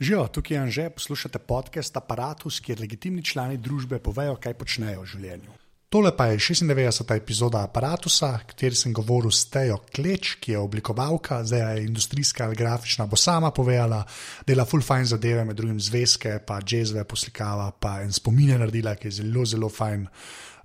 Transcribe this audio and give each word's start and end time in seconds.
Živijo, 0.00 0.26
tukaj 0.28 0.56
je 0.56 0.60
Anže, 0.60 0.90
poslušate 0.90 1.38
podcast 1.38 1.96
Apparatus, 1.96 2.60
kjer 2.60 2.80
legitimni 2.80 3.22
člani 3.24 3.56
družbe 3.56 3.96
povejo, 3.98 4.34
kaj 4.36 4.52
počnejo 4.60 5.00
v 5.00 5.08
življenju. 5.08 5.54
Tole 5.88 6.10
pa 6.16 6.26
je 6.26 6.36
96. 6.36 7.14
epizoda 7.16 7.62
Apparatusa, 7.64 8.34
kateri 8.44 8.76
sem 8.76 8.92
govoril 8.92 9.32
s 9.32 9.46
Tejo 9.48 9.78
Kleč, 9.88 10.34
ki 10.42 10.52
je 10.52 10.58
oblikovalka, 10.60 11.38
zdaj 11.48 11.64
je 11.78 11.86
industrijska 11.86 12.44
ali 12.44 12.58
grafična, 12.60 13.06
bo 13.06 13.16
sama 13.16 13.50
povedala, 13.56 14.02
dela 14.44 14.66
full 14.68 14.84
fine 14.84 15.08
zadeve, 15.08 15.46
med 15.48 15.56
drugim 15.56 15.80
zvezke, 15.80 16.42
pa 16.44 16.58
jazzve 16.60 17.06
poslikava, 17.08 17.70
pa 17.80 18.02
en 18.04 18.12
spominje 18.12 18.58
naredila, 18.60 18.98
ki 19.00 19.08
je 19.08 19.22
zelo, 19.22 19.46
zelo 19.48 19.72
fine. 19.72 20.12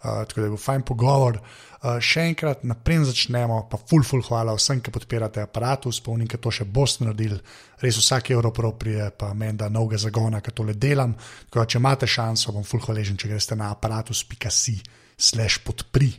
Uh, 0.02 0.24
tako 0.26 0.40
da 0.42 0.48
je 0.48 0.50
bil 0.50 0.58
fajn 0.58 0.82
pogovor. 0.82 1.38
Uh, 1.38 2.00
še 2.02 2.24
enkrat, 2.32 2.64
naprej 2.66 3.04
začnemo, 3.12 3.60
pa 3.70 3.78
full, 3.78 4.02
full 4.06 4.26
hvala 4.26 4.56
vsem, 4.58 4.82
ki 4.82 4.94
podpirate 4.94 5.44
aparatus, 5.46 6.00
spomnim, 6.02 6.30
da 6.30 6.40
to 6.42 6.54
še 6.54 6.66
boste 6.66 7.06
naredili, 7.06 7.38
res 7.84 8.00
vsak 8.02 8.32
evro 8.34 8.50
proprije, 8.54 9.12
pa 9.14 9.30
meni 9.38 9.62
da 9.62 9.70
novega 9.70 10.02
zagona, 10.02 10.42
ki 10.42 10.56
tole 10.58 10.74
delam. 10.74 11.14
Da, 11.54 11.68
če 11.70 11.78
imate 11.78 12.10
šanso, 12.10 12.54
bom 12.56 12.66
full 12.66 12.82
hvaležen, 12.82 13.18
če 13.22 13.30
greste 13.30 13.58
na 13.58 13.70
aparatus.si 13.76 14.78
slash 15.22 15.62
podpri. 15.66 16.10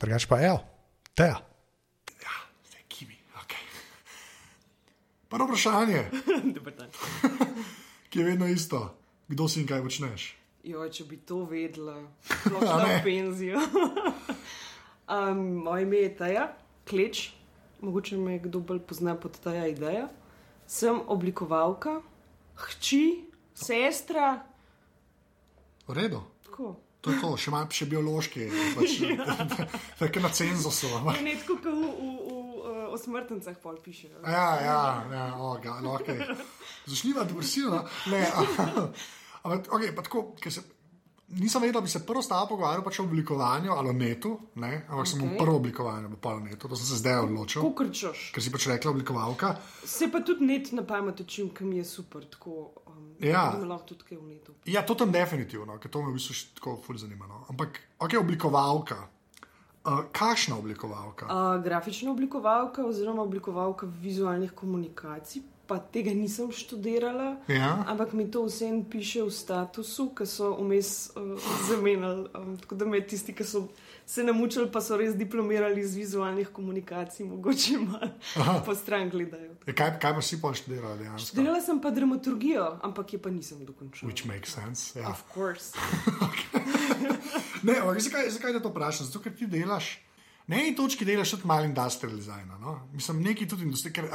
Drugač 0.00 0.28
pa, 0.28 0.40
evo, 0.40 0.62
teja. 1.12 1.36
Ja. 1.36 1.48
Prvo 5.32 5.46
vprašanje, 5.48 6.10
ki 8.10 8.18
je 8.18 8.24
vedno 8.24 8.46
isto, 8.46 8.84
kdo 9.28 9.48
si 9.48 9.60
in 9.60 9.66
kaj 9.66 9.80
počneš. 9.80 10.41
Jo, 10.62 10.84
če 10.88 11.04
bi 11.04 11.16
to 11.18 11.40
vedela, 11.44 11.96
sploh 12.22 12.62
ne? 12.62 13.00
penzijo. 13.02 13.58
um, 15.08 15.40
moje 15.58 15.82
ime 15.82 15.96
je 15.98 16.12
Taja, 16.16 16.44
kleč, 16.86 17.32
mogoče 17.80 18.16
me 18.16 18.38
kdo 18.38 18.60
bolj 18.60 18.78
pozna 18.80 19.16
pod 19.16 19.38
Taja 19.40 19.66
ideja. 19.66 20.06
Sem 20.66 21.00
oblikovalka, 21.06 21.98
hči, 22.68 23.24
sestra. 23.54 24.36
V 25.84 25.92
redu. 25.92 26.22
Tako. 26.46 26.76
To 27.02 27.10
je 27.10 27.18
to, 27.18 27.32
še 27.34 27.50
malo 27.50 27.66
še 27.74 27.88
biološki, 27.90 28.44
pač, 28.76 28.92
tako 29.98 30.20
na 30.22 30.30
cenzusu. 30.30 30.86
ampak- 30.94 31.18
Ne 31.20 31.34
tako, 31.34 31.56
kot 31.58 31.66
v, 31.66 31.74
v, 31.74 32.12
v, 32.22 32.36
v 32.62 32.84
osmrtnicah 32.94 33.56
pol 33.58 33.80
pišejo. 33.82 34.22
Ja, 34.22 34.46
ja, 34.62 34.78
ja 35.10 35.24
o, 35.34 35.56
ga, 35.58 35.80
no, 35.82 35.96
okay. 35.98 36.22
Zašljiva 36.86 37.26
depresivna. 37.26 37.82
Ne, 38.06 38.22
ampak, 39.42 39.68
okay, 39.70 39.94
pa 39.94 40.02
tako, 40.02 40.32
ker 40.40 40.52
se. 40.52 40.62
Nisem 41.32 41.62
vedel, 41.62 41.78
da 41.78 41.80
bi 41.80 41.88
se 41.88 42.02
prvo 42.04 42.20
stavo 42.22 42.44
pogovarjal 42.50 42.82
pač 42.84 42.98
o 43.00 43.04
oblikovanju 43.06 43.72
ali 43.72 43.88
o 43.88 43.92
netu, 43.96 44.34
ne? 44.60 44.82
ampak 44.88 45.06
okay. 45.06 45.22
Okej. 45.24 45.38
prvo 45.38 45.54
oblikovanje, 45.56 46.10
pa 46.10 46.16
pol 46.20 46.40
netu, 46.44 46.68
to 46.68 46.76
sem 46.76 46.86
se 46.86 46.98
zdaj 47.00 47.22
odločil, 47.22 47.62
Kukrčoš. 47.62 48.24
ker 48.34 48.42
si 48.44 48.52
pač 48.52 48.66
rekla 48.68 48.90
oblikovalka. 48.90 49.54
Se 49.80 50.10
pa 50.12 50.20
tudi 50.20 50.44
net 50.44 50.72
na 50.76 50.84
pamet 50.84 51.20
učim, 51.24 51.48
ki 51.48 51.64
mi 51.64 51.78
je 51.80 51.84
super. 51.88 52.26
Tako, 52.28 52.74
um, 52.86 53.16
Ja. 53.20 53.46
da 53.56 53.64
lahko 53.64 53.94
tudi 53.94 54.04
kaj 54.10 54.18
v 54.18 54.28
netu. 54.28 54.52
Ja, 54.68 54.84
to 54.84 54.92
tam 54.94 55.08
definitivno, 55.12 55.78
ker 55.80 55.88
to 55.88 56.02
me 56.02 56.12
v 56.12 56.18
bistvu 56.20 56.36
še 56.36 56.52
tako 56.60 56.76
ful 56.84 57.00
zanima. 57.00 57.24
No. 57.24 57.46
Ampak, 57.48 57.80
ok, 57.98 58.18
oblikovalka. 58.20 59.00
Uh, 59.88 60.04
kakšna 60.12 60.58
oblikovalka? 60.60 61.26
Uh, 61.32 61.56
grafična 61.64 62.12
oblikovalka 62.12 62.84
oziroma 62.84 63.22
oblikovalka 63.24 63.86
vizualnih 63.88 64.52
komunikacij, 64.52 65.40
pa 65.72 65.78
tega 65.80 66.12
nisem 66.12 66.50
študirala, 66.52 67.40
Ja. 67.48 67.84
ampak 67.88 68.12
mi 68.12 68.26
to 68.28 68.44
vseeno 68.44 68.84
piše 68.84 69.22
v 69.22 69.30
statusu, 69.32 70.10
ki 70.12 70.26
so 70.28 70.50
vmes 70.54 70.90
uh, 71.10 71.32
zamenjali. 71.64 72.28
Um, 72.34 72.58
tako 72.58 72.74
da 72.74 72.84
me 72.84 73.00
tisti, 73.00 73.32
ki 73.32 73.44
so 73.44 73.62
se 74.04 74.20
namučili, 74.20 74.68
pa 74.68 74.82
so 74.84 74.96
res 74.96 75.16
diplomirali 75.16 75.80
iz 75.80 75.94
vizualnih 75.96 76.48
komunikacij, 76.48 77.24
mogoče 77.24 77.78
malo 77.80 78.10
po 78.66 78.74
stran 78.74 79.08
gledajo. 79.08 79.54
E, 79.64 79.72
Kaj, 79.72 79.94
kaj 79.96 80.14
pa 80.14 80.22
si 80.22 80.36
pa 80.36 80.52
študirala 80.52 80.96
dejansko? 80.96 81.24
Študirala 81.26 81.60
sem 81.60 81.80
pa 81.80 81.90
dramaturgijo, 81.90 82.66
ampak 82.82 83.12
je 83.12 83.18
pa 83.18 83.30
nisem 83.30 83.64
dokončala. 83.64 84.12
Which 84.12 84.26
makes 84.28 84.52
sense. 84.52 84.92
Ja. 85.00 85.08
Of 85.08 85.24
course. 85.32 85.72
Ne, 87.62 87.78
ampak 87.78 88.00
zakaj, 88.02 88.26
zakaj 88.30 88.52
te 88.52 88.60
to 88.60 88.68
vprašam? 88.68 89.06
Zato, 89.06 89.20
ker 89.22 89.34
ti 89.38 89.46
delaš. 89.46 89.92
Na 90.50 90.58
eni 90.58 90.74
točki 90.76 91.06
delaš 91.06 91.30
tudi 91.36 91.46
malo 91.46 91.64
industrial 91.64 92.16
design. 92.16 92.50
No? 92.60 92.80
Mislim, 92.92 93.22
neki 93.22 93.46
tudi 93.48 93.62
industrija. 93.62 94.08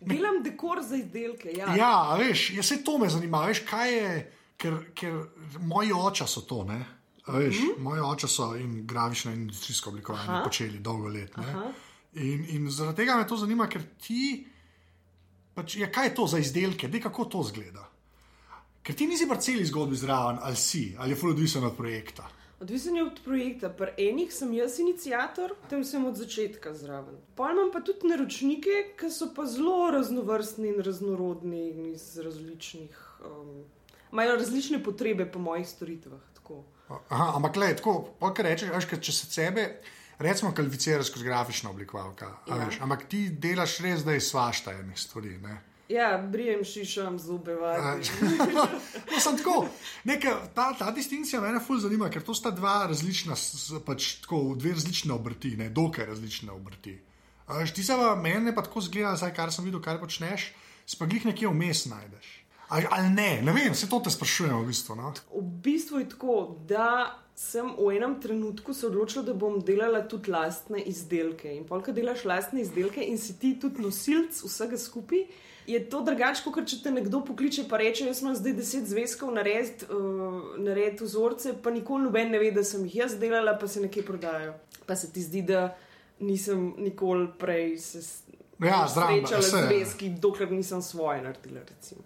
Delam 0.00 0.42
dekor 0.44 0.82
za 0.82 0.96
izdelke. 0.96 1.52
Ja. 1.56 1.74
ja, 1.76 2.16
veš, 2.18 2.50
ja, 2.50 2.62
se 2.62 2.84
to 2.84 2.98
me 2.98 3.08
zanima. 3.08 3.46
Veš, 3.46 3.62
kaj 3.68 3.94
je, 3.94 4.10
ker, 4.56 4.76
ker 4.94 5.22
moji 5.60 5.92
oča 5.92 6.26
so 6.26 6.40
to. 6.40 6.64
Ne? 6.64 6.84
Veš, 7.26 7.58
mm 7.58 7.62
-hmm. 7.62 7.82
Moji 7.82 8.00
oče 8.00 8.28
so 8.28 8.56
in 8.56 8.86
grafično 8.86 9.32
in 9.32 9.40
industrijsko 9.40 9.90
oblikovanje 9.90 10.28
Aha. 10.28 10.44
počeli 10.44 10.78
dolgo 10.78 11.08
let. 11.08 11.34
In, 12.12 12.46
in 12.48 12.70
zaradi 12.70 12.96
tega 12.96 13.16
me 13.16 13.26
to 13.26 13.36
zanima, 13.36 13.68
ker 13.68 13.82
ti, 14.06 14.46
pač, 15.54 15.76
ja, 15.76 15.92
kaj 15.92 16.06
je 16.06 16.14
to 16.14 16.26
za 16.26 16.38
izdelke, 16.38 16.88
Dej, 16.88 17.00
kako 17.00 17.24
to 17.24 17.42
zgleda. 17.42 17.90
Ker 18.82 18.94
ti 18.94 19.06
nisi 19.06 19.28
pri 19.28 19.40
celi 19.40 19.66
zgodbi 19.66 19.96
zraven, 19.96 20.38
ali 20.42 20.56
si, 20.56 20.94
ali 20.98 21.10
je 21.10 21.16
fulodvisen 21.16 21.64
od 21.64 21.76
projekta. 21.76 22.30
Odvisen 22.60 22.96
je 22.96 23.02
od 23.04 23.20
projekta. 23.24 23.68
Pri 23.68 23.92
enih 24.00 24.32
sem 24.32 24.52
jaz 24.52 24.78
inicijator, 24.80 25.52
tam 25.70 25.84
sem 25.84 26.04
od 26.04 26.16
začetka 26.16 26.72
zraven. 26.74 27.18
Pa 27.36 27.50
imam 27.52 27.68
pa 27.72 27.80
tudi 27.84 28.08
naročnike, 28.08 28.76
ki 28.96 29.10
so 29.12 29.28
pa 29.36 29.44
zelo 29.46 29.90
raznovrstni 29.92 30.68
in 30.68 30.80
raznorodni 30.80 31.66
in 31.70 31.90
iz 31.92 32.16
različnih. 32.18 32.96
Um, 33.20 33.64
imajo 34.12 34.36
različne 34.36 34.80
potrebe 34.84 35.26
po 35.32 35.38
mojih 35.38 35.68
storitvah. 35.68 36.20
Tako. 36.34 36.62
Aha, 36.88 37.32
ampak, 37.36 37.54
gledaj, 37.54 37.76
tako, 37.76 38.08
pa 38.20 38.32
kar 38.34 38.46
rečeš, 38.46 38.70
veš, 38.72 38.88
če 39.02 39.12
se 39.12 39.26
sebe, 39.26 39.64
recimo, 40.18 40.52
kvalificiraš 40.54 41.10
kot 41.10 41.22
grafična 41.22 41.70
oblikovalka, 41.70 42.32
Ja. 42.48 42.54
veš, 42.64 42.80
ampak 42.80 43.08
ti 43.08 43.28
delaš 43.30 43.80
res, 43.84 44.04
da 44.04 44.12
je 44.16 44.20
svašta 44.20 44.72
enih 44.72 44.98
stvari. 44.98 45.36
Ne? 45.42 45.58
Ja, 45.88 46.18
brijem 46.32 46.64
šišam, 46.64 47.18
vadi. 47.60 48.10
no, 48.54 48.66
sem 49.20 49.36
tako. 49.38 49.66
Neka, 50.04 50.34
ta, 50.54 50.72
ta 50.78 50.90
distinkcija 50.90 51.40
me 51.40 51.60
ful 51.62 51.78
zanima, 51.78 52.10
ker 52.10 52.24
to 52.26 52.34
sta 52.34 52.50
dva 52.50 52.86
različna, 52.90 53.36
pač 53.86 54.16
tako 54.24 54.56
dve 54.58 54.74
različne 54.74 55.14
obrti, 55.14 55.54
ne, 55.56 55.68
dokaj 55.70 56.06
različne 56.06 56.52
obrti. 56.52 56.98
Ti 57.74 57.84
se 57.84 57.94
pa 57.94 58.16
meni 58.18 58.54
pa 58.54 58.64
tako 58.66 58.80
zgleda, 58.80 59.14
zdaj, 59.16 59.34
kar 59.34 59.52
sem 59.54 59.64
videl, 59.64 59.82
kar 59.82 60.00
počneš, 60.02 60.50
spaglih 60.86 61.28
nekje 61.30 61.54
vmes 61.54 61.86
najdeš. 61.86 62.32
Ali 62.68 63.10
ne, 63.14 63.42
ne 63.42 63.52
vem, 63.54 63.74
se 63.74 63.86
to 63.88 64.00
te 64.02 64.10
sprašujem 64.10 64.58
v 64.58 64.66
bistvu. 64.66 64.96
No? 64.98 65.12
V 65.30 65.42
bistvu 65.62 66.02
je 66.02 66.08
tako, 66.16 66.56
da 66.66 67.14
sem 67.38 67.68
v 67.78 67.92
enem 67.94 68.16
trenutku 68.20 68.74
se 68.74 68.88
odločila, 68.88 69.22
da 69.22 69.34
bom 69.38 69.60
delala 69.62 70.02
tudi 70.08 70.32
lastne 70.34 70.82
izdelke. 70.82 71.52
In 71.54 71.62
polka 71.68 71.94
delaš 71.94 72.24
lastne 72.26 72.64
izdelke 72.64 73.04
in 73.06 73.20
si 73.22 73.36
ti 73.38 73.54
tudi 73.60 73.84
nosilc 73.84 74.42
vsega 74.42 74.80
skupaj. 74.80 75.22
Je 75.66 75.80
to 75.90 76.00
drugače, 76.06 76.42
kot 76.50 76.68
če 76.70 76.78
te 76.82 76.90
nekdo 76.94 77.24
pokliče 77.26 77.64
in 77.64 77.70
reče: 77.70 78.06
Jaz 78.06 78.22
imam 78.22 78.36
zdaj 78.36 78.52
deset 78.52 78.86
zvezkov 78.86 79.32
narediti, 79.34 79.88
uh, 79.90 80.54
narediti 80.58 81.04
vzorce, 81.04 81.56
pa 81.62 81.70
nikoli 81.70 82.04
noben 82.04 82.30
ne 82.30 82.38
ve, 82.38 82.52
da 82.54 82.64
sem 82.64 82.84
jih 82.86 83.02
jaz 83.02 83.18
delala, 83.18 83.56
pa 83.58 83.68
se 83.68 83.80
nekje 83.80 84.04
prodajajo. 84.06 84.54
Pa 84.86 84.96
se 84.96 85.12
ti 85.12 85.22
zdi, 85.22 85.42
da 85.42 85.76
nisem 86.20 86.74
nikoli 86.78 87.28
prej 87.38 87.78
se 87.78 88.02
Ja, 88.58 88.86
srečala 88.88 89.42
z 89.42 89.66
zvezki, 89.66 90.08
dokler 90.08 90.52
nisem 90.52 90.82
svoje 90.82 91.22
naredila. 91.22 91.60
Recimo. 91.68 92.00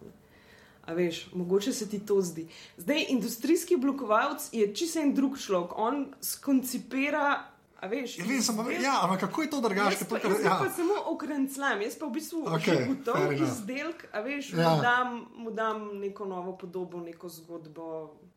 A 0.86 0.92
veš, 0.92 1.28
mogoče 1.32 1.72
se 1.72 1.88
ti 1.88 2.00
to 2.06 2.20
zdi. 2.20 2.48
Zdaj, 2.76 3.04
industrijski 3.08 3.76
blokovalec 3.76 4.48
je 4.52 4.74
čisto 4.74 5.00
en 5.00 5.14
drug 5.14 5.38
človek. 5.38 5.78
On 5.78 6.06
skoncipira, 6.20 7.44
a 7.80 7.86
veš. 7.86 8.18
Ja, 8.18 8.24
vem, 8.24 8.42
sem, 8.42 8.54
izdelek- 8.54 8.82
ja, 8.82 8.94
ampak 9.02 9.20
kako 9.20 9.42
je 9.42 9.50
to 9.50 9.60
drugače? 9.60 9.94
Jaz 9.94 10.00
pa, 10.00 10.14
to, 10.14 10.16
kar- 10.18 10.30
jaz 10.32 10.44
ja. 10.44 10.56
pa 10.58 10.68
samo 10.70 10.94
okrenclam, 11.06 11.80
jaz 11.80 11.96
pa 11.96 12.06
v 12.06 12.12
bistvu 12.12 12.44
okay, 12.46 12.86
gotov 12.86 13.32
izdelek, 13.32 14.06
a 14.12 14.20
veš, 14.20 14.52
Ja. 14.52 14.68
mu, 14.68 14.82
dam, 14.82 15.08
mu 15.36 15.50
dam 15.52 15.76
neko 15.98 16.24
novo 16.26 16.52
podobo, 16.54 17.00
neko 17.00 17.28
zgodbo. 17.30 17.86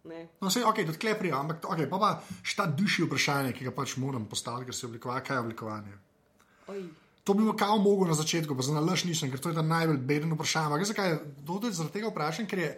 Ne. 0.04 0.28
No, 0.42 0.48
vse, 0.48 0.66
ok, 0.66 0.76
tudi 0.86 0.98
kleprijo, 0.98 1.38
ampak 1.38 1.64
okay, 1.66 1.88
pa, 1.88 1.98
pa 1.98 2.10
šta 2.44 2.66
duši 2.68 3.04
vprašanje, 3.04 3.54
ki 3.54 3.64
ga 3.64 3.72
pač 3.72 3.96
moram 3.96 4.26
postaviti, 4.26 4.66
ker 4.66 4.76
se 4.76 4.86
oblikovanje, 4.86 5.22
kaj 5.22 5.36
je 5.36 5.40
oblikovanje. 5.42 5.94
Oj. 6.68 6.84
To 7.24 7.34
bi 7.34 7.44
kao 7.56 7.78
mogel 7.78 8.08
na 8.08 8.14
začetku, 8.14 8.52
pa 8.52 8.62
za 8.62 8.74
nalaž 8.74 9.06
nisem, 9.06 9.32
ker 9.32 9.40
to 9.40 9.50
je 9.50 9.64
najbolj 9.64 9.98
beden 9.98 10.34
vprašanje. 10.34 10.66
Ampak 10.68 10.86
zakaj 10.86 11.10
je 11.10 11.18
to 11.40 11.56
tudi 11.56 11.72
zaradi 11.72 11.94
tega 11.94 12.08
vprašanja, 12.08 12.48
ker 12.48 12.60
je. 12.60 12.72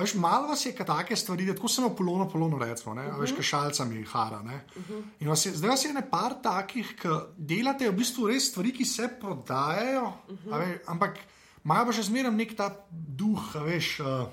Veš, 0.00 0.14
malo 0.14 0.48
vas 0.48 0.66
je 0.66 0.74
take 0.76 1.16
stvari, 1.16 1.46
da 1.46 1.54
tako 1.54 1.68
na 1.82 1.90
polono, 1.94 2.28
polono 2.28 2.58
recimo, 2.58 2.94
ne, 2.94 3.06
uh 3.06 3.14
-huh. 3.14 3.20
veš, 3.20 3.32
kašalcami 3.36 4.04
hara. 4.04 4.42
Ne, 4.42 4.64
uh 4.76 4.82
-huh. 4.88 5.02
In 5.20 5.28
vas 5.28 5.46
je, 5.46 5.52
zdaj 5.52 5.70
vas 5.70 5.84
je 5.84 5.92
ne 5.92 6.10
par 6.10 6.34
takih, 6.42 6.96
ki 7.02 7.08
delate 7.36 7.90
v 7.90 7.96
bistvu 7.96 8.26
res 8.26 8.50
stvari, 8.50 8.72
ki 8.72 8.84
se 8.84 9.08
prodajajo, 9.20 10.12
uh 10.28 10.38
-huh. 10.38 10.58
veš, 10.58 10.78
ampak 10.86 11.18
imajo 11.64 11.86
pa 11.86 11.92
še 11.92 12.02
zmeraj 12.02 12.32
nek 12.32 12.56
ta 12.56 12.86
duh, 12.90 13.54
veš, 13.54 14.00
uh, 14.00 14.28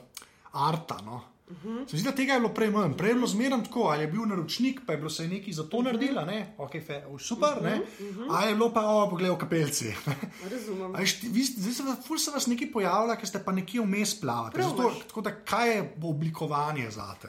arta. 0.53 0.97
No. 1.05 1.32
Uh 1.53 1.63
-huh. 1.63 1.89
Se 1.89 1.95
mi 1.95 1.99
zdi, 1.99 2.09
da 2.09 2.15
tega 2.15 2.33
je 2.33 2.39
bilo 2.39 2.53
prej 2.53 2.69
manj. 2.69 2.93
Prej 2.93 3.09
je 3.09 3.13
bilo 3.13 3.27
zmeraj 3.27 3.63
tako, 3.63 3.81
ali 3.81 4.03
je 4.03 4.07
bil 4.07 4.25
naročnik, 4.25 4.81
pa 4.85 4.93
je 4.93 4.97
bilo 4.97 5.09
se 5.09 5.27
nekaj 5.27 5.53
za 5.53 5.63
to 5.63 5.77
uh 5.77 5.83
-huh. 5.83 5.85
naredilo, 5.85 6.25
ne, 6.25 6.55
okay, 6.57 6.85
fe, 6.85 7.03
super, 7.19 7.49
uh 7.49 7.57
-huh. 7.57 7.63
ne, 7.63 7.75
uh 7.99 8.15
-huh. 8.17 8.27
ali 8.29 8.51
je 8.51 8.55
bilo 8.55 8.73
pa, 8.73 8.81
o, 8.81 9.09
poglej, 9.09 9.31
v 9.31 9.37
kapelci. 9.37 9.93
Razumem. 10.51 10.95
A 10.95 10.99
veš, 10.99 11.19
ti- 11.19 11.29
vi- 11.29 11.43
Zdaj 11.57 11.73
se, 11.73 11.83
ful 12.07 12.17
se 12.17 12.31
vas 12.31 12.47
nekaj 12.47 12.71
pojavlja, 12.71 13.15
ker 13.15 13.27
ste 13.27 13.39
pa 13.45 13.51
nekje 13.51 13.81
vmes 13.81 14.21
plavate. 14.21 14.61
Zato, 14.61 14.91
tako 15.07 15.21
da, 15.21 15.31
kaj 15.35 15.75
je 15.75 15.93
oblikovanje 16.03 16.91
za 16.91 17.15
te? 17.21 17.27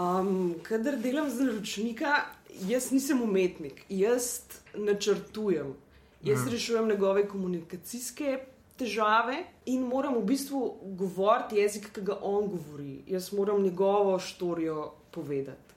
Um, 0.00 0.54
kadar 0.62 0.96
delam 0.98 1.30
za 1.30 1.44
naročnika, 1.44 2.14
jaz 2.60 2.90
nisem 2.90 3.22
umetnik, 3.22 3.84
jaz 3.88 4.40
načrtujem. 4.74 5.74
Jaz 6.22 6.38
Ja. 6.46 6.52
rešujem 6.52 6.88
njegove 6.88 7.28
komunikacijske 7.28 8.38
težave 8.76 9.44
in 9.66 9.86
moram 9.86 10.18
v 10.18 10.24
bistvu 10.32 10.60
govoriti 10.98 11.60
jezik, 11.62 11.92
ki 11.94 12.02
ga 12.10 12.18
on 12.22 12.48
govori. 12.50 13.02
Jaz 13.06 13.32
moram 13.32 13.62
njegovo 13.62 14.18
štorijo 14.18 14.92
povedati. 15.10 15.74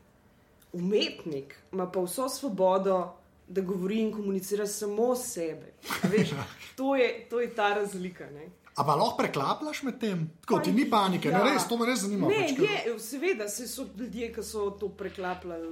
Umetnik 0.74 1.56
ima 1.72 1.92
pa 1.92 2.02
vso 2.02 2.30
svobodo, 2.30 3.14
da 3.48 3.62
govori 3.62 4.02
in 4.02 4.12
komunicira 4.12 4.68
samo 4.68 5.16
sebe. 5.16 5.74
Veš, 6.04 6.30
to, 6.78 6.96
je, 6.96 7.28
to 7.30 7.40
je 7.40 7.56
ta 7.56 7.74
razlika. 7.74 8.30
Ne? 8.30 8.50
Ampak 8.76 8.96
lahko 9.00 9.18
preklaplaš 9.18 9.84
med 9.84 10.00
tem, 10.00 10.28
tako 10.42 10.60
ti 10.60 10.72
ni 10.72 10.90
panike, 10.90 11.30
ja. 11.30 11.38
ne 11.38 11.54
res, 11.54 11.64
to 11.68 11.78
me 11.78 11.86
res 11.90 12.04
zanima. 12.04 12.28
Ne, 12.30 12.44
pač, 12.44 12.60
je, 12.62 13.00
seveda, 13.02 13.48
se 13.50 13.66
so 13.68 13.88
ljudje, 13.98 14.30
ki 14.36 14.44
so 14.46 14.70
to 14.78 14.90
preklapljali. 14.90 15.72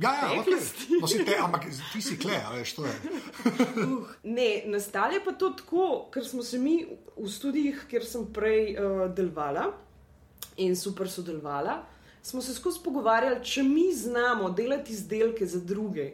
Ja, 0.00 0.12
ja, 0.14 0.40
okay. 0.40 0.56
no, 1.00 1.06
te, 1.06 1.36
ampak 1.36 1.66
ti 1.92 2.00
si 2.02 2.16
kle, 2.18 2.38
veš, 2.54 2.74
to 2.78 2.86
je. 2.86 2.94
uh, 3.84 4.08
ne, 4.24 4.48
nastale 4.72 5.20
pa 5.24 5.34
to 5.36 5.50
tako, 5.58 5.86
ker 6.12 6.24
smo 6.24 6.42
se 6.46 6.58
mi 6.58 6.78
v 7.16 7.28
študijih, 7.28 7.84
kjer 7.90 8.06
sem 8.06 8.24
prej 8.32 8.74
uh, 8.74 9.02
delovala 9.12 9.66
in 10.56 10.76
super 10.76 11.10
sodelovala, 11.10 11.82
smo 12.22 12.42
se 12.42 12.54
skozi 12.54 12.80
pogovarjali, 12.84 13.44
če 13.44 13.62
mi 13.62 13.90
znamo 13.92 14.50
delati 14.50 14.92
izdelke 14.92 15.46
za 15.46 15.60
druge 15.60 16.10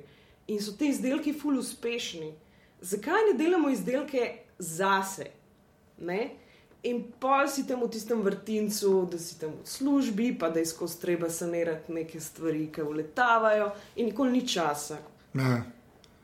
in 0.46 0.60
so 0.62 0.74
ti 0.78 0.90
izdelki 0.90 1.34
ful 1.34 1.58
uspešni, 1.58 2.32
zakaj 2.80 3.30
ne 3.30 3.38
delamo 3.38 3.70
izdelke 3.70 4.32
zase? 4.58 5.30
Ne? 5.98 6.36
In 6.82 7.04
pa 7.20 7.46
si 7.48 7.66
tam 7.66 7.82
v 7.82 7.88
tistem 7.90 8.22
vrtincu, 8.22 9.08
da 9.10 9.18
si 9.18 9.38
tam 9.40 9.56
v 9.62 9.68
službi, 9.68 10.38
pa 10.38 10.50
da 10.50 10.60
je 10.60 10.66
skozi 10.66 11.00
treba 11.00 11.30
sanirati 11.30 11.92
neke 11.92 12.20
stvari, 12.20 12.68
ki 12.72 12.82
vletavajo, 12.82 13.72
in 13.96 14.12
nikoli 14.12 14.32
ni 14.32 14.48
časa. 14.48 14.98
Ne. 15.34 15.64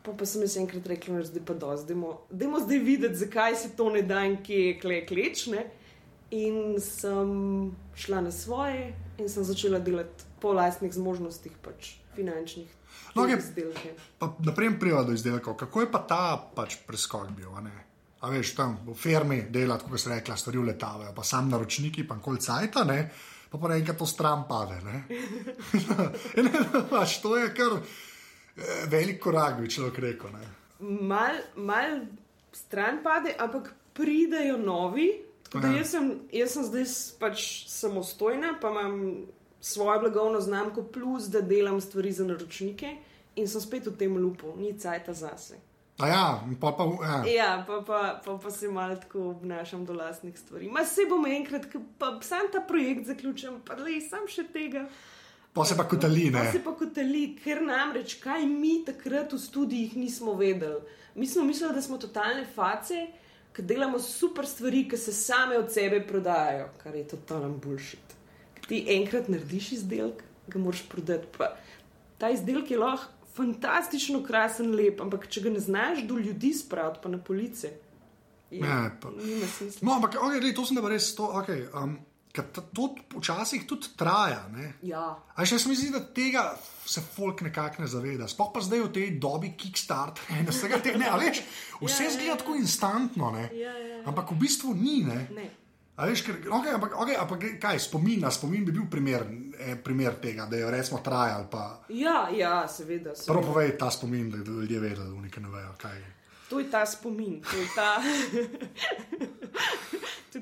Pa, 0.03 0.13
pa 0.13 0.27
sem 0.27 0.43
jaz 0.43 0.57
enkrat 0.59 0.87
rekel, 0.87 1.23
da 1.23 1.41
je 1.41 1.47
pa 1.47 1.55
dosti, 1.55 1.95
da 2.31 2.45
je 2.45 2.65
zdaj 2.65 2.79
videti, 2.79 3.15
zakaj 3.15 3.57
se 3.57 3.73
to 3.77 3.91
ne 3.91 4.03
da 4.03 4.25
in 4.27 4.37
kje 4.43 4.67
je 4.67 4.81
kle 4.81 5.07
klečne. 5.07 5.65
In 6.33 6.81
sem 6.81 7.73
šla 7.95 8.23
na 8.25 8.31
svoje 8.33 8.95
in 9.19 9.29
sem 9.29 9.45
začela 9.45 9.79
delati 9.79 10.25
po 10.41 10.53
lastnih 10.57 10.93
zmožnostih, 10.93 11.53
pač 11.63 11.97
finančnih. 12.17 12.71
No, 13.15 13.27
izdelke. 13.29 13.93
Naprej, 14.39 14.79
prijav 14.81 15.05
do 15.07 15.13
izdelkov. 15.13 15.57
Kako 15.57 15.81
je 15.81 15.91
pa 15.93 15.99
ta 16.09 16.23
pač 16.57 16.79
preskok 16.87 17.29
bil? 17.37 17.53
A 18.23 18.31
veš, 18.31 18.55
tam 18.55 18.77
v 18.87 18.95
firmi 18.95 19.41
delati, 19.51 19.89
kot 19.91 20.01
se 20.01 20.11
reče, 20.11 20.37
stvari 20.39 20.63
letavajo, 20.63 21.11
pa 21.15 21.25
sam 21.27 21.51
naročniki, 21.51 22.07
pa 22.07 22.21
kol 22.23 22.39
cajta, 22.39 22.85
ne? 22.87 23.11
pa 23.53 23.59
pa 23.59 23.69
nekaj 23.69 23.97
to 23.99 24.07
stran 24.07 24.47
pade. 24.49 24.79
Ne? 24.87 25.03
ne, 26.47 26.53
pač, 26.91 27.19
to 27.21 27.35
je 27.37 27.51
kar 27.53 27.75
eh, 27.77 28.87
velik 28.89 29.21
korak, 29.21 29.59
bi 29.61 29.69
človek 29.69 29.99
rekel. 30.07 30.39
Mal, 30.81 31.43
mal 31.57 31.99
stran 32.55 33.03
pade, 33.05 33.35
ampak 33.39 33.75
pridejo 33.93 34.57
novi. 34.57 35.11
Ja. 35.53 35.69
Jaz, 35.69 35.91
sem, 35.93 36.07
jaz 36.33 36.55
sem 36.55 36.65
zdaj 36.65 36.87
pač 37.21 37.43
samostojna, 37.69 38.55
pa 38.61 38.71
imam 38.73 39.27
svojo 39.61 39.99
blagovno 40.07 40.41
znamko, 40.41 40.87
plus 40.95 41.29
da 41.29 41.43
delam 41.45 41.81
stvari 41.81 42.13
za 42.13 42.25
naročnike 42.25 42.95
in 43.37 43.49
sem 43.49 43.61
spet 43.61 43.87
v 43.87 43.97
tem 43.99 44.17
lupu, 44.17 44.55
ni 44.57 44.73
cajta 44.79 45.13
zase. 45.13 45.61
Ja, 45.99 46.41
pa, 46.61 46.73
pa, 46.73 46.85
ja. 46.85 47.25
ja, 47.27 47.65
pa, 47.67 47.83
pa, 47.87 48.21
pa, 48.25 48.39
pa 48.39 48.51
se 48.51 48.69
malo 48.69 48.97
tako 48.97 49.29
obnašam 49.31 49.85
do 49.85 49.93
lastnih 49.93 50.39
stvari. 50.39 50.69
Ma 50.69 50.85
se 50.85 51.07
bom 51.09 51.27
enkrat, 51.27 51.67
pa 51.99 52.19
sam 52.23 52.49
ta 52.53 52.61
projekt 52.69 53.07
zaključim, 53.07 53.61
pa 53.67 53.77
le 53.79 54.01
sam 54.01 54.27
še 54.29 54.47
tega. 54.53 54.87
Pa 55.53 55.65
se 55.69 55.77
pa 55.77 55.85
kotali, 55.85 56.31
ne. 56.31 56.39
Pa 56.39 56.53
se 56.53 56.63
pa 56.65 56.73
kotali, 56.73 57.27
ker 57.45 57.61
namreč, 57.63 58.17
kaj 58.23 58.47
mi 58.49 58.81
takrat 58.87 59.33
v 59.37 59.39
študijih 59.39 59.97
nismo 60.01 60.35
vedeli. 60.35 60.81
Mi 61.15 61.29
smo 61.29 61.45
mislili, 61.45 61.75
da 61.77 61.83
smo 61.85 62.01
totalne 62.01 62.47
face, 62.55 63.07
ki 63.53 63.63
delamo 63.63 64.01
super 64.01 64.49
stvari, 64.49 64.87
ki 64.89 64.97
se 64.97 65.13
same 65.13 65.59
od 65.61 65.69
sebe 65.73 66.01
prodajajo, 66.09 66.71
kar 66.83 66.97
je 66.97 67.05
totalen 67.09 67.59
bullshit. 67.61 68.17
Ti 68.65 68.87
enkrat 68.97 69.29
narediš 69.29 69.75
izdelek, 69.77 70.25
ga 70.49 70.59
moraš 70.59 70.87
prodati. 70.89 71.29
Pa 71.37 71.53
ta 72.19 72.33
izdelek 72.33 72.73
je 72.73 72.81
lahko 72.81 73.22
fantastično, 73.37 74.23
krasen, 74.27 74.75
lep, 74.77 75.01
ampak 75.01 75.27
če 75.33 75.47
ga 75.47 75.55
ne 75.55 75.61
znaš 75.61 76.05
do 76.09 76.19
ljudi 76.21 76.53
spraviti, 76.57 77.01
pa 77.03 77.13
na 77.13 77.19
police. 77.19 77.73
Ja, 78.53 78.67
ja 78.93 79.49
smisla. 79.49 79.87
No, 79.87 79.97
ampak 79.97 80.19
okay, 80.21 80.41
lej, 80.43 80.55
to 80.57 80.65
sem 80.69 80.77
da 80.77 80.89
res 80.89 81.15
to. 81.17 81.31
Okay, 81.41 81.69
um, 81.73 82.01
Ker 82.33 82.47
to 82.49 82.87
včasih 83.13 83.67
tudi 83.69 83.91
traja. 83.93 84.47
Ja. 84.81 85.03
Ampak 85.37 85.51
še 85.51 85.59
mi 85.69 85.75
zdi, 85.77 85.91
da 85.93 86.01
tega 86.01 86.47
se 86.89 87.03
folk 87.05 87.43
nekako 87.45 87.85
ne 87.85 87.89
zaveda. 87.93 88.25
Sploh 88.29 88.49
pa 88.55 88.63
zdaj 88.65 88.87
v 88.87 88.93
tej 88.95 89.11
dobi 89.21 89.51
Kickstarter 89.53 90.41
vsega 90.49 90.81
tega. 90.81 90.97
Ne, 91.03 91.11
veš, 91.21 91.43
vse 91.85 92.07
ja, 92.07 92.09
ja, 92.09 92.15
zgleda 92.17 92.31
ja, 92.33 92.39
tako 92.41 92.57
instantno, 92.57 93.29
ja, 93.37 93.51
ja, 93.53 93.75
ja. 93.77 93.99
ampak 94.09 94.33
v 94.33 94.39
bistvu 94.41 94.73
ni. 94.73 95.03
Ne. 95.05 95.27
Ne. 95.37 95.45
Veš, 95.93 96.23
ker, 96.25 96.39
okay, 96.49 96.73
ampak, 96.73 96.95
okay, 96.97 97.17
ampak 97.21 97.45
kaj, 97.61 97.79
spomin, 97.79 98.25
spomin 98.33 98.65
bi 98.65 98.73
bil 98.73 98.89
primer, 98.91 99.27
eh, 99.59 99.77
primer 99.77 100.17
tega, 100.23 100.47
da 100.49 100.57
je 100.57 100.71
resmo 100.71 100.99
trajal. 101.05 101.45
Pa... 101.53 101.85
Ja, 101.93 102.31
ja, 102.33 102.65
seveda. 102.69 103.13
seveda. 103.13 103.29
Prvo 103.29 103.53
povej 103.53 103.77
ta 103.79 103.91
spomin, 103.91 104.31
da 104.31 104.41
ljudje 104.41 104.81
vedo, 104.81 105.05
da 105.05 105.21
nekaj 105.21 105.43
ne 105.43 105.53
vejo. 105.53 105.75
Kaj. 105.83 106.01
To 106.53 106.61
je 106.61 106.69
ta 106.69 106.85
spomin, 106.87 107.41
to 107.41 107.57
je 107.57 107.69
ta. 107.75 107.97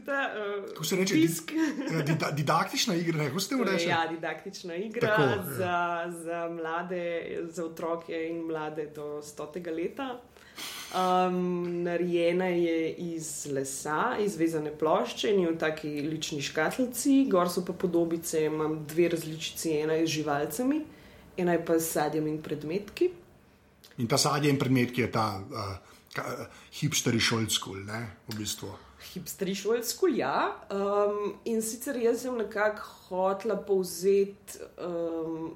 Ta, 0.07 0.31
uh, 0.59 0.69
Kako 0.69 0.85
se 0.85 0.97
reče, 0.97 1.15
disk. 1.15 1.53
Di, 1.53 2.03
di, 2.05 2.15
didaktična 2.33 2.95
igra, 2.95 3.27
kako 3.27 3.41
ste 3.41 3.55
rekli? 3.65 3.89
Ja, 3.89 4.07
didaktična 4.11 4.75
igra 4.75 5.17
Tako, 5.17 5.51
za, 5.51 5.65
ja. 5.65 6.11
za 6.11 6.49
mlade, 6.49 7.39
za 7.51 7.65
otroke 7.65 8.29
in 8.31 8.47
mlade 8.47 8.87
do 8.87 9.23
stotega 9.23 9.71
leta. 9.71 10.21
Um, 10.95 11.83
narejena 11.83 12.45
je 12.45 12.93
iz 12.93 13.47
lesa, 13.53 14.17
iz 14.21 14.37
vezane 14.37 14.71
plošče 14.79 15.35
in 15.35 15.47
v 15.49 15.59
taki 15.59 15.89
lični 16.03 16.43
škatlici, 16.43 17.27
gor 17.31 17.51
so 17.51 17.65
pa 17.67 17.73
podobice, 17.73 18.45
imam 18.45 18.87
dve 18.87 19.09
različici, 19.09 19.77
ena 19.81 19.95
je 19.95 20.07
z 20.07 20.11
živalcami, 20.11 20.81
ena 21.37 21.53
je 21.53 21.65
pa 21.65 21.79
s 21.79 21.93
sadjem 21.93 22.27
in 22.27 22.43
predmetki. 22.43 23.11
In 23.99 24.09
ta 24.09 24.19
sadje 24.19 24.51
in 24.51 24.59
predmetki 24.59 25.01
je 25.01 25.13
ta 25.13 25.29
uh, 25.39 25.91
hipsteri 26.81 27.21
šolskul, 27.23 27.85
ne 27.87 28.05
v 28.29 28.39
bistvu. 28.41 28.71
Hipsteri 29.13 29.55
šolskul, 29.55 30.17
ja. 30.19 30.51
Um, 30.73 31.35
in 31.49 31.63
sicer 31.63 31.97
jaz 31.97 32.25
sem 32.27 32.37
nekako 32.37 32.83
hotla 33.09 33.57
povzeti. 33.57 34.61
Um, 34.77 35.55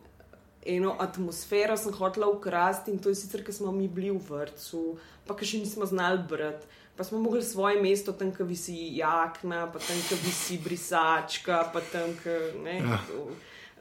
eno 0.67 0.97
atmosfero 0.99 1.77
sem 1.77 1.93
hotela 1.93 2.27
ukrasti 2.27 2.91
in 2.91 2.99
to 2.99 3.13
je 3.13 3.19
sicer, 3.21 3.43
ker 3.45 3.55
smo 3.55 3.73
mi 3.73 3.89
bili 3.89 4.09
v 4.15 4.21
vrtu, 4.25 4.95
pa 5.29 5.37
še 5.37 5.61
nismo 5.61 5.87
znali 5.87 6.23
brati. 6.29 6.67
Pa 6.97 7.05
smo 7.05 7.19
mogli 7.19 7.43
svoje 7.43 7.81
mesto, 7.83 8.13
tam, 8.15 8.31
ki 8.31 8.47
visi 8.47 8.75
jakna, 8.97 9.67
pa 9.67 9.83
tam, 9.83 9.99
ki 10.09 10.19
visi 10.23 10.61
brisačka, 10.63 11.65
pa 11.75 11.83
tam, 11.91 12.15
ki 12.23 12.37
ne. 12.63 12.79
Ja. 12.79 13.01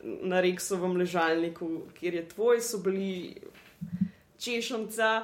Na 0.04 0.42
reksovem 0.44 0.98
ležalniku, 1.00 1.68
kjer 1.96 2.18
je 2.18 2.24
tvoj, 2.34 2.58
so 2.66 2.82
bili 2.84 3.38
češonca, 4.44 5.24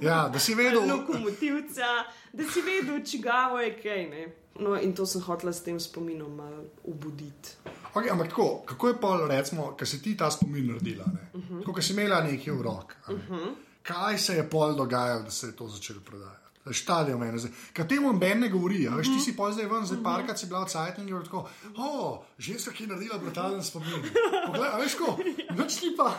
ja, 0.00 0.28
da 0.32 0.38
si 0.38 0.54
vedel, 0.54 0.82
lokomotivca, 0.88 2.04
da 2.32 2.44
si 2.52 2.60
vedel, 2.60 3.04
čigavo 3.04 3.60
je 3.60 3.82
kaj. 3.82 4.06
Ne? 4.10 4.26
No, 4.60 4.80
in 4.80 4.94
to 4.94 5.06
sem 5.06 5.20
hotela 5.20 5.52
s 5.52 5.62
tem 5.62 5.80
spominom 5.80 6.34
malo 6.34 6.64
ubuditi. 6.84 7.56
Okay, 7.94 8.10
ampak 8.12 8.28
tako, 8.28 8.62
kako 8.66 8.88
je 8.88 8.94
pa, 9.00 9.10
recimo, 9.28 9.70
ker 9.76 9.88
si 9.88 10.02
ti 10.02 10.16
ta 10.16 10.30
spomin 10.30 10.66
naredila, 10.66 11.04
uh 11.34 11.40
-huh. 11.40 11.72
ko 11.72 11.82
si 11.82 11.92
imela 11.92 12.20
nekaj 12.20 12.54
v 12.54 12.62
roki? 12.62 12.94
Uh 13.08 13.20
-huh. 13.28 13.54
Kaj 13.82 14.18
se 14.18 14.36
je 14.36 14.50
pol 14.50 14.74
dogajalo, 14.74 15.22
da 15.22 15.30
se 15.30 15.46
je 15.46 15.56
to 15.56 15.68
začelo 15.68 16.00
prodajati? 16.00 16.45
Štadijo 16.72 17.18
meni, 17.18 17.50
kaj 17.72 17.88
temu 17.88 18.12
Ben 18.18 18.40
ne 18.40 18.48
govori. 18.48 18.82
Ja? 18.82 18.94
Veš, 18.98 19.12
ti 19.14 19.20
si 19.24 19.36
pa 19.36 19.50
zdaj 19.54 19.68
ven, 19.70 19.86
zdaj 19.86 20.02
parkrat 20.02 20.38
si 20.38 20.46
bila 20.50 20.64
v 20.64 20.72
Cajtinu 20.72 21.16
in 21.16 21.24
tako, 21.24 21.44
o, 21.76 22.22
ženska, 22.38 22.74
ki 22.74 22.84
je 22.84 22.92
naredila 22.92 23.18
brutalen 23.18 23.62
spomin. 23.62 24.02
Poglej, 24.46 24.70
veš, 24.82 24.96
ko, 24.98 25.16
noč 25.56 25.80
ti 25.80 25.92
pa. 25.96 26.10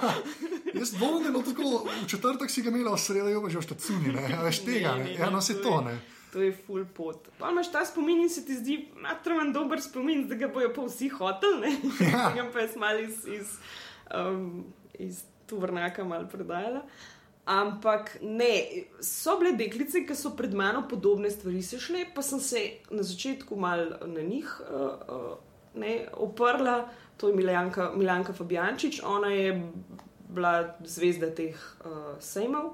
Jaz 0.74 0.94
da 0.96 1.06
je 1.06 1.44
tako, 1.52 1.88
v 2.04 2.08
četrtek 2.08 2.52
si 2.52 2.62
ga 2.62 2.70
imela 2.70 2.96
v 2.96 3.02
sredo, 3.02 3.50
že 3.50 3.58
v 3.60 3.66
štacuni, 3.68 4.14
ne, 4.16 4.28
veš 4.44 4.64
tega, 4.64 4.96
ne, 4.96 5.18
ja, 5.20 5.30
no 5.30 5.42
se 5.42 5.60
to 5.62 5.82
ne 5.82 5.98
to 6.38 6.42
je 6.42 6.54
full 6.54 6.86
pot. 6.86 7.30
Pa 7.40 7.50
imaš 7.52 7.72
ta 7.72 7.86
spomin 7.86 8.22
in 8.22 8.30
se 8.30 8.46
ti 8.46 8.56
zdi, 8.56 8.78
matromen 9.02 9.54
dober 9.54 9.82
spomin, 9.82 10.28
da 10.28 10.36
ga 10.36 10.50
bojo 10.54 10.74
pa 10.76 10.84
vsi 10.86 11.10
hoteli. 11.10 11.72
Ja. 12.12 12.32
Ga 12.36 12.50
pa 12.54 12.66
jaz 12.66 12.76
mal 12.78 13.00
iz, 13.02 13.24
iz, 13.26 13.56
um, 14.14 14.66
iz 15.00 15.24
tuvrnaka 15.50 16.04
mal 16.04 16.28
predajala. 16.30 16.84
Ampak 17.48 18.18
ne, 18.22 18.84
so 19.00 19.38
bile 19.40 19.54
deklice, 19.56 20.02
ki 20.04 20.16
so 20.20 20.34
pred 20.36 20.52
mano 20.52 20.82
podobne 20.90 21.30
stvari 21.32 21.62
sešle, 21.64 22.02
pa 22.16 22.22
sem 22.22 22.42
se 22.44 22.64
na 22.92 23.04
začetku 23.08 23.56
mal 23.56 23.86
na 24.04 24.22
njih 24.22 24.50
uh, 24.68 24.82
uh, 25.08 25.38
ne, 25.80 26.10
oprla, 26.12 26.90
to 27.18 27.30
je 27.30 27.36
Miljanka, 27.36 27.92
Miljanka 27.96 28.34
Fabijančič, 28.34 29.00
ona 29.04 29.32
je 29.32 29.54
bila 30.28 30.76
zvezda 30.84 31.32
teh 31.32 31.56
uh, 31.56 32.18
sejmov. 32.20 32.74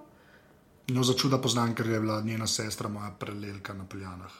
No, 0.89 1.03
za 1.03 1.13
čuda 1.13 1.37
poznam, 1.37 1.75
ker 1.77 1.87
je 1.87 1.99
bila 2.01 2.21
njena 2.21 2.47
sestra, 2.47 2.89
moja 2.89 3.11
prelelka 3.19 3.73
na 3.77 3.85
Poljanah. 3.85 4.33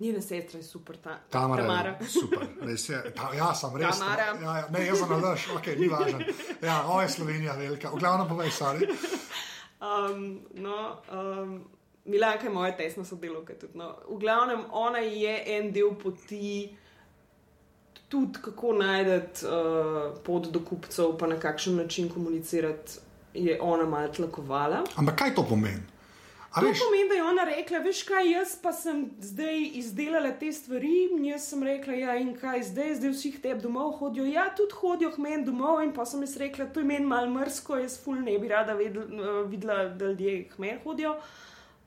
Njena 0.00 0.20
sestra 0.20 0.58
je 0.58 0.64
super, 0.64 0.96
ta 0.96 1.20
Tamara. 1.30 1.62
Tamara. 1.62 1.98
Super, 2.08 2.48
res 2.66 2.88
je. 2.88 2.98
Ta, 3.14 3.30
ja, 3.34 3.54
sem 3.54 3.76
res. 3.76 3.98
Tamara. 3.98 4.26
Ja, 4.42 4.58
ja, 4.58 4.66
ne, 4.74 4.86
jaz 4.86 4.98
sem 4.98 5.14
nadaš, 5.14 5.46
ok, 5.54 5.70
ni 5.78 5.88
važno. 5.88 6.20
Ja, 6.62 6.82
ovo 6.86 7.02
je 7.02 7.08
Slovenija, 7.08 7.54
velika. 7.54 7.90
V 7.94 8.02
glavnem 8.02 8.28
povej, 8.28 8.50
sorry. 8.50 8.90
Um, 9.80 10.40
no, 10.54 10.96
um, 11.12 11.64
Milanka 12.04 12.44
je 12.44 12.50
moja 12.50 12.76
tesna 12.76 13.04
sodelovka. 13.04 13.54
Tudi, 13.54 13.78
no. 13.78 13.94
V 14.08 14.18
glavnem, 14.18 14.64
ona 14.72 14.98
je 14.98 15.42
en 15.46 15.72
del 15.72 15.94
poti, 16.02 16.76
tudi 18.08 18.38
kako 18.42 18.72
najti 18.72 19.46
uh, 19.46 20.16
pot 20.24 20.48
do 20.50 20.60
kupcev, 20.64 21.16
pa 21.18 21.26
na 21.26 21.38
kakšen 21.40 21.76
način 21.76 22.08
komunicirati, 22.08 22.98
je 23.34 23.58
ona 23.60 23.86
malo 23.86 24.08
tlakovala. 24.08 24.84
Ampak 24.96 25.18
kaj 25.18 25.34
to 25.34 25.44
pomeni? 25.48 25.97
A 26.58 26.60
To 26.60 26.66
veš, 26.66 26.80
pomeni, 26.82 27.08
da 27.08 27.14
je 27.14 27.22
ona 27.22 27.44
rekla, 27.44 27.78
veš 27.78 28.02
kaj, 28.02 28.30
jaz 28.32 28.54
pa 28.62 28.72
sem 28.74 29.04
zdaj 29.22 29.60
izdelala 29.78 30.32
te 30.40 30.50
stvari, 30.52 30.94
in 31.06 31.24
jaz 31.28 31.46
sem 31.52 31.62
rekla, 31.62 31.94
ja, 31.94 32.16
in 32.18 32.32
kaj 32.34 32.64
zdaj, 32.72 32.94
zdaj 32.98 33.12
vsi 33.14 33.30
tebi 33.42 33.62
domov 33.62 33.92
hodijo. 34.00 34.24
Ja, 34.26 34.48
tudi 34.56 34.74
hodijo 34.80 35.12
k 35.14 35.22
meni 35.22 35.46
domov, 35.46 35.82
in 35.86 35.92
pa 35.94 36.06
sem 36.08 36.24
jaz 36.26 36.34
rekla, 36.42 36.66
to 36.74 36.82
je 36.82 36.88
meni 36.90 37.06
malo 37.06 37.30
mrsko, 37.30 37.78
jaz 37.78 37.98
ful 38.02 38.18
ne 38.24 38.34
bi 38.42 38.50
rada 38.50 38.74
vedel, 38.74 39.06
uh, 39.06 39.42
videla, 39.50 39.84
da 39.88 40.10
ljudje 40.10 40.48
k 40.50 40.58
meni 40.58 40.80
hodijo. 40.82 41.14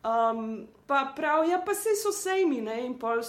Um, 0.07 0.67
pa 0.87 1.03
prav, 1.15 1.43
ja, 1.49 1.59
pa 1.65 1.75
sej 1.75 1.99
so 1.99 2.15
sejmi, 2.15 2.61
ne, 2.63 2.79
in 2.87 2.95
pol, 2.99 3.19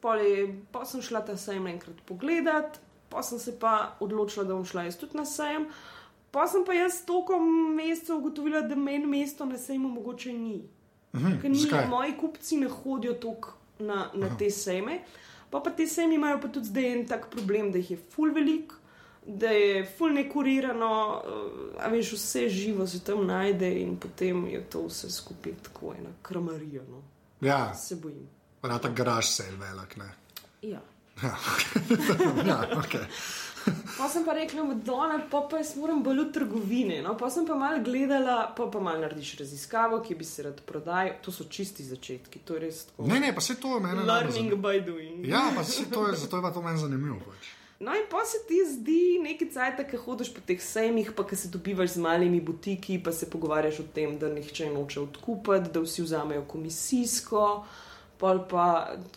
pol, 0.00 0.22
je, 0.22 0.46
pol 0.72 0.86
sem 0.86 1.02
šla 1.02 1.24
ta 1.26 1.34
sejem 1.36 1.66
enkrat 1.74 1.98
pogledat, 2.06 2.78
pa 3.10 3.24
sem 3.26 3.42
se 3.42 3.58
pa 3.58 3.96
odločila, 4.00 4.46
da 4.46 4.54
bom 4.54 4.64
šla 4.64 4.86
jaz 4.86 5.00
tudi 5.02 5.18
na 5.18 5.26
sejem. 5.26 5.66
Pa 6.30 6.46
sem 6.46 6.64
pa 6.64 6.72
jaz 6.72 7.00
toliko 7.06 7.38
mesecev 7.76 8.16
ugotovila, 8.16 8.60
da 8.62 8.76
meni 8.76 9.06
mesto 9.06 9.44
na 9.46 9.58
sejmu 9.58 9.88
mogoče 9.88 10.32
ni. 10.32 10.60
Ker 11.42 11.50
ni, 11.50 11.64
moji 11.88 12.16
kupci 12.20 12.56
ne 12.56 12.68
hodijo 12.68 13.14
toliko 13.14 13.56
na, 13.78 14.10
na 14.14 14.36
te 14.38 14.50
sejme. 14.50 15.00
Pa, 15.50 15.60
pa 15.60 15.70
te 15.70 15.86
sejme 15.86 16.14
imajo 16.14 16.38
pa 16.40 16.48
tudi 16.48 16.66
zdaj 16.70 16.92
en 16.92 17.06
tak 17.08 17.26
problem, 17.30 17.72
da 17.72 17.78
jih 17.78 17.90
je 17.90 17.98
ful 18.14 18.30
velik, 18.34 18.72
da 19.26 19.50
je 19.50 19.82
ful 19.98 20.14
nekurirano, 20.14 20.92
uh, 21.18 21.82
a 21.82 21.88
veš, 21.90 22.12
vse 22.12 22.48
živo 22.48 22.86
se 22.86 23.00
tam 23.04 23.26
najde 23.26 23.72
in 23.80 23.96
potem 23.96 24.46
je 24.46 24.62
to 24.70 24.84
vse 24.86 25.10
skupaj 25.10 25.52
tako 25.62 25.94
ena 25.98 26.10
kramarija. 26.22 26.82
No. 26.90 27.02
ja, 27.40 27.74
Se 27.74 27.96
bojim. 27.96 28.28
rata 28.62 28.88
garaž 28.88 29.26
sel 29.26 29.56
velik. 29.58 29.96
Ne? 29.96 30.12
Ja. 30.62 30.80
Ja, 31.22 31.36
ja, 32.46 32.56
okay. 32.78 33.04
Pa 33.98 34.08
sem 34.08 34.24
pa 34.24 34.32
rekla, 34.32 34.64
Madonna, 34.64 35.18
pa, 35.30 35.42
pa 35.50 35.60
jaz 35.60 35.74
moram 35.76 36.02
bolj 36.02 36.22
v 36.24 36.32
trgovine. 36.32 37.02
No? 37.04 37.16
Pa 37.20 37.28
sem 37.30 37.46
pa 37.46 37.54
malo 37.58 37.82
gledala, 37.84 38.54
pa, 38.56 38.66
pa 38.72 38.80
malo 38.80 39.04
narediš 39.04 39.34
raziskavo, 39.42 40.00
ki 40.00 40.14
bi 40.14 40.24
se 40.24 40.46
rad 40.46 40.60
prodajal. 40.66 41.18
To 41.24 41.32
so 41.32 41.44
čisti 41.44 41.84
začetki, 41.84 42.40
to 42.44 42.56
je 42.56 42.64
res 42.64 42.84
tako. 42.88 43.08
Ne, 43.12 43.20
ne, 43.20 43.34
pa 43.36 43.44
se 43.44 43.58
to 43.60 43.76
je 43.76 43.84
meni. 43.84 44.06
Learning 44.08 44.54
by 44.56 44.80
doing. 44.86 45.26
Ja, 45.28 45.50
pa 45.56 45.64
se 45.64 45.84
to 45.90 46.06
je, 46.08 46.16
zato 46.16 46.40
je 46.40 46.42
pa 46.48 46.52
to 46.54 46.62
meni 46.64 46.80
zanimivo. 46.80 47.20
Pač. 47.26 47.52
No, 47.80 47.94
in 47.96 48.02
pa 48.10 48.24
se 48.28 48.42
ti 48.48 48.58
zdi 48.68 49.18
nekaj 49.24 49.48
cajt, 49.52 49.78
ki 49.88 50.00
hodiš 50.02 50.34
po 50.36 50.42
teh 50.44 50.60
sejmih, 50.60 51.14
pa 51.16 51.24
ki 51.24 51.36
se 51.36 51.48
dobivaš 51.48 51.94
z 51.94 52.02
malimi 52.04 52.40
butiki, 52.44 52.98
pa 53.00 53.12
se 53.12 53.28
pogovarjaš 53.30 53.78
o 53.80 53.86
tem, 53.94 54.18
da 54.20 54.28
nihče 54.28 54.68
noče 54.74 55.00
odkupiti, 55.00 55.72
da 55.72 55.80
vsi 55.80 56.04
vzamejo 56.04 56.44
komisijsko. 56.48 57.44
Pol 58.20 58.42
pa 58.48 58.64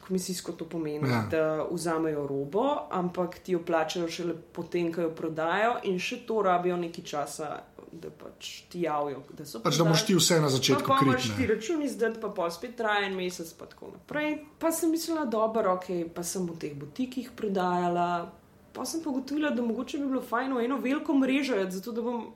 komisijsko 0.08 0.54
to 0.56 0.66
pomeni, 0.66 1.10
Ja. 1.10 1.26
da 1.32 1.66
vzamejo 1.72 2.24
robo, 2.28 2.88
ampak 2.92 3.40
ti 3.44 3.52
jo 3.52 3.60
plačajo 3.66 4.08
šele 4.08 4.34
potem, 4.56 4.94
ko 4.96 5.02
jo 5.02 5.10
prodajo, 5.12 5.74
in 5.84 6.00
še 6.00 6.22
to 6.28 6.42
rabijo 6.42 6.78
nekaj 6.80 7.04
časa, 7.04 7.50
da 7.92 8.10
pač 8.10 8.64
ti 8.72 8.82
javijo, 8.82 9.20
da 9.38 9.46
so 9.46 9.60
Pač, 9.62 9.76
da 9.78 9.84
moraš 9.84 10.06
ti 10.08 10.16
vse 10.16 10.40
na 10.42 10.50
začetku 10.50 10.88
Pa, 10.88 10.98
pa 11.02 11.06
imaš 11.06 11.28
ti 11.38 11.48
račun 11.48 11.84
izdati, 11.84 12.22
pa 12.22 12.30
pol 12.34 12.50
spet 12.52 12.78
traja 12.80 13.06
en 13.06 13.16
mesec, 13.16 13.52
pa 13.60 13.68
tako 13.70 13.92
naprej. 13.92 14.40
Pa 14.60 14.72
sem 14.72 14.90
mislila, 14.92 15.26
dobro, 15.26 15.76
ok, 15.76 16.08
pa 16.16 16.24
sem 16.24 16.48
v 16.48 16.56
teh 16.58 16.74
butikih 16.74 17.34
prodajala. 17.36 18.32
Pa 18.74 18.86
sem 18.86 19.04
pa 19.04 19.12
ugotovila, 19.12 19.52
da 19.54 19.62
mogoče 19.62 20.00
bi 20.00 20.08
bilo 20.10 20.22
fajn 20.22 20.56
v 20.56 20.64
eno 20.66 20.80
veliko 20.82 21.14
mrežo, 21.14 21.60
zato 21.70 21.92
da 21.92 22.02
bom 22.02 22.32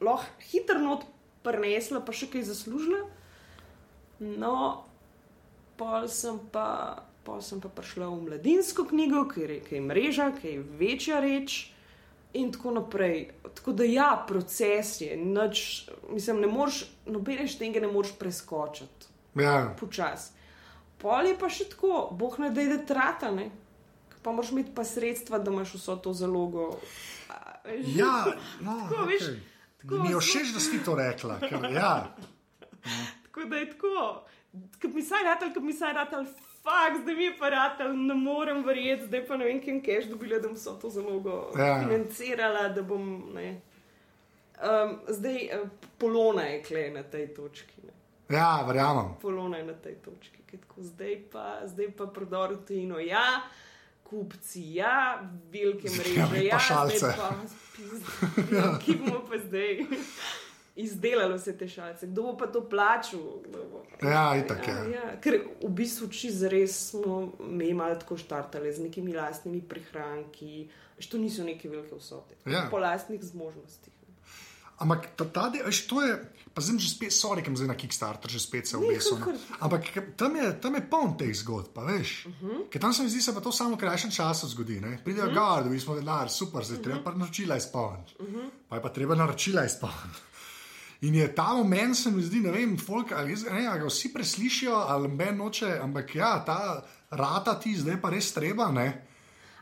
lahko 0.00 0.48
hitro 0.50 0.80
not 0.82 1.04
prenesla, 1.44 2.00
pa 2.00 2.10
še 2.12 2.26
kaj 2.32 2.48
zaslužila. 2.48 3.04
No, 4.18 4.82
pol 5.76 6.08
sem 6.08 6.38
pa. 6.52 6.68
Pa 7.22 7.36
sem 7.38 7.60
pa 7.62 7.68
prišla 7.70 8.08
v 8.10 8.16
mladinsko 8.26 8.82
knjigo, 8.90 9.20
ki 9.30 9.44
je, 9.46 9.56
ki 9.62 9.76
je 9.76 9.80
mreža, 9.86 10.24
ki 10.34 10.48
je 10.56 10.62
večja 10.74 11.20
reč, 11.22 11.70
in 12.34 12.50
tako 12.50 12.70
naprej. 12.70 13.28
Tako 13.54 13.72
da, 13.78 13.84
ja, 13.86 14.24
proces 14.28 15.00
je, 15.00 15.16
nič, 15.16 15.86
mislim, 16.10 16.40
ne 16.42 16.50
moreš, 16.50 16.80
nobene 17.06 17.46
štenge 17.46 17.80
ne 17.80 17.86
moreš 17.86 18.16
preskočiti, 18.18 19.12
Ja, 19.34 19.74
počasi. 19.80 20.32
Pol 21.00 21.26
je 21.26 21.36
pa 21.38 21.48
še 21.50 21.66
tako, 21.72 22.10
boh 22.14 22.34
ne 22.38 22.52
da 22.54 22.62
je 22.62 22.78
trata, 22.86 23.32
ne. 23.34 23.48
Pa 24.22 24.30
moraš 24.30 24.52
imeti 24.52 24.70
pa 24.74 24.84
sredstva, 24.86 25.40
da 25.42 25.50
imaš 25.50 25.74
vso 25.74 25.96
to 25.98 26.12
zalogo. 26.14 26.68
A, 27.32 27.38
ja 27.96 28.26
no, 28.66 28.76
Tako, 28.90 29.06
veš, 29.08 29.22
okay. 29.22 29.40
tako 29.82 30.02
Mi 30.04 30.12
je 30.12 30.20
všeč, 30.20 30.52
da 30.54 30.60
si 30.60 30.82
to 30.84 30.94
rekla. 30.94 31.38
Ker, 31.42 31.66
ja. 31.74 31.94
Tako 33.24 33.48
da 33.48 33.56
je 33.56 33.70
tako, 33.70 33.96
kot 34.82 34.94
mi 34.94 35.02
saj 35.02 35.24
ratelj, 35.24 35.54
kot 35.54 35.62
mi 35.62 35.72
saj 35.72 35.92
ratelj, 35.92 36.26
fakt, 36.62 37.00
zdaj 37.02 37.14
mi 37.14 37.24
je 37.24 37.36
pa 37.38 37.48
ratelj, 37.48 37.92
ne 37.98 38.14
morem 38.14 38.64
verjeti, 38.64 39.06
zdaj 39.06 39.26
pa 39.26 39.36
ne 39.36 39.44
vem, 39.44 39.60
kim 39.60 39.82
keš 39.82 40.04
dobila, 40.04 40.38
da 40.38 40.48
bom 40.48 40.56
vso 40.56 40.74
to 40.74 40.90
zalogo 40.90 41.52
Ja. 41.56 41.66
ja. 41.66 41.78
financirala, 41.80 42.68
da 42.68 42.82
bom, 42.82 43.06
ne. 43.34 43.60
Um, 44.54 44.98
zdaj, 45.08 45.36
eh, 45.46 45.64
polona 45.98 46.42
je 46.44 46.62
kle 46.62 46.90
na 46.90 47.02
tej 47.02 47.34
točki. 47.34 47.80
Ne. 47.82 47.92
ja, 48.30 48.62
verjamem. 48.62 49.14
Polona 49.20 49.58
je 49.58 49.64
na 49.64 49.72
tej 49.74 49.94
točki. 49.96 50.38
ki 50.42 50.56
je 50.56 50.60
Tako, 50.60 50.82
zdaj, 50.82 51.16
pa, 51.32 51.46
zdaj 51.66 51.90
pa 51.90 52.06
prodor 52.06 52.52
v 52.52 52.64
tujino, 52.64 52.98
ja, 53.00 53.40
kupci, 54.04 54.74
ja, 54.74 55.18
velike 55.50 55.88
Ja, 55.88 55.92
mreže, 55.92 56.28
pa 56.30 56.36
ja, 56.38 56.58
šalce. 56.58 56.98
zdaj 56.98 57.16
pa, 57.16 57.30
pizda, 57.74 58.78
ki 58.78 58.94
bomo 58.94 59.24
pa 59.24 59.38
zdaj 59.38 59.86
izdelali 60.76 61.34
vse 61.34 61.52
te 61.52 61.68
šalce. 61.68 62.06
Kdo 62.06 62.22
bo 62.22 62.36
pa 62.36 62.46
to 62.46 62.60
plačal? 62.62 63.20
Bo- 63.20 63.82
Ja, 64.02 64.36
itak 64.36 64.68
je. 64.68 64.74
Ja, 64.74 64.84
ja. 64.84 65.20
Ker 65.20 65.34
v 65.60 65.68
bistvu 65.70 66.08
čisto 66.08 66.48
res 66.48 66.90
smo 66.90 67.18
mi 67.40 67.72
malo 67.72 67.94
tako 67.94 68.16
štartali 68.16 68.72
z 68.72 68.78
nekimi 68.80 69.12
lastnimi 69.12 69.60
prihranki, 69.62 70.68
što 70.98 71.18
niso 71.18 71.44
neke 71.44 71.68
velike 71.68 71.94
vsote, 71.94 72.34
Ja. 72.46 72.68
po 72.70 72.78
lastnih 72.78 73.22
zmožnostih. 73.22 73.92
Ampak 74.78 75.14
ta, 75.16 75.24
ta 75.24 75.48
del, 75.48 75.62
veš, 75.62 75.86
to 75.86 76.02
je, 76.02 76.16
pa 76.50 76.58
zdaj 76.58 76.78
že 76.78 76.88
spet, 76.90 77.12
sorry, 77.12 77.38
kem 77.38 77.54
zdaj 77.54 77.68
na 77.68 77.76
Kickstarter, 77.76 78.26
že 78.26 78.40
spet 78.40 78.66
se 78.66 78.74
obesil. 78.76 79.14
Ampak 79.60 79.82
tam 80.16 80.34
je, 80.36 80.58
tam 80.58 80.74
je 80.74 80.82
poln 80.82 81.14
teh 81.14 81.30
zgodb, 81.32 81.70
pa 81.70 81.82
veš. 81.82 82.26
Uh 82.26 82.32
Mhm. 82.32 82.46
-huh. 82.48 82.68
Ker 82.68 82.80
tam 82.80 82.92
se 82.92 83.02
mi 83.02 83.08
zdi, 83.08 83.20
se 83.20 83.34
pa 83.34 83.40
to 83.40 83.52
samo 83.52 83.76
v 83.76 83.78
krajšem 83.78 84.10
času 84.10 84.48
zgodi. 84.48 84.80
Ne? 84.80 84.98
Pridejo 85.04 85.26
uh 85.26 85.32
-huh. 85.32 85.38
gor, 85.46 85.62
dobili 85.62 85.80
smo 85.80 85.94
denar, 85.94 86.30
super, 86.30 86.64
zdaj 86.64 86.74
uh 86.74 86.80
-huh. 86.80 86.84
treba 86.84 87.00
pa 87.04 87.10
naročila 87.12 87.56
izpolniti. 87.56 88.14
Uh 88.18 88.26
-huh. 88.26 88.50
Pa 88.68 88.76
je 88.76 88.82
pa 88.82 88.88
treba 88.88 89.14
naročila 89.14 89.64
izpolniti. 89.64 90.18
In 91.02 91.14
je 91.14 91.26
ta 91.34 91.52
moment, 91.54 91.96
se 91.98 92.10
mi 92.10 92.22
zdi, 92.22 92.40
ne 92.40 92.52
vem, 92.54 92.76
folk, 92.78 93.12
ali, 93.12 93.34
ne, 93.50 93.66
ali 93.66 93.80
ga 93.80 93.88
vsi 93.88 94.12
preslišijo, 94.14 94.74
ali 94.88 95.08
ben 95.08 95.36
noče, 95.36 95.78
ampak 95.82 96.14
ja, 96.14 96.36
ta 96.46 96.84
rata 97.10 97.56
ti 97.58 97.74
zdaj 97.74 97.98
pa 98.00 98.12
res 98.14 98.30
treba, 98.32 98.70
ne. 98.70 98.86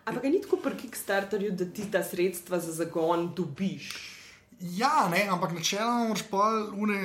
Ampak 0.05 0.25
ni 0.29 0.41
tako 0.43 0.59
pri 0.61 0.77
Kickstarterju, 0.77 1.55
da 1.57 1.65
ti 1.65 1.87
ta 1.93 2.03
sredstva 2.05 2.61
za 2.61 2.73
zagon 2.77 3.31
dobiš. 3.37 3.89
Ja, 4.61 5.09
ne, 5.09 5.25
ampak 5.33 5.55
načeloma 5.57 6.11
moraš 6.11 6.27
pa 6.29 6.45
une, 6.77 7.01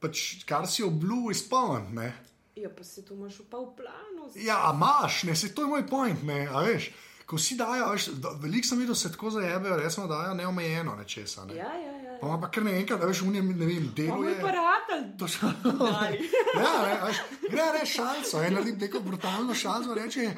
pač, 0.00 0.40
kar 0.48 0.64
si 0.64 0.84
obljubil, 0.86 1.34
izpolniti. 1.36 2.08
Ja, 2.56 2.72
pa 2.72 2.84
se 2.84 3.04
to 3.04 3.14
imaš 3.14 3.42
v 3.44 3.48
planu. 3.76 4.30
Ja, 4.40 4.56
a 4.70 4.72
imaš, 4.72 5.22
ne, 5.28 5.36
se 5.36 5.52
to 5.54 5.68
je 5.68 5.68
moj 5.68 5.86
point, 5.88 6.22
ne, 6.24 6.46
a 6.48 6.64
veš. 6.64 6.90
Ko 7.30 7.38
vsi 7.38 7.54
dajo, 7.54 7.92
veš, 7.92 8.06
da- 8.18 8.32
veliko 8.42 8.66
sem 8.66 8.78
videl, 8.78 8.94
se 8.94 9.12
tako 9.12 9.30
zajebejo, 9.30 9.76
resno 9.76 10.06
dajo 10.10 10.34
neomejeno 10.34 10.96
nečesa. 10.98 11.44
Ne. 11.44 11.54
Ja, 11.54 11.70
ja, 11.76 11.92
ja. 12.02 12.16
Pa 12.20 12.38
pa 12.42 12.50
kar 12.50 12.64
ne 12.66 12.72
enkrat, 12.80 13.02
a 13.02 13.06
veš, 13.06 13.22
unije, 13.22 13.42
ne 13.42 13.66
vem, 13.66 13.86
deluje. 13.96 14.34
moj 14.34 14.40
paratelj. 14.42 15.04
ja, 16.64 16.72
ne, 16.82 16.96
veš, 17.06 17.20
gre 17.50 17.68
reči 17.78 17.92
šalco, 17.92 18.42
en 18.42 18.54
naredi 18.54 18.72
neko 18.80 19.00
brutalno 19.00 19.54
šalco, 19.54 19.94
reče. 19.94 20.30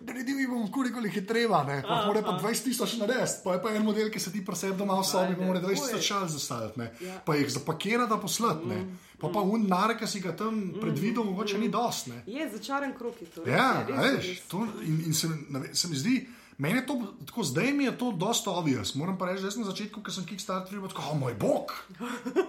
Naredil 0.00 0.40
jih 0.40 0.48
bom, 0.50 0.66
koliko 0.72 1.00
jih 1.06 1.16
je 1.16 1.26
treba, 1.26 1.62
ne. 1.64 1.82
pa 1.82 2.02
mora 2.06 2.22
pa 2.22 2.36
20 2.42 2.64
tisoč 2.64 2.96
narediti, 2.98 3.40
pa 3.44 3.54
je 3.56 3.62
pa 3.62 3.70
en 3.74 3.84
model, 3.86 4.10
ki 4.10 4.20
se 4.20 4.32
ti 4.32 4.44
preseb 4.44 4.76
doma 4.76 4.98
v 5.00 5.06
sobi, 5.06 5.38
pa 5.38 5.46
mora 5.46 5.62
20 5.62 5.86
tisoč 5.88 6.08
šal 6.08 6.28
zastaviti, 6.28 6.80
ne. 6.80 6.90
Ja. 7.00 7.20
pa 7.26 7.36
jih 7.38 7.50
zapakirati, 7.50 8.20
poslati, 8.22 8.68
ne. 8.68 8.82
pa 9.20 9.30
pa 9.30 9.40
un 9.40 9.66
nar, 9.70 9.96
ki 9.98 10.06
si 10.06 10.20
ga 10.20 10.34
tam 10.36 10.60
predvidel, 10.80 11.24
mogoče 11.24 11.58
ni 11.58 11.70
dost. 11.70 12.10
Ne. 12.10 12.22
Je 12.26 12.48
začaran 12.50 12.94
krok 12.98 13.22
je 13.22 13.26
to. 13.30 13.46
Ja, 13.46 13.84
je, 13.88 13.94
res 13.94 13.98
a 13.98 14.06
je, 14.06 14.14
veš, 14.16 14.40
to, 14.50 14.66
in, 14.82 15.02
in 15.06 15.14
se, 15.14 15.28
ne 15.50 15.74
se 15.74 15.88
mi 15.88 15.96
zdi, 15.96 16.16
meni 16.58 16.78
je 16.80 16.86
to 16.86 16.96
tako, 17.26 17.42
zdaj 17.42 17.72
mi 17.72 17.84
je 17.84 17.98
to 17.98 18.12
dosta 18.12 18.50
obvious. 18.50 18.94
Moram 18.94 19.18
pa 19.18 19.30
reči, 19.30 19.42
da 19.42 19.50
sem 19.50 19.62
na 19.62 19.70
začetku, 19.70 20.02
ko 20.02 20.10
sem 20.10 20.26
Kickstarter 20.26 20.74
videl, 20.74 20.90
tako, 20.90 21.02
oh, 21.12 21.18
moj 21.18 21.34
bog, 21.34 21.74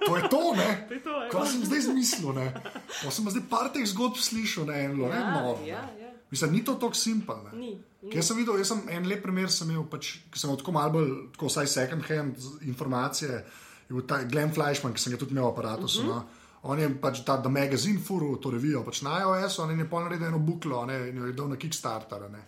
to 0.06 0.18
je 0.18 0.30
to, 0.30 0.42
ne. 0.58 0.70
To 0.90 0.94
je 0.94 1.04
to, 1.04 1.14
ja. 1.24 1.30
Kaj 1.30 1.48
sem 1.52 1.66
zdaj 1.66 1.82
zmislil, 1.90 2.34
ne. 2.38 2.48
Pa 3.04 3.12
sem 3.12 3.30
zdaj 3.30 3.46
par 3.50 3.70
teh 3.74 3.86
zgodb 3.90 4.18
slišal, 4.18 4.66
ne, 4.70 4.88
ne, 4.94 5.10
Ja, 5.14 5.24
no. 5.30 5.58
ja, 5.66 5.84
ja. 5.98 6.03
Mislim, 6.34 6.54
ni 6.58 6.64
to 6.66 6.74
tako 6.82 6.98
simpel. 6.98 7.44
Ni, 7.54 7.76
ni. 8.02 8.10
Ker 8.10 8.18
Jaz 8.18 8.32
sem 8.32 8.40
videl, 8.40 8.58
jaz 8.58 8.72
sem 8.74 8.80
en 8.90 9.06
lep 9.06 9.22
primer, 9.22 9.52
sem 9.54 9.70
imel, 9.70 9.84
pač, 9.90 10.16
ki 10.34 10.40
sem 10.42 10.54
tako 10.58 10.74
malo 10.74 10.96
bolj, 10.96 11.12
tako 11.36 11.52
vsaj 11.52 11.70
second 11.70 12.08
hand 12.10 12.48
informacije. 12.66 13.44
Glenn 14.32 14.54
Fleischman, 14.56 14.96
ki 14.98 15.04
sem 15.04 15.14
ga 15.14 15.20
tudi 15.22 15.36
imel 15.36 15.46
v 15.46 15.54
aparatu. 15.54 15.86
Uh 15.86 16.00
-huh. 16.00 16.08
no. 16.10 16.24
On 16.64 16.80
je 16.80 16.88
pač 17.02 17.26
ta 17.28 17.36
The 17.42 17.50
Magazine 17.52 18.00
furu, 18.00 18.38
to 18.40 18.52
revijo 18.52 18.84
pač 18.84 19.02
na 19.04 19.20
iOS, 19.20 19.60
on 19.60 19.80
je 19.80 19.90
pol 19.90 20.04
naredil 20.04 20.28
eno 20.28 20.40
buklo 20.40 20.86
ne, 20.86 21.10
in 21.10 21.18
jo 21.18 21.26
je 21.26 21.34
dal 21.34 21.50
na 21.50 21.56
Kickstarter. 21.56 22.30
Ne. 22.32 22.44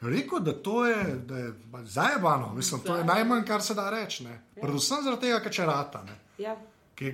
Rekel, 0.00 0.40
da 0.40 0.52
to 0.52 0.86
je, 0.86 1.04
da 1.26 1.36
je 1.36 1.52
zajebano, 1.84 2.54
mislim, 2.54 2.80
to 2.80 2.96
je 2.96 3.04
najmanj, 3.04 3.44
kar 3.44 3.62
se 3.62 3.74
da 3.74 3.90
reči. 3.90 4.24
ne. 4.24 4.40
Predvsem 4.60 5.04
zaradi 5.04 5.20
tega, 5.26 5.40
ker 5.40 5.52
če 5.52 5.66
rata. 5.66 6.02
Ne. 6.02 6.16
Ja. 6.38 6.56
ki 6.98 7.04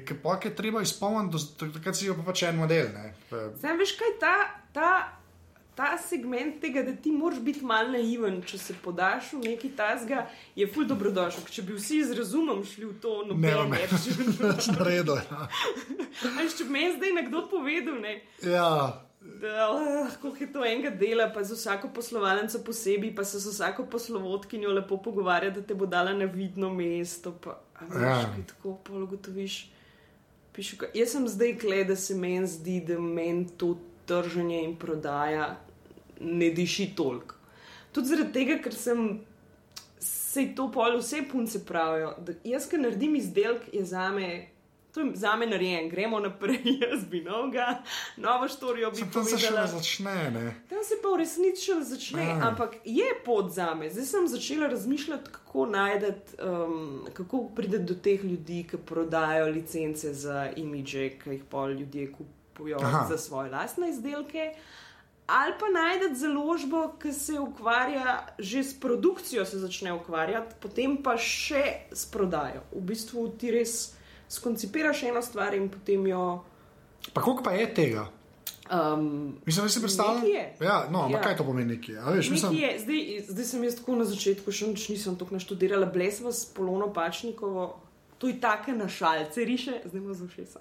je 0.45 0.55
treba 0.57 0.81
izpolniti, 0.83 1.39
takrat 1.59 1.97
si 1.97 2.07
jo 2.07 2.15
pa 2.15 2.23
pač 2.23 2.43
en 2.43 2.57
model. 2.57 2.87
ne. 2.95 3.15
Sam 3.61 3.79
veš, 3.79 3.99
kaj 3.99 4.15
ta, 4.21 4.35
ta, 4.73 5.19
ta 5.75 5.99
segment 5.99 6.61
tega, 6.61 6.83
da 6.83 6.93
ti 6.95 7.11
moraš 7.11 7.41
biti 7.41 7.65
mal 7.65 7.89
naiven, 7.91 8.43
če 8.43 8.59
se 8.59 8.75
podaš 8.75 9.33
v 9.33 9.41
neki 9.45 9.71
tasga, 9.71 10.27
je 10.55 10.67
ful 10.67 10.85
dobrodošel. 10.85 11.47
Če 11.47 11.63
bi 11.63 11.75
vsi 11.75 12.03
z 12.05 12.15
razumom 12.15 12.65
šli 12.65 12.87
v 12.87 13.01
to, 13.01 13.15
Ne, 13.25 13.33
noben 13.51 13.71
ne, 13.71 13.79
ne 13.79 13.87
bi 13.87 13.99
šel. 13.99 14.35
pač 14.45 14.69
naredil. 14.75 15.17
Ja. 15.17 15.49
A 16.37 16.47
Če 16.49 16.65
bi 16.65 16.71
meni 16.71 16.95
zdaj 16.95 17.13
nekdo 17.15 17.43
povedal, 17.49 17.99
ne, 17.99 18.15
ja, 18.41 18.69
da 19.41 19.67
uh, 19.69 20.15
koliko 20.21 20.39
je 20.39 20.53
to 20.53 20.65
enega 20.65 20.91
dela, 20.93 21.27
pa 21.29 21.43
za 21.43 21.55
vsako 21.55 21.89
poslovalnico 21.91 22.59
posebej, 22.61 23.15
pa 23.15 23.25
se 23.25 23.39
z 23.39 23.49
vsako 23.49 23.87
poslovodkinjo 23.87 24.69
lepo 24.71 24.99
pogovarja, 24.99 25.51
da 25.51 25.63
te 25.63 25.75
bo 25.75 25.87
dala 25.87 26.13
na 26.13 26.25
vidno 26.27 26.69
mesto. 26.71 27.33
Pa, 27.35 27.51
a 27.75 27.87
veš, 27.87 28.03
Ja. 28.03 28.19
kaj 28.29 28.45
tako 28.49 28.75
pol 28.79 29.03
ugotoviš. 29.03 29.71
Pišu, 30.53 30.77
jaz 30.95 31.11
sem 31.11 31.25
zdaj 31.27 31.57
kle, 31.59 31.81
da 31.85 31.97
se 31.97 32.15
meni 32.15 32.47
zdi, 32.47 32.79
da 32.81 32.95
meni 32.95 33.49
to 33.59 33.73
trženje 34.07 34.63
in 34.63 34.77
prodaja 34.77 35.57
ne 36.21 36.51
diši 36.51 36.93
toliko. 36.97 37.35
Tudi 37.93 38.09
zaradi 38.09 38.33
tega, 38.33 38.59
ker 38.59 38.75
sem 38.75 39.21
se 40.01 40.49
to 40.51 40.71
pol 40.71 40.99
vse 40.99 41.23
punce 41.25 41.65
pravijo. 41.65 42.15
Da 42.21 42.33
jaz, 42.45 42.67
ki 42.67 42.79
naredim 42.79 43.15
izdelek, 43.17 43.69
je 43.73 43.85
za 43.85 44.11
me. 44.11 44.49
To 44.93 45.01
je 45.01 45.11
za 45.15 45.37
me 45.37 45.47
narejen, 45.47 45.89
gremo 45.89 46.21
naprej, 46.21 46.61
jaz 46.83 47.05
bi 47.05 47.21
novega, 47.21 47.83
novo 48.17 48.47
štorijo 48.49 48.91
bi 48.91 48.97
sem 48.97 49.09
tam 49.11 49.25
se 49.25 49.39
še 49.39 49.45
ne 49.45 49.51
povedala. 49.51 49.67
začne. 49.73 50.13
Ne. 50.31 50.43
Tam 50.69 50.85
se 50.85 50.99
pa 51.03 51.09
v 51.09 51.19
resnici 51.19 51.65
še 51.65 51.79
začne, 51.85 52.23
Ja. 52.25 52.37
ampak 52.45 52.77
je 52.87 53.09
pot 53.25 53.51
za 53.51 53.73
me. 53.75 53.91
Zdaj 53.91 54.05
sem 54.05 54.29
začela 54.29 54.69
razmišljati, 54.69 55.33
kako 55.33 55.67
najdete, 55.67 56.39
um, 56.41 56.77
kako 57.13 57.43
prideti 57.51 57.85
do 57.85 57.95
teh 57.97 58.23
ljudi, 58.25 58.61
ki 58.65 58.79
prodajajo 58.79 59.51
licence 59.51 60.15
za 60.15 60.47
imidže, 60.57 61.09
ki 61.19 61.31
jih 61.31 61.45
pol 61.45 61.71
ljudje 61.73 62.13
kupujo 62.13 62.41
Aha. 62.81 63.07
za 63.11 63.19
svoje 63.19 63.51
lastne 63.51 63.91
izdelke. 63.91 64.55
Ali 65.27 65.53
pa 65.61 65.69
najdete 65.73 66.15
založbo, 66.15 66.93
ki 67.01 67.13
se 67.13 67.39
ukvarja 67.41 68.27
že 68.39 68.65
s 68.65 68.81
produkcijo, 68.81 69.45
se 69.45 69.59
začne 69.59 69.93
ukvarjati, 69.93 70.55
potem 70.61 70.99
pa 71.03 71.17
še 71.17 71.89
s 71.93 72.05
prodajo. 72.13 72.61
V 72.73 72.83
bistvu 72.93 73.29
ti 73.41 73.51
res 73.51 73.95
skoncipiraš 74.29 75.03
eno 75.09 75.23
stvar 75.23 75.55
in 75.57 75.71
potem 75.73 76.07
jo. 76.07 76.45
Pa 77.13 77.25
koliko 77.25 77.43
pa 77.43 77.57
je 77.57 77.71
tega? 77.75 78.05
Um, 78.69 79.41
Mislim, 79.47 79.65
da 79.65 79.69
si 79.69 79.81
predstavljam. 79.81 80.25
Nekaj 80.25 80.31
je. 80.31 80.57
Ja, 80.61 80.87
no, 80.91 81.09
ja. 81.13 81.21
Kaj 81.21 81.37
to 81.37 81.45
pomeni 81.45 81.77
veš, 81.77 82.31
mislim, 82.31 82.53
Nekaj 82.53 82.69
je, 82.69 82.79
zdaj, 82.81 83.01
zdaj 83.29 83.45
sem 83.45 83.65
jaz 83.65 83.77
tako 83.81 83.97
na 83.97 84.05
začetku, 84.05 84.53
še 84.53 84.69
nič 84.73 84.89
nisem 84.89 85.17
tako 85.21 85.37
naštudirala, 85.37 85.89
blesva 85.93 86.33
s 86.33 86.49
Polono 86.49 86.89
Pačnikovo, 86.93 87.67
to 88.19 88.29
je 88.29 88.41
take 88.41 88.73
na 88.73 88.89
šalce 88.89 89.45
riše, 89.45 89.81
zdaj 89.85 90.01
ima 90.01 90.15
za 90.15 90.25
ušesa. 90.25 90.61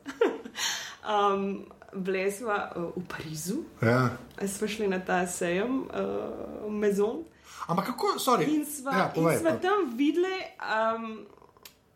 um, 1.16 1.64
blesva 1.96 2.72
uh, 2.76 2.92
v 2.96 3.04
Parizu, 3.08 3.64
ja. 3.82 4.10
smo 4.48 4.68
šli 4.68 4.88
na 4.88 5.00
ta 5.00 5.28
sejem, 5.28 5.82
uh, 5.82 6.72
Mezon. 6.72 7.24
Ampak 7.68 7.86
kako, 7.86 8.20
sorry. 8.20 8.48
In 8.56 8.66
sva, 8.66 8.92
ja, 8.92 9.06
in 9.16 9.24
povej, 9.24 9.40
sva 9.40 9.56
pa. 9.56 9.62
tam 9.64 9.94
videli 9.98 10.36
um, 10.60 11.26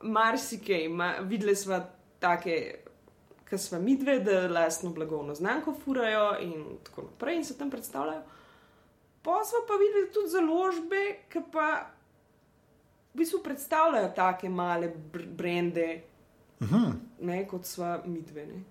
marsikaj, 0.02 0.88
ma, 0.90 1.14
videli 1.22 1.56
sva 1.56 1.82
take. 2.20 2.84
Ker 3.48 3.60
smo 3.60 3.80
mi 3.80 3.96
dve, 3.96 4.20
da 4.20 4.42
lastno 4.52 4.90
blagovno 4.92 5.36
znamko 5.36 5.72
furajo 5.84 6.34
in 6.44 6.66
tako 6.84 7.06
naprej, 7.08 7.38
in 7.38 7.46
se 7.46 7.56
tam 7.58 7.70
predstavljajo. 7.72 8.22
Pa 9.24 9.38
smo 9.48 9.62
pa 9.68 9.78
videli 9.80 10.12
tudi 10.12 10.30
založbe, 10.30 11.04
ki 11.32 11.46
pa 11.52 11.68
v 13.14 13.24
bistvu 13.24 13.40
predstavljajo 13.44 14.12
take 14.16 14.50
male 14.50 14.92
br 15.12 15.24
brende, 15.26 15.88
Uh 16.60 16.72
-huh. 16.72 16.94
ne, 17.20 17.48
kot 17.48 17.66
sva 17.66 18.02
mi 18.06 18.22
dve. 18.22 18.46
Ne. 18.46 18.64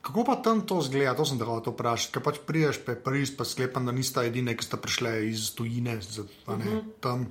Kako 0.00 0.24
pa 0.24 0.36
tam 0.40 0.62
to 0.66 0.80
zgleda? 0.80 1.14
To 1.14 1.24
sem 1.28 1.38
te 1.38 1.44
hotel 1.44 1.72
vprašati. 1.72 2.12
Ker 2.14 2.22
pač 2.24 2.38
priješ 2.46 2.78
pe 2.84 2.94
Pariz, 2.96 3.32
pa 3.36 3.44
sklepam, 3.44 3.84
da 3.86 3.92
nista 3.92 4.24
edine, 4.24 4.56
ki 4.56 4.64
sta 4.64 4.76
prišle 4.80 5.28
iz 5.28 5.50
tujine, 5.54 5.98
z, 6.00 6.24
ne, 6.48 6.54
uh 6.54 6.60
-huh. 6.64 6.82
tam. 7.00 7.26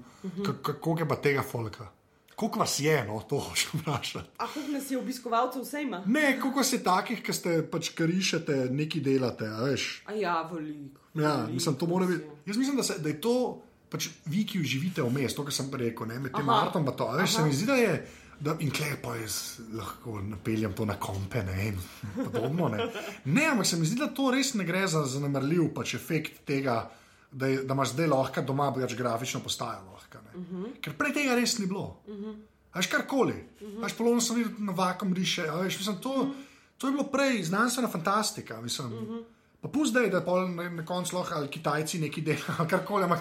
K- 0.45 0.57
Kako 0.61 0.99
je 0.99 1.07
pa 1.07 1.15
tega 1.15 1.41
folka? 1.41 1.89
Koliko 2.35 2.59
vas 2.59 2.79
je, 2.79 3.05
no, 3.07 3.19
to 3.29 3.39
hočem 3.39 3.69
vprašati. 3.81 4.29
A 4.37 4.47
koliko 4.47 4.71
nas 4.71 4.91
je 4.91 4.97
obiskovalcev 4.97 5.61
vse 5.61 5.81
ima? 5.81 6.03
Ne, 6.05 6.39
koliko 6.41 6.63
si 6.63 6.83
takih, 6.83 7.23
ki 7.23 7.33
ste 7.33 7.67
pač 7.71 7.89
karišete, 7.89 8.67
nekaj 8.71 9.01
delate, 9.01 9.47
a 9.47 9.63
veš. 9.63 10.03
A 10.05 10.13
ja, 10.13 10.49
veliko. 10.51 10.99
Ja, 11.13 11.47
mislim, 11.51 11.75
to 11.75 11.85
mora 11.87 12.05
biti. 12.05 12.23
Jaz 12.45 12.57
mislim, 12.57 12.77
da, 12.77 12.83
se, 12.83 12.99
da 12.99 13.09
je 13.09 13.21
to, 13.21 13.61
pač 13.89 14.07
vi, 14.25 14.45
ki 14.45 14.63
živite 14.63 15.01
vmes, 15.01 15.35
to, 15.35 15.43
kar 15.43 15.53
sem 15.53 15.73
rekel, 15.73 16.07
ne, 16.07 16.19
med 16.19 16.31
tem 16.31 16.49
Aha. 16.49 16.65
artom, 16.67 16.85
pa 16.85 16.91
to. 16.91 17.07
a 17.09 17.17
Veš, 17.17 17.31
se 17.31 17.37
Aha. 17.41 17.47
mi 17.47 17.53
zdi, 17.53 17.65
da 17.65 17.75
je. 17.75 18.07
Da, 18.39 18.55
in 18.63 18.71
klej 18.71 18.95
pa 19.03 19.17
jaz 19.19 19.59
lahko 19.75 20.21
napeljem 20.23 20.73
to 20.73 20.85
na 20.87 20.95
kompe, 20.95 21.41
ne 21.43 21.67
in 21.67 21.79
podobno. 22.15 22.69
Ne. 22.71 22.85
ne, 23.25 23.45
ampak 23.51 23.67
se 23.67 23.77
mi 23.77 23.87
zdi, 23.87 23.99
da 23.99 24.07
to 24.15 24.29
res 24.31 24.53
ne 24.55 24.63
gre 24.63 24.85
za 24.87 25.03
zanemarljiv 25.05 25.73
pač 25.75 25.93
efekt 25.97 26.45
tega, 26.47 26.85
da, 27.31 27.49
je, 27.51 27.63
da 27.67 27.75
imaš 27.75 27.93
zdaj 27.97 28.07
lahko 28.07 28.43
doma 28.47 28.69
več 28.75 28.95
grafično 28.95 29.41
postajo. 29.43 29.83
Lahko, 29.91 30.21
uh 30.35 30.43
-huh. 30.43 30.69
Ker 30.81 30.95
prej 30.97 31.13
tega 31.13 31.35
res 31.35 31.57
ni 31.59 31.65
bilo. 31.65 31.99
Uh 32.07 32.15
-huh. 32.15 32.37
Veš 32.75 32.87
karkoli. 32.87 33.33
Uh 33.33 33.67
-huh. 33.67 33.83
Veš 33.83 33.93
polovno 33.93 34.21
sem 34.21 34.35
videl 34.35 34.51
na 34.57 34.71
vakom 34.71 35.13
riše. 35.13 35.43
Veš, 35.51 35.77
mislim, 35.77 35.97
to, 35.97 36.09
uh 36.09 36.27
-huh. 36.27 36.33
to 36.77 36.87
je 36.87 36.91
bilo 36.91 37.03
prej 37.03 37.43
znanstvena 37.43 37.89
fantastika. 37.89 38.61
Mislim, 38.61 38.93
uh 38.93 38.99
-huh. 38.99 39.23
Pa 39.61 39.67
pusti 39.67 39.91
zdaj, 39.91 40.09
da 40.09 40.21
pol 40.21 40.47
na, 40.47 40.69
na 40.69 40.85
koncu 40.85 41.17
lahko 41.17 41.35
ali 41.35 41.47
Kitajci 41.47 41.99
neki 41.99 42.21
delajo, 42.21 42.67
karkoli. 42.69 43.03
Ampak 43.03 43.19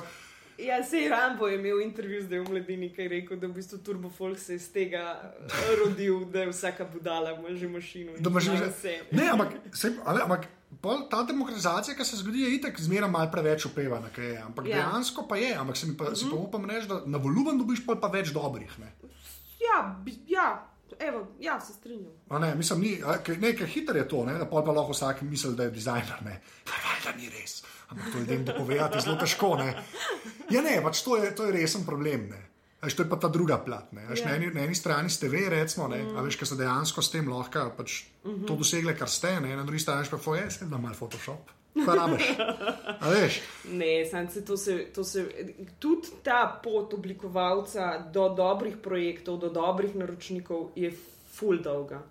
Ja, 0.58 0.82
sej 0.82 1.08
Rambo 1.08 1.46
je 1.46 1.58
imel 1.58 1.80
intervju 1.80 2.22
zdaj 2.22 2.38
v 2.38 2.50
mladini, 2.50 2.88
ki 2.90 3.02
je 3.02 3.08
rekel, 3.08 3.38
da 3.38 3.46
v 3.46 3.54
bistvu 3.54 3.78
Turbo 3.78 4.10
Folk 4.10 4.38
se 4.38 4.52
je 4.52 4.56
iz 4.56 4.66
tega 4.72 5.04
eh, 5.22 5.74
rodil, 5.78 6.24
da 6.24 6.40
je 6.40 6.50
vsaka 6.50 6.84
budala, 6.84 7.32
ima 7.38 7.54
že 7.54 7.68
mašino. 7.68 8.16
in 8.16 8.22
Da 8.22 8.30
zna 8.30 8.56
že 8.56 8.66
vse. 8.66 8.94
Ne, 9.12 9.28
ampak, 9.30 9.54
sej, 9.72 9.94
ali, 10.04 10.22
ampak 10.22 10.48
ta 11.10 11.22
demokratizacija, 11.22 11.94
ki 11.96 12.04
se 12.04 12.16
zgodi, 12.16 12.42
je 12.42 12.54
itak 12.56 12.80
zmeraj 12.80 13.10
malo 13.10 13.30
preveč 13.32 13.66
upevana. 13.66 14.10
kaj 14.14 14.26
Je, 14.26 14.38
ampak 14.42 14.66
Ja. 14.66 14.76
ja. 14.76 14.82
dejansko 14.82 15.28
pa 15.28 15.36
je. 15.36 15.54
Ampak 15.54 15.76
se 15.76 15.86
mi 15.86 15.96
pa, 15.96 16.04
-huh. 16.04 16.16
si 16.16 16.26
pa 16.30 16.36
upam 16.36 16.70
reči, 16.70 16.88
da 16.88 17.02
na 17.06 17.18
volumen 17.18 17.58
dobiš 17.58 17.86
pa 17.86 18.08
več 18.08 18.32
dobrih. 18.32 18.78
Ne? 18.78 18.92
Ja, 19.60 20.02
ja, 20.26 20.66
evo, 20.98 21.26
ja, 21.40 21.60
se 21.60 21.72
strinjam. 21.72 22.12
A 22.28 22.38
Ne, 22.38 22.54
mislim, 22.54 22.80
ni, 22.80 23.02
a, 23.04 23.18
ker- 23.24 23.40
ne, 23.40 23.52
ker 23.56 23.66
hiter 23.66 23.96
je 23.96 24.08
to, 24.08 24.24
ne, 24.24 24.38
da 24.38 24.46
pa 24.46 24.56
lahko 24.72 24.92
vsak 24.92 25.22
misli, 25.22 25.54
da 25.56 25.62
je 25.62 25.70
dizajner. 25.70 26.22
Ne, 26.24 26.40
valjda 26.66 27.16
ni 27.18 27.28
res. 27.28 27.62
Ampak 27.88 28.12
to 28.12 28.18
ljudem 28.18 28.44
dopovedati 28.44 28.96
je 28.96 29.00
zelo 29.00 29.16
težko. 29.16 29.56
Ne. 29.56 29.84
Ja, 30.50 30.62
ne, 30.62 30.80
pač 30.82 31.02
to 31.02 31.16
je, 31.16 31.34
to 31.34 31.44
je 31.44 31.52
resen 31.52 31.86
problem. 31.86 32.28
Ne. 32.28 32.44
Veš, 32.82 32.94
to 32.94 33.02
je 33.02 33.08
pa 33.10 33.16
ta 33.16 33.28
druga 33.28 33.58
plat. 33.58 33.92
Ne. 33.92 34.06
Veš, 34.06 34.20
Ja. 34.20 34.26
na, 34.28 34.36
eni, 34.36 34.50
na 34.54 34.60
eni 34.60 34.74
strani 34.74 35.10
ste 35.10 35.28
vi, 35.28 35.48
recimo, 35.48 35.88
ne, 35.88 36.02
mm. 36.02 36.20
veš, 36.24 36.36
ker 36.36 36.46
ste 36.46 36.56
dejansko 36.56 37.02
s 37.02 37.10
tem 37.10 37.28
lahko 37.28 37.70
pač 37.76 38.04
mm 38.24 38.30
-hmm. 38.30 38.46
to 38.46 38.56
dosegli, 38.56 38.94
kar 38.96 39.08
ste, 39.08 39.40
ne. 39.40 39.56
na 39.56 39.64
drugi 39.64 39.80
strani 39.80 40.06
pa 40.10 40.18
se 40.50 40.64
da 40.66 40.78
malo 40.78 40.94
Photoshop. 40.94 41.50
Pa 41.86 41.94
rabiš. 41.94 42.28
A 43.00 43.10
veš, 43.10 43.40
Ne, 43.70 44.04
se 44.30 44.44
to 44.44 44.56
se, 44.56 44.78
to 44.94 45.04
se, 45.04 45.28
tudi 45.78 46.08
ta 46.22 46.60
pot 46.64 46.94
oblikovalca 46.94 47.98
do 48.12 48.28
dobrih 48.28 48.76
projektov, 48.82 49.38
do 49.38 49.48
dobrih 49.48 49.94
naročnikov 49.94 50.70
je 50.74 50.92
full 51.32 51.58
dolga. 51.62 52.02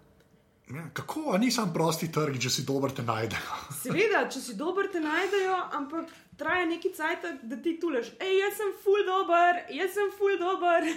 ja, 0.70 0.90
kako, 0.94 1.32
a 1.34 1.38
ni 1.38 1.52
sam 1.52 1.74
prosti 1.74 2.12
trg, 2.12 2.40
če 2.40 2.50
si 2.50 2.64
dober, 2.68 2.92
te 2.92 3.04
najdejo. 3.04 3.60
Seveda, 3.84 4.28
če 4.30 4.42
si 4.42 4.56
dober, 4.56 4.90
te 4.92 5.00
najdejo, 5.00 5.56
ampak 5.80 6.12
traja 6.38 6.66
neki 6.66 6.92
cajt, 6.94 7.26
da 7.44 7.58
ti 7.64 7.78
tuleš. 7.80 8.12
Ej, 8.20 8.34
jaz 8.44 8.60
sem 8.60 8.74
full 8.84 9.08
dober, 9.08 9.64
jaz 9.74 9.96
sem 9.98 10.12
full 10.18 10.38
dober. 10.40 10.92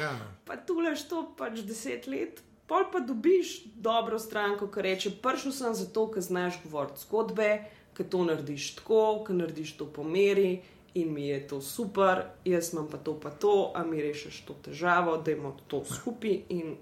Ja. 0.00 0.10
pa 0.44 0.56
tuleš 0.58 1.04
to 1.06 1.20
pač 1.38 1.60
deset 1.62 2.08
let. 2.10 2.42
Pol 2.66 2.88
pa 2.90 2.98
dobiš 2.98 3.60
dobro 3.78 4.18
stranko, 4.18 4.66
ki 4.66 4.82
reče: 4.82 5.10
Prišel 5.22 5.52
sem 5.54 5.74
zato, 5.78 6.08
ker 6.10 6.22
znaš 6.22 6.58
govoriti 6.64 7.04
zgodbe, 7.04 7.50
ker 7.96 8.06
to 8.06 8.24
narediš 8.24 8.74
tako, 8.74 8.98
ker 9.24 9.34
narediš 9.34 9.72
to 9.74 9.86
po 9.88 10.04
meri 10.04 10.58
in 10.94 11.12
mi 11.12 11.28
je 11.28 11.48
to 11.48 11.60
super, 11.62 12.22
jaz 12.44 12.72
imam 12.72 12.88
pa 12.88 12.96
to, 12.98 13.14
pa 13.16 13.30
to, 13.32 13.72
a 13.74 13.84
mi 13.84 14.00
rešiš 14.00 14.40
to 14.42 14.54
težavo, 14.62 15.16
da 15.18 15.30
imamo 15.30 15.56
to 15.66 15.82
skupaj. 15.86 16.38
In 16.50 16.76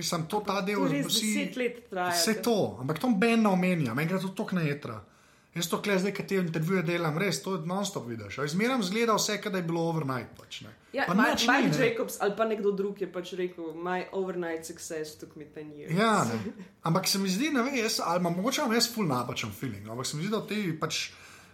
Sam 0.00 0.26
to 0.26 0.40
ta 0.40 0.60
del 0.60 0.84
res 0.86 1.06
vsi- 1.06 1.20
deset 1.26 1.56
let 1.56 1.90
traja. 1.90 2.12
Vse 2.12 2.34
da- 2.34 2.42
to, 2.42 2.56
ampak 2.80 2.98
to 2.98 3.08
Ben 3.10 3.42
ne 3.42 3.48
omenja, 3.48 3.94
meni 3.94 4.08
gre 4.08 4.20
to 4.20 4.28
tako 4.30 4.54
na 4.54 4.62
jedra. 4.62 5.00
Jaz 5.50 5.66
to 5.66 5.80
klej 5.82 5.98
zdaj, 5.98 6.12
ki 6.12 6.22
te 6.24 6.36
intervjuje 6.36 6.82
delam, 6.82 7.18
res 7.18 7.42
to 7.42 7.54
je 7.54 7.66
non-stop 7.66 8.06
vidiš. 8.06 8.38
a 8.38 8.46
Zmeram 8.46 8.82
zgleda 8.82 9.14
vse, 9.14 9.40
da 9.44 9.58
je 9.58 9.62
bilo 9.62 9.80
overnight. 9.82 10.30
Pač, 10.38 10.60
ne. 10.60 10.70
Ja, 10.92 11.04
Pa 11.06 11.14
Ma- 11.14 11.26
nič 11.28 11.42
Mike 11.42 11.62
ni, 11.64 11.78
ne. 11.78 11.86
Jacobs 11.86 12.16
ali 12.20 12.36
pa 12.36 12.44
nekdo 12.44 12.70
drug 12.72 13.00
je 13.00 13.08
pač 13.08 13.32
rekel: 13.32 13.64
My 13.74 14.04
overnight 14.12 14.64
success 14.64 15.16
took 15.16 15.34
me 15.36 15.44
10 15.46 15.74
years. 15.74 15.90
Ja, 15.92 16.24
ne. 16.24 16.38
Ampak 16.82 17.08
se 17.08 17.18
mi 17.18 17.28
zdi, 17.28 17.50
ne 17.50 17.62
vem, 17.62 17.74
jaz, 17.76 18.00
ali 18.00 18.20
imam 18.20 18.34
mogoče 18.36 18.62
jaz 18.70 18.94
full 18.94 19.06
napačen 19.06 19.50
feeling, 19.50 19.88
ampak 19.88 20.06
se 20.06 20.16
mi 20.16 20.22
zdi, 20.22 20.30
da 20.30 20.46
te 20.46 20.78
pač. 20.78 21.10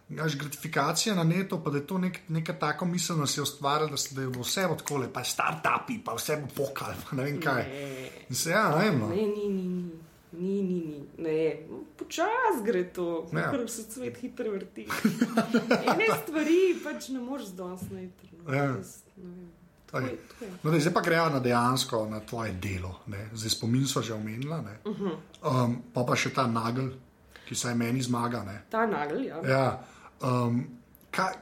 Naš 0.08 0.36
gratifikacija 0.38 1.14
na 1.14 1.24
netu, 1.24 1.58
pa 1.58 1.70
da 1.70 1.78
je 1.78 1.86
to 1.86 1.98
nek, 1.98 2.20
neka 2.28 2.52
taka 2.54 2.84
misel, 2.84 3.16
da 3.16 3.26
se 3.26 3.40
je 3.40 3.42
ustvarila, 3.42 3.90
da, 3.90 3.96
se- 3.96 4.14
da 4.14 4.22
je 4.22 4.28
bo 4.28 4.40
vse 4.40 4.66
odkole, 4.66 5.08
pa 5.12 5.20
start-upi, 5.20 5.96
pa 6.04 6.14
vse 6.14 6.36
bo 6.36 6.46
pokal, 6.56 6.94
pa 7.02 7.16
ne 7.16 7.24
vem 7.24 7.40
kaj. 7.40 7.62
Ne. 7.64 8.10
Se 8.30 8.50
ja, 8.50 8.68
ne 8.70 8.84
vem. 8.84 9.00
No. 9.00 9.08
Ne, 9.08 9.16
ni, 9.16 9.48
ni, 9.48 9.65
ni. 10.36 10.62
Ni, 10.62 10.78
ni. 10.80 11.04
Ne, 11.18 11.56
počasi 11.96 12.64
gre 12.64 12.84
to, 12.92 13.26
Ja. 13.32 13.50
ker 13.50 13.68
se 13.70 13.82
svet 13.82 14.16
hitro 14.18 14.50
vrti. 14.50 14.86
Ene 15.90 16.06
stvari 16.22 16.76
pač 16.84 17.08
ne 17.08 17.20
moreš 17.20 17.46
zdonsno 17.46 17.98
hitro. 17.98 18.28
No. 18.44 18.54
Ja. 18.54 18.72
Ne. 19.16 19.46
Okay. 19.92 20.18
No, 20.62 20.70
daj, 20.70 20.80
zdaj 20.80 20.92
pa 20.94 21.00
gremo 21.00 21.28
na 21.30 21.40
dejansko 21.40 22.06
na 22.10 22.20
tvoje 22.20 22.52
delo. 22.52 23.00
Ne? 23.06 23.30
Zdaj 23.32 23.50
spomin 23.50 23.86
smo 23.86 24.02
že 24.02 24.14
omenila. 24.14 24.58
Uh 24.84 24.90
Mhm. 24.92 25.04
-huh. 25.06 25.64
um, 25.64 25.82
pa 25.94 26.04
pa 26.04 26.16
še 26.16 26.30
ta 26.34 26.46
nagel, 26.46 26.90
ki 27.48 27.54
se 27.54 27.68
je 27.68 27.74
meni 27.74 28.02
zmaga. 28.02 28.42
Ne? 28.44 28.62
Ta 28.70 28.86
nagel, 28.86 29.24
ja. 29.24 29.40
Ja, 29.48 29.82
um, 30.22 30.66
ka, 31.10 31.32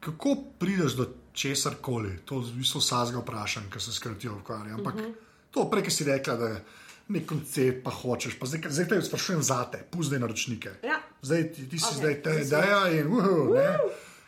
kako 0.00 0.36
prideš 0.58 0.92
do 0.92 1.06
česar 1.32 1.74
koli? 1.80 2.18
To 2.24 2.38
v 2.40 2.52
bistvu 2.56 2.80
vsakega 2.80 3.18
vprašam, 3.18 3.70
ker 3.70 3.82
se 3.82 3.92
skratijo 3.92 4.36
ukvarjam. 4.40 4.78
Ampak 4.78 4.94
uh 4.94 5.00
-huh. 5.00 5.14
to 5.50 5.70
prej, 5.70 5.90
si 5.90 6.04
rekla, 6.04 6.36
da 6.36 6.46
je 6.46 6.64
nek 7.10 7.26
koncept, 7.26 7.82
pa 7.84 7.90
hočeš. 7.90 8.38
Pa 8.38 8.46
zdaj, 8.46 8.70
zdaj 8.70 8.88
te 8.88 9.00
sprašujem 9.02 9.42
za 9.42 9.64
te, 9.72 9.82
pusti 9.90 10.18
naročnike. 10.18 10.70
Ja. 10.86 11.00
Zdaj 11.22 11.52
ti, 11.52 11.68
ti 11.68 11.78
si 11.78 11.84
Ok, 11.84 11.90
okay, 11.90 11.98
zdaj 11.98 12.22
te 12.22 12.36
ideja 12.42 12.80
in 12.94 13.10
uhu, 13.12 13.54
ne. 13.54 13.66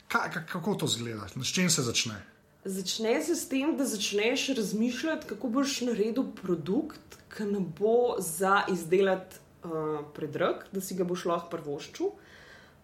Ka, 0.09 0.27
ka, 0.31 0.45
kako 0.47 0.75
to 0.75 0.87
zgleda? 0.87 1.29
S 1.43 1.55
čim 1.55 1.71
se 1.71 1.83
začne? 1.83 2.19
Začne 2.65 3.23
se 3.23 3.35
s 3.37 3.49
tem, 3.49 3.77
da 3.77 3.87
začneš 3.87 4.49
razmišljati, 4.57 5.27
kako 5.27 5.49
boš 5.49 5.81
naredil 5.81 6.29
produkt, 6.43 7.19
ki 7.37 7.49
ne 7.49 7.63
bo 7.79 8.21
za 8.21 8.63
izdelati 8.71 9.41
uh, 9.65 10.05
predrag, 10.15 10.67
da 10.73 10.81
si 10.81 10.95
ga 10.95 11.05
boš 11.05 11.25
lahko 11.31 11.51
prvoščil, 11.57 12.13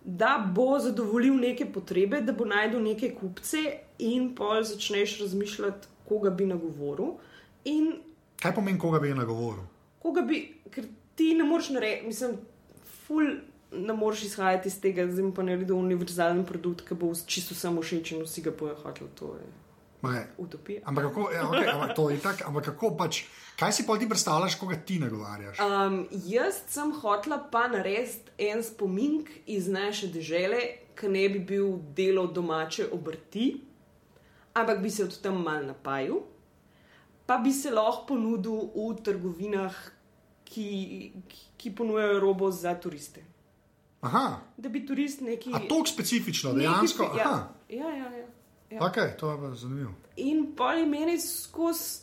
da 0.02 0.38
bo 0.54 0.78
zadovoljil 0.80 1.36
neke 1.36 1.66
potrebe, 1.72 2.22
da 2.24 2.32
bo 2.32 2.46
najdel 2.48 2.82
neke 2.82 3.12
kupce, 3.14 3.62
in 3.98 4.32
pol 4.34 4.62
začneš 4.64 5.18
razmišljati, 5.20 5.90
koga 6.08 6.30
bi 6.30 6.46
nagovoril. 6.46 7.18
In 7.64 7.92
Kaj 8.42 8.54
pomeni, 8.54 8.78
koga 8.78 9.02
bi 9.02 9.14
nagovoril? 9.14 9.66
Koga 10.02 10.22
bi, 10.22 10.40
ker 10.70 10.88
ti 11.14 11.34
ne 11.34 11.44
moreš 11.44 11.70
narediti, 11.76 12.06
mislim, 12.06 12.36
ful. 13.06 13.38
Ne 13.68 13.92
moreš 13.92 14.22
izhajati 14.24 14.70
iz 14.70 14.78
tega, 14.80 15.04
da 15.04 15.24
pa 15.36 15.42
naredil 15.44 15.76
univerzalen 15.76 16.40
produkt, 16.48 16.86
ki 16.88 16.96
bo 16.96 17.10
čisto 17.26 17.52
samo 17.54 17.82
všeč 17.84 18.14
in 18.16 18.22
vsi 18.24 18.40
ga 18.46 18.54
bojo 18.56 18.78
hoteli. 18.80 19.10
To 19.20 19.34
je 19.36 19.48
je. 20.02 20.28
utopija. 20.38 20.80
Ampak 20.84 21.04
kako, 21.04 21.30
ja, 21.30 21.42
okay, 21.42 21.74
ampak 21.74 21.96
to 21.96 22.10
je 22.10 22.18
tako, 22.18 22.44
ampak 22.46 22.64
kako 22.64 22.96
pač, 22.96 23.22
kaj 23.58 23.72
si 23.72 23.86
pa 23.86 23.98
ti 23.98 24.08
predstavljaš, 24.08 24.54
koga 24.54 24.76
ti 24.76 24.98
nagovarjaš? 24.98 25.58
Um, 25.58 26.06
jaz 26.10 26.62
sem 26.68 26.92
hotela 26.92 27.38
pa 27.52 27.66
narediti 27.68 28.30
en 28.38 28.62
spomin 28.62 29.24
iz 29.46 29.68
naše 29.68 30.06
države, 30.06 30.60
ki 30.98 31.08
ne 31.08 31.28
bi 31.28 31.38
bil 31.38 31.78
delo 31.96 32.26
domače 32.26 32.88
obrti, 32.92 33.60
ampak 34.54 34.82
bi 34.82 34.90
se 34.90 35.04
od 35.04 35.20
tam 35.22 35.42
mal 35.42 35.66
napajal, 35.66 36.22
pa 37.28 37.36
bi 37.38 37.52
se 37.52 37.70
lahko 37.70 38.06
ponudil 38.06 38.52
v 38.70 38.96
trgovinah, 38.98 39.74
ki, 40.46 40.66
ki, 41.56 41.70
ponujajo 41.72 42.20
robo 42.20 42.48
za 42.50 42.72
turiste. 42.76 43.20
Aha, 44.00 44.40
Da 44.56 44.68
bi 44.68 44.80
turist 44.82 45.20
neki. 45.22 45.50
a 45.52 45.60
to 45.60 45.82
specifično, 45.86 46.52
neki 46.52 46.62
dejansko. 46.62 47.04
spe- 47.04 47.20
Aha, 47.20 47.48
Ja, 47.68 47.84
ja, 47.86 47.96
ja. 47.96 48.10
ja. 48.14 48.26
ja. 48.70 48.80
ok, 48.80 48.96
to 49.14 49.30
je 49.30 49.38
pa 49.38 49.54
zanimivo. 49.54 49.92
In 50.18 50.54
pa 50.56 50.72
je 50.72 50.86
meni 50.86 51.18
skozi 51.18 52.00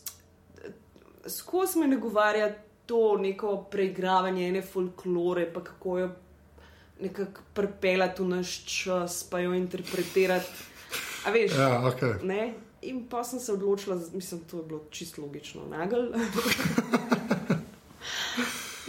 skos 1.27 1.75
me 1.75 1.87
nagovarja 1.87 2.51
to 2.85 3.17
neko 3.17 3.57
preigravanje 3.65 4.47
ene 4.47 4.61
folklore, 4.63 5.47
pa 5.47 5.63
kako 5.63 5.97
jo 5.99 6.09
nekako 6.99 7.41
pripeljati 7.53 8.21
v 8.21 8.27
naš 8.27 8.51
čas, 8.65 9.23
pa 9.23 9.39
jo 9.39 9.53
interpretirati. 9.53 10.47
A 11.25 11.31
veš, 11.31 11.51
Ja, 11.53 11.81
ok. 11.87 12.01
ne? 12.23 12.53
In 12.85 13.07
pa 13.09 13.23
sem 13.23 13.39
se 13.39 13.49
odločila, 13.51 13.97
mislim, 14.13 14.41
to 14.45 14.57
je 14.57 14.63
bilo 14.63 14.81
čisto 14.91 15.21
logično, 15.21 15.65
nagel. 15.67 16.11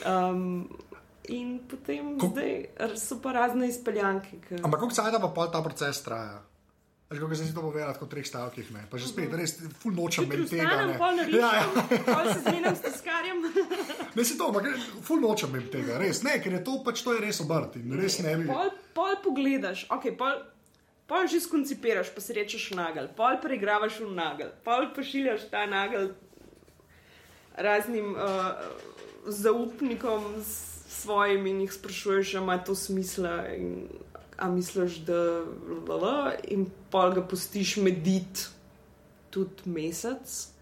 um, 0.06 0.68
in 1.28 1.58
potem 1.68 2.18
Ko- 2.18 2.28
zdaj 2.28 2.66
so 2.96 3.18
pa 3.22 3.32
razne 3.32 3.68
izpeljanke. 3.68 4.40
Ki... 4.48 4.60
Ampak 4.62 4.80
kako 4.80 4.92
cajt 4.92 5.16
pa 5.20 5.28
pol 5.28 5.48
ta 5.50 5.62
proces 5.62 6.02
traja? 6.04 6.42
Veš, 7.06 7.20
kako 7.22 7.36
sem 7.38 7.46
si 7.46 7.54
to 7.54 7.62
povedal, 7.62 7.94
kot 7.94 8.08
v 8.08 8.10
treh 8.10 8.26
stavkih, 8.26 8.70
ne? 8.74 8.80
Pa 8.90 8.98
že 8.98 9.06
spet, 9.06 9.30
res, 9.30 9.52
ful 9.78 9.94
nočem 9.94 10.26
imeti 10.26 10.58
tega. 10.58 10.66
vstanem, 10.66 10.88
ne. 10.90 10.96
pol 10.98 11.12
narišem, 11.14 11.38
Ja, 11.38 11.50
ja. 11.54 11.66
pol 12.02 12.24
se 12.32 12.40
zmenim 12.42 12.74
s 12.74 12.82
tiskarjem. 12.82 13.38
Ne 14.16 14.24
si 14.24 14.34
to, 14.34 14.48
ampak 14.50 14.64
ful 15.06 15.20
nočem 15.22 15.54
imeti 15.54 15.70
tega, 15.76 16.00
res. 16.02 16.24
Ne, 16.26 16.40
ker 16.42 16.58
je 16.58 16.62
to 16.66 16.80
pač 16.82 17.04
to 17.06 17.14
je 17.14 17.22
res 17.22 17.38
obrt 17.46 17.78
in 17.78 17.94
res 17.94 18.18
ne 18.26 18.32
bi. 18.40 18.48
Pol, 18.50 18.72
pol 18.96 19.14
pogledaš, 19.22 19.86
okay, 19.94 20.16
pol, 20.18 20.34
pol 21.06 21.26
že 21.30 21.40
skoncipiraš, 21.40 22.10
pa 22.14 22.20
si 22.20 22.36
rečeš 22.36 22.70
nagel, 22.76 23.08
pol 23.16 23.38
preigravaš 23.42 24.00
v 24.02 24.10
nagel, 24.14 24.50
pol 24.66 24.90
pošiljaš 24.94 25.48
ta 25.50 25.66
nagel 25.66 26.14
raznim 27.56 28.14
uh, 28.14 28.58
zaupnikom 29.26 30.42
svojim 30.88 31.46
in 31.46 31.60
jih 31.64 31.72
sprašuješ, 31.72 32.34
ali 32.34 32.42
ima 32.44 32.58
to 32.58 32.74
smisla. 32.74 33.46
In, 33.56 33.88
a 34.36 34.50
misliš, 34.52 34.98
da 35.08 35.46
lala, 35.88 36.34
in 36.44 36.66
pol 36.92 37.14
ga 37.16 37.22
pustiš 37.24 37.78
medit 37.80 38.50
tudi 39.32 39.64
mesec. 39.64 40.52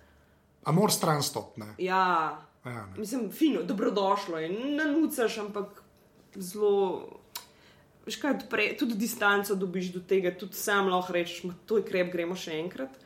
A 0.62 0.72
moraš 0.72 1.00
stran 1.00 1.22
stop, 1.26 1.56
ne? 1.58 1.74
Ja, 1.82 2.38
Ja, 2.64 2.72
ne. 2.72 2.92
Mislim, 2.96 3.30
fino, 3.30 3.62
dobrodošlo 3.62 4.38
je, 4.38 4.48
ne 4.48 4.84
nucaš, 4.84 5.38
ampak 5.38 5.82
zelo. 6.34 7.08
Veš 8.04 8.18
kaj, 8.20 8.34
odpre, 8.38 8.66
tudi 8.78 8.98
distanco 9.00 9.54
dobiš 9.56 9.92
do 9.94 10.00
tega, 10.04 10.34
tudi 10.36 10.58
sam 10.60 10.90
lahko 10.92 11.12
rečeš, 11.12 11.44
"Ma, 11.44 11.54
to 11.66 11.80
je 11.80 11.84
krep, 11.88 12.12
gremo 12.12 12.36
še 12.36 12.58
enkrat. 12.60 12.98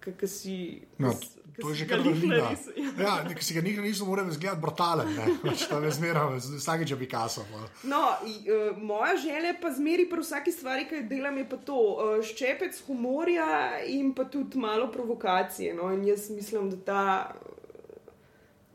Kaj 0.00 0.28
si. 0.28 0.80
No, 0.98 1.12
to 1.60 1.70
je 1.70 1.74
že 1.74 1.86
kar 1.90 2.00
vrlina. 2.00 2.54
Ja, 3.02 3.26
ki 3.26 3.44
si 3.44 3.54
ga 3.54 3.60
nikoli 3.60 3.90
nisem 3.90 4.06
moral 4.06 4.30
izgledati 4.30 4.62
brutalen? 4.62 5.10
Pač 5.42 5.66
to 5.66 5.80
je 5.82 5.90
zmeraj, 5.90 6.38
vsakeč 6.38 6.90
je 6.94 6.98
Picasso. 6.98 7.44
pol. 7.50 7.66
No, 7.90 8.14
i, 8.26 8.46
uh, 8.46 8.78
moja 8.78 9.16
želja 9.18 9.54
pa 9.60 9.72
zmeri 9.74 10.06
pri 10.10 10.22
vsaki 10.22 10.54
stvari, 10.54 10.86
ki 10.88 11.02
jo 11.02 11.08
delam, 11.10 11.38
je 11.38 11.48
pa 11.50 11.58
to 11.58 11.76
uh, 11.76 12.22
ščepec 12.22 12.78
humorja 12.86 13.82
in 13.86 14.14
pa 14.14 14.24
tudi 14.24 14.58
malo 14.58 14.88
provokacije. 14.92 15.74
No? 15.74 15.90
In 15.92 16.06
jaz 16.06 16.30
mislim, 16.30 16.70
da 16.70 16.78
ta, 16.78 17.02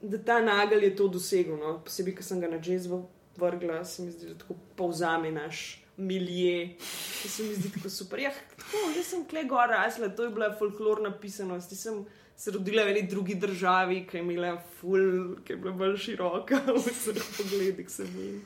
da 0.01 0.19
ta 0.19 0.41
nagel 0.43 0.83
je 0.83 0.95
to 0.95 1.07
dosegel. 1.07 1.57
No? 1.57 1.79
Posebej, 1.87 2.19
ker 2.19 2.27
sem 2.27 2.43
ga 2.43 2.51
na 2.51 2.59
jazzu 2.59 3.03
vrgla, 3.37 3.85
se 3.85 4.03
mi 4.03 4.11
zdi, 4.11 4.27
da 4.33 4.37
tako 4.37 4.55
povzame 4.75 5.31
naš. 5.31 5.79
Milje, 5.97 6.73
ki 7.21 7.29
se 7.29 7.43
mi 7.43 7.53
zdi 7.53 7.69
tako 7.75 7.89
super. 7.89 8.19
Ja, 8.19 8.31
tako, 8.57 8.79
jaz 8.95 9.11
sem 9.11 9.27
kle 9.29 9.43
gor 9.45 9.69
rasla, 9.69 10.09
to 10.09 10.25
je 10.25 10.31
bila 10.33 10.49
folklorna 10.57 11.11
pisanost. 11.21 11.71
Jaz 11.71 11.83
sem 11.85 11.99
se 12.35 12.51
rodila 12.51 12.83
v 12.83 12.95
eni 12.95 13.03
drugi 13.07 13.35
državi, 13.35 13.99
ki 14.09 14.17
je 14.17 14.23
imela 14.23 14.55
ful, 14.79 15.35
ki 15.45 15.53
je 15.53 15.57
bila 15.57 15.75
bolj 15.77 15.99
široka 16.01 16.63
v 16.65 16.79
vseh 16.81 17.21
pogledih. 17.37 17.89
se 17.89 18.09
mi. 18.09 18.41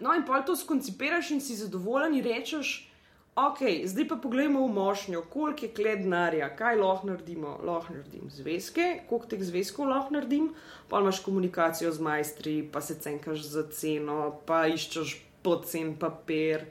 No, 0.00 0.12
in 0.12 0.26
pa 0.26 0.42
to 0.42 0.56
skoncipiraš 0.56 1.30
in 1.30 1.40
si 1.40 1.56
zadovoljen 1.56 2.14
in 2.14 2.24
rečeš, 2.24 2.91
ok, 3.34 3.86
zdaj 3.86 4.08
pa 4.08 4.16
poglejmo 4.16 4.66
v 4.66 4.74
mošnjo, 4.74 5.22
koliko 5.30 5.64
je 5.64 5.72
kled 5.72 6.04
denarja, 6.04 6.50
kaj 6.56 6.76
lahko 6.76 7.06
naredimo. 7.06 7.56
Lahko 7.64 7.94
naredim 7.96 8.28
zvezke, 8.30 9.02
koliko 9.08 9.26
teh 9.26 9.42
zvezkov 9.42 9.88
lahko 9.88 10.14
naredim, 10.14 10.52
pa 10.88 11.00
imaš 11.00 11.22
komunikacijo 11.24 11.92
z 11.92 12.00
majstri, 12.00 12.54
pa 12.72 12.80
se 12.80 12.98
cenkaš 13.00 13.46
za 13.48 13.64
ceno, 13.72 14.36
pa 14.46 14.66
iščeš 14.68 15.16
pocen 15.42 15.96
papir. 15.96 16.68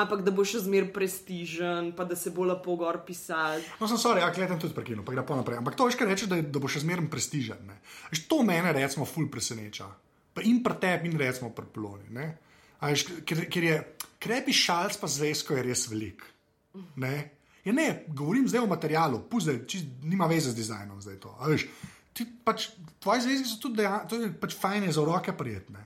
Ampak 0.00 0.22
da 0.24 0.32
bo 0.32 0.44
še 0.44 0.60
zmeraj 0.64 0.90
prestižen, 0.96 1.92
pa 1.96 2.04
da 2.08 2.16
se 2.16 2.32
bo 2.34 2.44
lepo 2.48 2.74
gor 2.76 3.00
pisal. 3.06 3.60
No, 3.80 3.88
sem 3.88 4.00
sorry, 4.00 4.24
ja, 4.24 4.32
kletem 4.32 4.60
tudi 4.60 4.76
prekinul, 4.76 5.04
pa 5.04 5.14
gre 5.14 5.24
pa 5.24 5.36
naprej. 5.38 5.60
Ampak 5.60 5.76
to 5.76 5.86
veš, 5.88 5.96
kaj 6.00 6.08
reče, 6.10 6.28
da, 6.30 6.40
da 6.40 6.62
bo 6.62 6.68
še 6.68 6.82
zmeraj 6.84 7.08
prestižen. 7.12 7.60
ne. 7.68 7.80
To 8.28 8.42
mene, 8.46 8.72
recimo, 8.76 9.06
ful 9.08 9.28
preseneča. 9.32 9.88
In 10.48 10.62
pri 10.64 10.76
tebi, 10.80 11.10
in 11.10 11.18
recimo 11.20 11.52
pri 11.52 11.68
ploni. 11.68 12.08
ne. 12.16 12.49
A 12.80 12.90
Veš, 12.92 13.04
ker, 13.28 13.44
ker 13.52 13.64
je 13.64 13.76
krepi 14.20 14.52
šalc, 14.56 14.96
pa 15.00 15.08
zvezko 15.08 15.56
je 15.56 15.62
res 15.62 15.86
velik. 15.90 16.24
Ne? 16.96 17.14
Ja, 17.64 17.72
ne, 17.76 18.04
govorim 18.08 18.48
zdaj 18.48 18.64
o 18.64 18.70
materialu, 18.70 19.20
čist, 19.68 19.86
nima 20.02 20.26
veze 20.26 20.50
z 20.50 20.56
dizajnom 20.56 21.00
zdaj 21.00 21.18
to. 21.20 21.34
Veš, 21.44 21.66
ti, 22.16 22.24
pač, 22.44 22.70
tvoje 23.02 23.26
zvezke 23.26 23.48
so 23.48 23.58
tudi 23.60 23.82
dejan, 23.82 24.08
to 24.08 24.16
je 24.16 24.32
pač 24.32 24.56
fajn 24.56 24.88
je 24.88 24.96
za 24.96 25.04
roke 25.04 25.32
prijetne. 25.36 25.84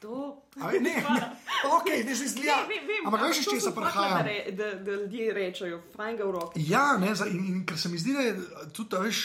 To. 0.00 0.42
Ve- 0.56 0.80
Ne, 0.80 0.94
ne, 1.02 1.26
ok, 1.66 1.88
ne 2.06 2.14
se 2.16 2.30
vem, 2.32 3.06
Ampak 3.06 3.26
veš, 3.26 3.42
sem 3.44 3.58
hotela, 3.58 3.74
prihajam? 3.76 4.28
Da, 4.56 4.64
da, 4.64 4.68
da 4.86 4.92
ljudje 5.02 5.32
rečejo, 5.34 5.80
fajn 5.96 6.16
ga 6.16 6.24
v 6.24 6.30
roki. 6.32 6.62
Ja, 6.70 6.96
ne, 6.96 7.14
za, 7.14 7.26
in, 7.26 7.42
in 7.50 7.66
ker 7.66 7.76
se 7.78 7.90
mi 7.92 7.98
zdi, 7.98 8.14
da 8.14 8.22
je 8.24 8.36
tudi, 8.72 8.96
veš, 9.02 9.24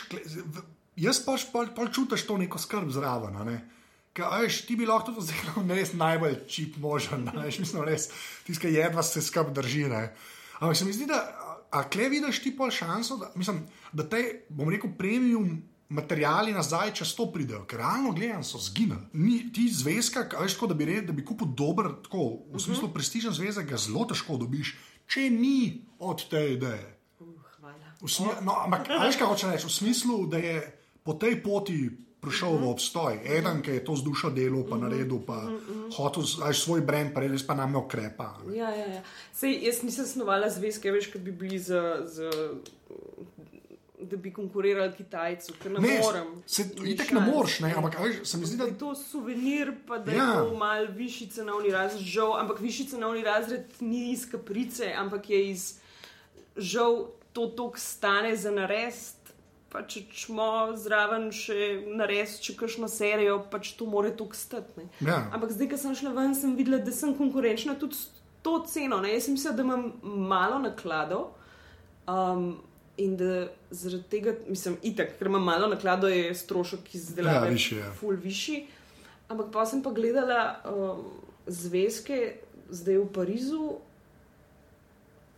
jaz 1.00 1.22
pač 1.24 1.46
pol, 1.54 1.70
pol 1.76 1.88
čutiš 1.94 2.26
to 2.28 2.36
neko 2.42 2.60
skrb 2.60 2.92
zraven. 2.92 3.38
Ne? 3.48 3.62
A 4.20 4.42
veš, 4.44 4.66
ti 4.68 4.76
bi 4.76 4.84
lahko 4.88 5.14
tudi 5.14 5.24
vzel 5.24 5.72
res 5.72 5.94
najbolj 5.96 6.42
čip 6.52 6.76
možen, 6.84 7.30
veš, 7.32 7.62
mislim, 7.64 7.86
res, 7.88 8.10
tiskaj 8.44 8.74
jedva 8.76 9.04
se 9.08 9.24
skrb 9.24 9.54
drži. 9.56 9.86
Ne? 9.88 10.10
Ampak 10.60 10.76
se 10.78 10.86
mi 10.86 10.96
zdi, 10.96 11.08
da, 11.08 11.22
a, 11.72 11.86
kle 11.88 12.10
vidiš 12.12 12.42
ti 12.44 12.52
pol 12.56 12.74
šanso, 12.76 13.18
da, 13.22 13.32
mislim, 13.40 13.64
da 13.96 14.08
te, 14.08 14.46
bom 14.50 14.72
rekel, 14.72 14.92
premium. 14.98 15.62
Materiali 15.92 16.54
nazaj, 16.56 16.94
če 16.96 17.06
to 17.18 17.26
pridejo, 17.34 17.66
ker 17.68 17.82
realno 17.82 18.14
gledano 18.16 18.46
so 18.48 18.56
zginili. 18.64 19.10
Ni, 19.20 19.42
ti 19.52 19.66
zvezka, 19.76 20.22
veš, 20.40 20.54
tako, 20.56 20.70
da 20.72 20.78
bi, 20.80 20.86
red, 20.88 21.10
da 21.10 21.12
bi 21.12 21.26
kupil 21.28 21.50
dober, 21.52 21.90
tako, 22.06 22.46
v 22.48 22.62
smislu 22.64 22.88
prestižen 22.96 23.36
zvezek, 23.36 23.68
ga 23.68 23.76
zelo 23.76 24.06
težko 24.08 24.38
dobiš, 24.40 24.72
če 25.12 25.26
ni 25.36 25.82
od 26.00 26.24
te 26.32 26.46
ideje. 26.54 26.94
Uh, 27.20 27.34
hvala. 27.58 27.92
V 28.00 28.08
Smi, 28.08 28.32
no, 28.48 28.56
ampak, 28.64 28.88
veš, 28.88 29.20
kaj 29.20 29.34
hoče 29.34 29.52
reči? 29.52 29.68
V 29.68 29.76
smislu, 29.82 30.22
da 30.32 30.40
je 30.40 30.64
po 31.04 31.18
tej 31.20 31.42
poti 31.44 31.82
prišel 32.22 32.54
v 32.56 32.68
obstoj. 32.68 33.18
Eden, 33.28 33.62
ki 33.62 33.72
je 33.72 33.84
to 33.84 33.96
z 33.96 34.04
dušo 34.04 34.30
delal, 34.30 34.62
pa 34.64 34.78
naredil, 34.78 35.20
pa 35.20 35.42
hotel 35.92 36.22
a 36.40 36.48
veš, 36.48 36.62
svoj 36.62 36.82
brand, 36.82 37.10
pa 37.10 37.22
res 37.22 37.42
pa 37.42 37.54
nam 37.54 37.76
okrepa. 37.76 38.28
a 38.36 38.44
ne. 38.46 38.56
Ja, 38.56 38.70
ja, 38.72 38.88
ja. 38.88 39.02
Sej, 39.34 39.58
jaz 39.60 39.82
nisem 39.82 40.06
snovala 40.06 40.50
zvezke, 40.50 40.92
veš, 40.92 41.10
kot 41.10 41.22
bi 41.22 41.32
bili 41.34 41.58
z, 41.58 41.74
z 42.06 42.30
da 44.02 44.18
bi 44.18 44.32
konkurirali 44.32 44.94
Kitajcu, 44.94 45.54
ker 45.56 45.72
ne, 45.72 45.80
Ne, 45.80 46.00
morem. 46.00 46.30
se 46.46 46.64
itek 46.86 47.12
ne 47.12 47.20
moreš, 47.22 47.60
ne, 47.60 47.74
ampak 47.74 48.00
veš, 48.00 48.16
se 48.24 48.38
mi 48.38 48.46
zdi, 48.46 48.58
Da 48.58 48.66
je 48.66 48.78
to 48.78 48.96
suvenir, 48.96 49.74
pa 49.88 49.98
da 49.98 50.12
Ja. 50.12 50.26
je 50.26 50.50
to 50.50 50.56
mal 50.56 50.88
višji 50.88 51.28
cenovni 51.30 51.70
razred, 51.70 52.02
žal, 52.02 52.34
ampak 52.36 52.60
višji 52.60 52.86
cenovni 52.88 53.22
razred 53.22 53.66
ni 53.80 54.12
iz 54.12 54.26
kaprice, 54.26 54.94
ampak 54.94 55.30
je 55.30 55.50
iz 55.50 55.76
žal 56.58 56.98
to 57.32 57.48
tok 57.48 57.78
stane 57.78 58.36
za 58.36 58.52
narest. 58.52 59.21
Pa 59.72 59.82
če 59.88 60.02
smo 60.14 60.46
zraven 60.76 61.30
še 61.32 61.58
narediti, 61.88 62.42
če 62.44 62.56
kakšno 62.60 62.90
serijo, 62.92 63.38
pač 63.52 63.70
to 63.80 63.86
more 63.88 64.12
tok 64.12 64.36
stati. 64.36 64.84
Ja. 65.00 65.22
Ampak 65.32 65.54
zdaj, 65.56 65.70
ko 65.72 65.78
sem 65.80 65.96
šla 65.96 66.12
ven, 66.18 66.36
sem 66.36 66.58
videla, 66.58 66.82
da 66.84 66.92
sem 66.92 67.14
konkurenčna 67.16 67.78
tudi 67.80 67.96
s 67.96 68.10
to 68.44 68.58
ceno. 68.68 69.00
Ne? 69.00 69.14
Jaz 69.14 69.30
sem 69.30 69.38
mislila, 69.38 69.56
da 69.56 69.64
imam 69.64 69.88
malo 70.28 70.60
nakladov. 70.60 71.32
Um, 72.08 72.60
In 73.00 73.16
da 73.18 73.48
zaradi 73.72 74.04
tega, 74.12 74.34
mislim, 74.52 74.76
itak, 74.86 75.14
ker 75.18 75.30
imam 75.32 75.42
malo 75.48 75.70
naklado, 75.72 76.10
je 76.12 76.36
strošek 76.36 76.90
izdelave 76.94 77.48
Ja, 77.48 77.52
višji 77.54 77.78
je. 77.78 77.86
ful 77.98 78.18
višji. 78.20 78.58
Ampak 79.32 79.48
pa 79.54 79.64
sem 79.66 79.80
pa 79.82 79.94
gledala 79.96 80.42
um, 80.68 81.00
zvezke 81.48 82.18
zdaj 82.70 83.00
v 83.00 83.08
Parizu, 83.16 83.70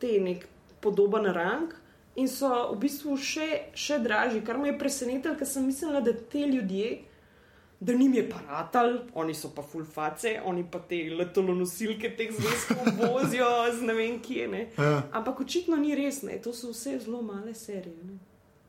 te 0.02 0.18
nek 0.20 0.48
podoben 0.82 1.30
rang. 1.30 1.72
In 2.16 2.28
so 2.30 2.50
v 2.74 2.78
bistvu 2.84 3.16
še, 3.18 3.48
še 3.74 3.98
dražji, 4.04 4.44
kar 4.46 4.60
me 4.62 4.70
je 4.70 4.78
presenetilo, 4.78 5.34
ker 5.38 5.50
sem 5.50 5.66
mislila, 5.66 6.02
da 6.06 6.14
te 6.14 6.44
ljudje, 6.46 6.92
da 7.84 7.94
njim 7.98 8.14
je 8.14 8.26
paratal, 8.30 9.00
oni 9.18 9.34
so 9.34 9.50
pa 9.56 9.64
fulface, 9.66 10.36
oni 10.46 10.64
pa 10.72 10.80
te 10.80 11.02
letalonosilke 11.10 12.14
teh 12.18 12.30
zvezkov 12.32 12.94
vozijo 13.02 13.50
z 13.74 13.90
ne 13.90 13.96
vem 13.98 14.20
kje. 14.24 14.48
Ne. 14.48 14.68
Ja. 14.78 15.02
Ampak 15.12 15.42
očitno 15.42 15.80
ni 15.82 15.98
res, 15.98 16.22
ne. 16.24 16.38
to 16.42 16.54
so 16.54 16.72
vse 16.72 17.00
zelo 17.02 17.22
male 17.26 17.56
serije, 17.58 17.98
ne. 18.06 18.20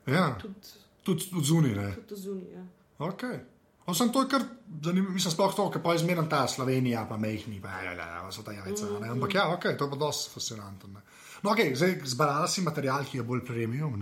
ja, 0.08 0.32
tudi 0.40 0.80
tudi 1.04 1.30
tud 1.30 1.44
zunaj. 1.44 1.74
ne. 1.74 1.94
tud 2.08 2.18
zunija. 2.18 2.64
Okay. 2.98 3.38
Osem 3.86 4.12
to 4.12 4.22
je 4.22 4.28
kar 4.28 4.42
zanimivo, 4.82 5.12
mislim, 5.12 5.32
sploh 5.32 5.54
to, 5.56 5.66
ker 5.70 5.82
pa 5.82 5.94
izmerno 5.94 6.24
ta 6.30 6.46
Slovenija, 6.48 7.06
pa 7.08 7.16
mehni, 7.20 7.60
pa 7.62 7.68
ja, 7.68 7.92
ja, 7.92 8.06
ja, 8.16 8.32
so 8.32 8.42
ta 8.42 8.52
jajca. 8.52 8.86
Ne? 9.00 9.10
Ampak 9.12 9.34
ja, 9.34 9.48
ok, 9.52 9.62
to 9.78 9.84
je 9.84 9.90
pa 9.90 9.96
dosti 10.00 10.30
fascinantno. 10.32 10.88
Ne? 10.88 11.04
No, 11.44 11.52
ok, 11.52 11.60
zdaj 11.76 11.98
zbrala 12.08 12.48
si 12.48 12.62
material, 12.64 13.04
ki 13.04 13.18
je 13.18 13.22
bolj 13.22 13.42
premium? 13.44 14.00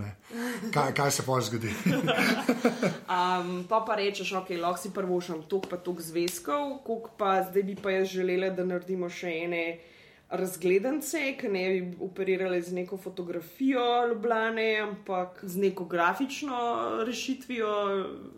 Kaj, 0.71 0.93
kaj 0.95 1.11
se 1.11 1.25
pa 1.27 1.39
zgodi? 1.41 1.73
Um, 3.13 3.65
pa 3.69 3.83
pa 3.85 3.95
rečeš, 3.99 4.31
ok, 4.39 4.55
lahko 4.57 4.79
si 4.81 4.89
prvošam 4.89 5.43
tok 5.47 5.67
pa 5.69 5.77
tok 5.77 5.99
zvezkov, 6.01 6.79
koliko 6.87 7.11
pa 7.17 7.43
zdaj 7.45 7.63
bi 7.63 7.75
pa 7.75 7.91
jaz 7.91 8.07
želela, 8.09 8.49
da 8.49 8.65
naredimo 8.65 9.09
še 9.11 9.29
ene 9.43 9.61
razgledance, 10.33 11.19
ki 11.37 11.47
ne 11.47 11.63
bi 11.69 11.97
operirali 12.01 12.61
z 12.61 12.73
neko 12.73 12.97
fotografijo 12.97 14.07
Ljubljane, 14.09 14.79
ampak 14.79 15.39
z 15.41 15.57
neko 15.57 15.85
grafično 15.85 16.57
rešitvijo. 17.05 17.69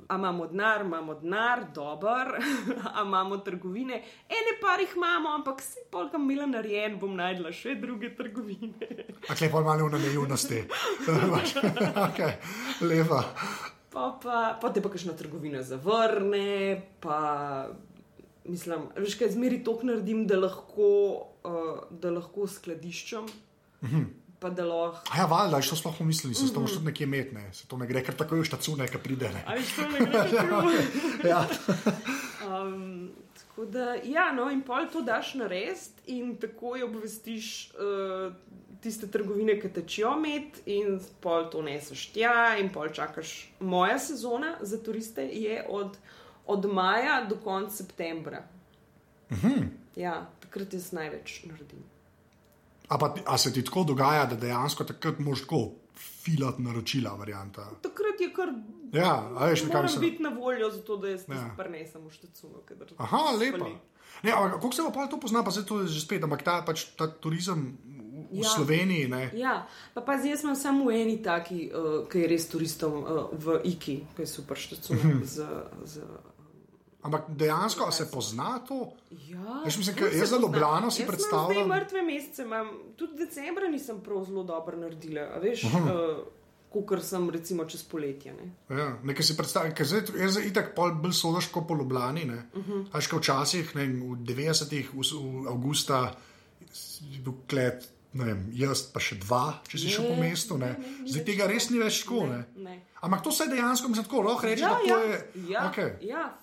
A 0.08 0.16
imamo 0.16 0.48
denar, 0.48 0.82
imamo 0.82 1.16
denar, 1.16 1.64
dober, 1.76 2.28
a 2.96 3.04
imamo 3.06 3.38
trgovine. 3.38 4.02
Ene 4.30 4.54
par 4.62 4.80
jih 4.80 4.94
imamo, 4.96 5.30
ampak 5.30 5.62
si 5.62 5.80
polka 5.92 6.18
mila 6.18 6.46
narejen, 6.46 7.00
bom 7.00 7.16
najdla 7.16 7.52
še 7.52 7.76
druge 7.80 8.12
trgovine. 8.16 9.08
A 9.30 9.36
klej 9.36 9.50
pa 9.52 9.64
malo 9.64 9.90
na 9.90 9.98
naivnosti. 9.98 10.66
ok, 12.08 12.22
lepa. 12.82 13.24
Pa, 13.96 14.12
pa, 14.22 14.40
pa 14.62 14.70
te 14.76 14.84
pa 14.84 14.92
kakšna 14.92 15.16
trgovina 15.16 15.64
zavrne, 15.64 16.82
pa 17.00 17.20
mislim, 18.46 18.90
veš, 18.98 19.16
kaj 19.16 19.32
zmeri 19.38 19.64
to 19.64 19.80
naredim, 19.84 20.26
da 20.28 20.38
lahko, 20.40 20.90
uh, 21.46 21.84
da 21.92 22.12
lahko 22.12 22.48
skladiščam. 22.48 23.30
Pa 24.40 24.50
da 24.50 24.66
lahko. 24.66 25.18
Ja, 25.18 25.26
valjda, 25.26 25.62
što 25.62 25.76
sploh 25.76 25.96
pomislili, 25.98 26.36
se 26.36 26.54
to 26.54 26.60
moraš 26.60 26.74
tudi 26.74 26.86
nekje 26.86 27.04
imeti, 27.04 27.36
ne? 27.36 27.54
se 27.54 27.68
to 27.68 27.78
ne 27.78 27.88
gre, 27.88 28.04
ker 28.04 28.16
tako 28.16 28.36
je 28.36 28.50
štacune, 28.50 28.88
ki 28.88 29.00
pride. 29.04 29.30
Ne? 29.34 29.44
A 29.48 29.56
veš, 29.56 29.76
to 29.76 29.88
ne 29.90 30.06
gre. 30.06 30.26
Ja. 31.32 31.46
Um, 32.46 33.10
tako 33.34 33.66
da, 33.66 33.96
ja, 34.04 34.32
no, 34.32 34.52
in 34.52 34.62
pol 34.62 34.86
to 34.94 35.02
daš 35.02 35.34
na 35.40 35.48
res, 35.48 35.88
in 36.06 36.36
tako 36.38 36.76
jo 36.78 36.86
obvestiš 36.86 37.72
uh, 37.74 38.34
tiste 38.84 39.08
trgovine, 39.08 39.56
ki 39.62 39.72
tečijo 39.74 40.12
med, 40.20 40.60
in 40.70 41.00
pol 41.24 41.48
to 41.50 41.64
neseš 41.66 42.10
tja, 42.14 42.58
in 42.62 42.70
pol 42.74 42.92
čakaš. 42.94 43.32
Moja 43.60 43.98
sezona 44.00 44.58
za 44.62 44.78
turiste 44.84 45.26
je 45.26 45.64
od, 45.70 45.98
od 46.46 46.68
maja 46.70 47.24
do 47.30 47.40
konca 47.42 47.76
septembra. 47.76 48.44
Ja, 49.96 50.30
takrat 50.40 50.74
jaz 50.74 50.92
največ 50.92 51.44
naredim. 51.46 51.84
A, 52.90 52.98
pa, 52.98 53.16
a 53.26 53.38
se 53.38 53.54
ti 53.54 53.64
tako 53.66 53.84
dogaja, 53.84 54.26
da 54.26 54.36
dejansko 54.36 54.84
takrat 54.84 55.20
moš 55.20 55.42
tako 55.42 55.72
filati 55.96 56.62
naročila, 56.62 57.14
varianta? 57.16 57.70
Takrat 57.82 58.20
je 58.22 58.34
kar. 58.34 58.52
Ja, 58.94 59.32
a 59.38 59.48
veš, 59.50 59.66
kaj 59.72 59.84
mislim. 59.84 60.02
biti 60.02 60.24
na 60.24 60.30
voljo, 60.30 60.70
zato 60.72 60.98
da 60.98 61.10
jaz 61.10 61.24
Ja. 61.30 61.50
prenesem 61.58 62.02
kadar 62.66 62.88
Aha, 62.98 63.18
lepa. 63.40 63.58
spali. 63.58 63.76
Ne, 64.24 64.32
ampak 64.32 64.52
kako 64.62 64.72
se 64.72 64.82
pa 64.94 65.08
to 65.08 65.20
pozna, 65.20 65.44
pa 65.44 65.52
se 65.52 65.66
to 65.66 65.86
že 65.88 66.02
spet, 66.02 66.24
ampak 66.24 66.44
ta, 66.44 66.62
pač, 66.66 66.86
ta 66.96 67.08
turizem 67.08 67.78
v, 68.32 68.42
Ja. 68.42 68.50
Sloveniji, 68.50 69.08
ne? 69.08 69.32
Ja, 69.34 69.68
pa 69.94 70.02
pazi, 70.02 70.30
jaz 70.30 70.42
sem 70.42 70.56
samo 70.56 70.86
v 70.86 70.96
eni 71.02 71.18
taki, 71.24 71.72
uh, 71.72 72.08
ki 72.10 72.20
je 72.20 72.28
res 72.28 72.48
turistom 72.48 72.94
uh, 73.04 73.30
v 73.32 73.62
Iki, 73.64 73.96
ki 74.16 74.22
je 74.22 74.28
super 74.28 74.58
štacuna. 74.58 75.00
Mhm. 75.04 75.24
z, 75.24 75.36
z, 75.86 76.02
Ampak 77.06 77.26
dejansko 77.30 77.92
se 77.92 78.08
pozna 78.08 78.60
to. 78.62 78.92
ja, 79.12 79.62
Veš, 79.62 79.78
mislim, 79.78 79.96
se 79.96 80.18
jaz 80.18 80.30
za. 80.30 80.38
Ljubljano 80.38 80.90
si 80.90 81.02
Jaz 81.02 81.10
predstavljam- 81.10 81.66
Zdaj 81.66 81.80
mrtve 81.80 82.02
mesece, 82.04 82.44
imam, 82.44 82.68
tudi 82.96 83.18
decembra 83.18 83.68
nisem 83.68 84.02
prav 84.02 84.26
zelo 84.26 84.44
dobro 84.44 84.78
naredila, 84.78 85.22
a 85.30 85.40
veš, 85.40 85.64
uh, 85.66 86.26
kot 86.72 87.04
sem 87.04 87.30
recimo 87.30 87.66
čez 87.66 87.84
poletje. 87.84 88.34
Ne? 88.34 88.50
Ja, 88.72 88.98
nekaj 89.04 89.24
si 89.24 89.38
predstavljam, 89.38 89.76
ker 89.76 89.86
zdaj 89.86 90.02
zdaj 90.30 90.44
itak 90.46 90.74
bolj 90.76 91.14
sodaš 91.14 91.46
kot 91.48 91.68
po 91.68 91.76
Ljubljani. 91.76 92.26
Ne? 92.26 92.42
Uh 92.54 92.66
-huh. 92.66 92.86
Až 92.92 93.08
kot 93.08 93.22
včasih, 93.22 93.76
ne, 93.76 93.86
v 93.86 94.18
90-ih, 94.20 94.90
v, 94.90 94.98
v 94.98 95.48
avgusta, 95.48 96.16
je 97.04 97.20
bil 97.20 97.34
klet. 97.48 97.86
Ne 98.14 98.26
vem, 98.26 98.50
jaz 98.54 98.82
pa 98.84 99.00
še 99.00 99.16
dva, 99.18 99.60
če 99.68 99.78
si 99.78 99.86
Ne, 99.86 99.92
šel 99.92 100.06
po 100.06 100.16
mestu. 100.16 100.58
Ne. 100.58 100.66
ne, 100.70 100.76
ne, 101.00 101.08
Zdaj 101.08 101.26
tega 101.26 101.48
res 101.48 101.70
ni 101.70 101.80
več 101.80 102.04
tako. 102.04 102.26
Ne, 102.28 102.46
Ne. 102.56 102.82
Ampak 103.02 103.22
to 103.22 103.32
se 103.32 103.44
je 103.44 103.50
dejansko, 103.50 103.88
mislim, 103.88 104.06
tako 104.06 104.22
lahko 104.22 104.46
reči, 104.46 104.62
Ja, 104.62 104.70
da 104.70 104.76
to 104.76 104.86
ja, 104.88 105.00
je. 105.00 105.18
ja, 105.50 105.72
Okay. 105.72 105.90
ja, 106.02 106.38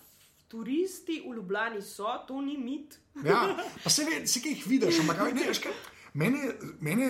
turisti 0.52 1.22
v 1.24 1.34
Ljubljani 1.36 1.82
so, 1.82 2.12
to 2.28 2.40
ni 2.40 2.58
mit. 2.58 2.98
Ja, 3.24 3.56
pa 3.84 3.90
se 3.90 4.04
ve, 4.04 4.26
si 4.26 4.40
kaj 4.44 4.52
jih 4.52 4.64
vidiš, 4.66 5.00
ampak 5.00 5.24
ne, 5.32 5.48
veš 5.48 5.62
kaj. 5.64 5.74
Mene, 6.14 6.50
mene, 6.84 7.08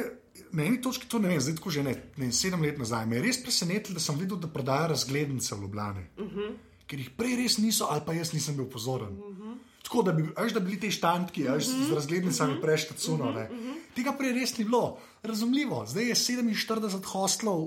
na 0.54 0.66
eni 0.66 0.78
točki 0.82 1.08
to 1.10 1.18
ne 1.18 1.32
vem, 1.32 1.40
zdaj 1.42 1.56
tako 1.58 1.70
že 1.74 1.82
ne, 1.82 1.94
ne 2.22 2.28
sedem 2.34 2.62
let 2.62 2.78
nazaj, 2.78 3.06
me 3.10 3.18
je 3.18 3.22
res 3.24 3.40
presenetilo, 3.42 3.98
da 3.98 4.02
sem 4.02 4.18
videl, 4.18 4.38
da 4.38 4.50
prodajajo 4.50 4.92
razglednice 4.92 5.54
v 5.54 5.62
Ljubljani. 5.62 6.04
Uh 6.18 6.26
-huh. 6.26 6.52
Ker 6.86 7.00
jih 7.02 7.10
prej 7.18 7.36
res 7.36 7.58
niso, 7.58 7.86
ali 7.90 8.02
pa 8.06 8.14
jaz 8.14 8.32
nisem 8.32 8.56
bil 8.56 8.68
pozoren. 8.70 9.16
Uh 9.18 9.38
-huh. 9.38 9.56
Tako 9.82 10.02
da 10.02 10.12
bi, 10.12 10.22
veš, 10.36 10.52
da 10.52 10.60
bi 10.60 10.66
bili 10.66 10.80
ti 10.80 10.90
štantki, 10.90 11.42
veš, 11.42 11.66
uh 11.66 11.74
-huh. 11.74 11.88
z 11.88 11.92
razglednicami 11.92 12.60
prejšte 12.60 12.94
cuno. 12.94 13.30
Uh 13.30 13.36
-huh. 13.36 13.74
Tega 13.94 14.12
prej 14.12 14.32
res 14.32 14.58
ni 14.58 14.64
bilo. 14.64 14.98
Razumljivo, 15.22 15.86
zdaj 15.86 16.04
je 16.04 16.14
47 16.14 17.04
hostlov 17.04 17.58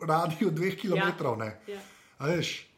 v 0.00 0.06
radiju 0.06 0.50
2 0.50 0.76
km. 0.80 1.38
Ne. 1.38 1.60
Ja. 1.68 1.80
A 2.18 2.26
veš. 2.26 2.71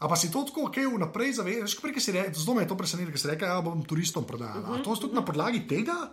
A 0.00 0.08
pa 0.08 0.16
si 0.16 0.30
to 0.32 0.40
tako, 0.48 0.70
ok, 0.70 0.80
vnaprej 0.96 1.34
prej, 1.36 1.92
ki 1.92 2.00
si 2.00 2.12
rekel, 2.16 2.32
zelo 2.32 2.56
me 2.56 2.64
je 2.64 2.70
to 2.72 2.76
presenetilo, 2.76 3.12
ker 3.12 3.20
si 3.20 3.28
rekel, 3.28 3.48
da 3.48 3.58
ja, 3.58 3.64
bom 3.64 3.84
turistom 3.84 4.24
prodajal. 4.24 4.62
Uh 4.62 4.68
-huh. 4.68 4.84
To 4.84 4.94
je 4.94 5.00
tudi 5.00 5.14
na 5.14 5.24
podlagi 5.24 5.66
tega? 5.68 6.08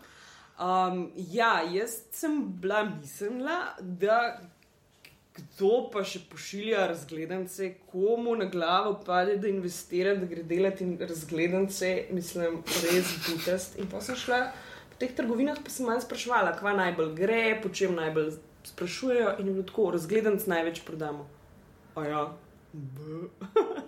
Um, 0.60 1.12
ja, 1.15 1.63
jaz 1.63 2.02
sem 2.12 2.54
bila 2.60 2.84
mislila, 2.84 3.78
da 3.80 4.41
kdo 5.38 5.89
pa 5.93 6.02
še 6.08 6.23
pošilja 6.32 6.88
razgledance, 6.89 7.69
komu 7.91 8.36
na 8.36 8.47
glavo 8.50 8.95
pade, 9.06 9.38
da 9.38 9.47
investira, 9.47 10.15
da 10.17 10.26
gre 10.26 10.43
delati 10.43 10.84
in 10.84 10.97
razgledance, 11.00 11.91
mislim, 12.12 12.63
res 12.84 13.13
butast. 13.28 13.78
In 13.78 13.89
pa 13.91 14.02
sem 14.02 14.17
šla 14.17 14.47
po 14.89 15.00
teh 15.02 15.13
trgovinah, 15.13 15.62
pa 15.63 15.73
sem 15.73 15.86
malo 15.86 16.02
sprašvala, 16.02 16.56
kva 16.58 16.73
najbolj 16.80 17.13
gre, 17.19 17.41
po 17.62 17.69
čem 17.69 17.95
najbolj 17.95 18.34
sprašujejo 18.71 19.38
in 19.39 19.47
je 19.47 19.54
bilo 19.54 19.67
tako, 19.69 19.91
razgledanc 19.95 20.50
največ 20.50 20.82
prodamo. 20.89 21.28
A 21.95 22.06
ja. 22.10 22.26
B. 22.73 23.30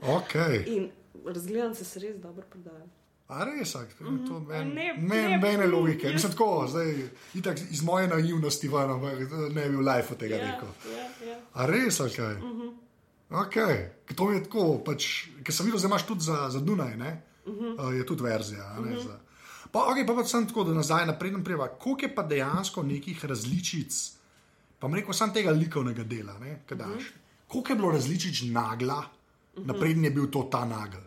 Okay. 0.01 0.63
In 0.67 0.89
razgledance 1.25 1.85
se 1.85 1.99
res 1.99 2.17
dobro 2.17 2.43
prodajajo. 2.49 2.87
A 3.29 3.45
res, 3.45 3.75
a, 3.75 3.83
to 4.27 4.39
meni 4.39 4.73
Ne, 4.73 4.93
men, 4.97 5.31
ne, 5.31 5.37
mene 5.37 5.65
jaz- 5.65 5.71
logike. 5.71 6.09
Mislim, 6.09 6.31
tako, 6.31 6.67
zdaj, 6.69 6.95
itak, 7.37 7.59
iz 7.71 7.81
moje 7.85 8.07
naivnosti 8.07 8.67
ven, 8.67 8.89
ampak 8.89 9.19
ne 9.53 9.69
bi 9.69 9.75
v 9.75 9.83
life 9.85 10.15
tega 10.17 10.35
Ja, 10.35 10.45
rekel. 10.47 10.69
ja, 10.95 11.27
ja. 11.29 11.37
A 11.53 11.65
res, 11.65 11.99
ali 11.99 12.11
kaj? 12.11 12.35
Uh 12.35 12.41
-huh. 12.41 12.73
okay. 13.29 13.89
Ker 14.05 14.15
To 14.15 14.31
je 14.31 14.43
tako, 14.43 14.81
pač, 14.85 15.29
ker 15.43 15.53
sem 15.53 15.65
videl, 15.65 15.79
da 15.79 15.87
imaš 15.87 16.05
tudi 16.07 16.23
za, 16.25 16.49
za 16.49 16.59
Dunaj, 16.59 16.97
ne? 16.97 17.21
Uh 17.45 17.53
-huh. 17.53 17.87
uh, 17.87 17.95
je 17.95 18.05
tudi 18.05 18.23
verzija. 18.23 18.79
Ne, 18.79 18.91
uh 18.91 18.97
-huh. 18.97 19.03
za, 19.03 19.19
pa, 19.71 19.79
okay, 19.79 20.07
pa, 20.07 20.13
pa 20.13 20.23
sem 20.23 20.47
tako, 20.47 20.63
da 20.63 20.73
nazaj 20.73 21.05
napredem 21.05 21.43
prijeva, 21.43 21.67
koliko 21.67 22.05
je 22.05 22.15
pa 22.15 22.23
dejansko 22.23 22.83
nekih 22.83 23.25
različic, 23.25 24.11
pa 24.79 24.87
mi 24.87 24.95
rekel, 24.95 25.13
sam 25.13 25.33
tega 25.33 25.51
likovnega 25.51 26.03
dela, 26.03 26.33
ne, 26.39 26.63
kaj 26.65 26.77
daš. 26.77 26.87
Uh 26.87 26.99
-huh. 26.99 27.47
Koliko 27.47 27.71
je 27.71 27.75
bilo 27.75 27.91
različic 27.91 28.41
nagla, 28.41 29.03
uh 29.55 29.63
-huh. 29.63 29.67
napreden 29.67 30.03
je 30.03 30.11
bil 30.11 30.31
to 30.31 30.43
ta 30.51 30.65
nagel. 30.65 31.01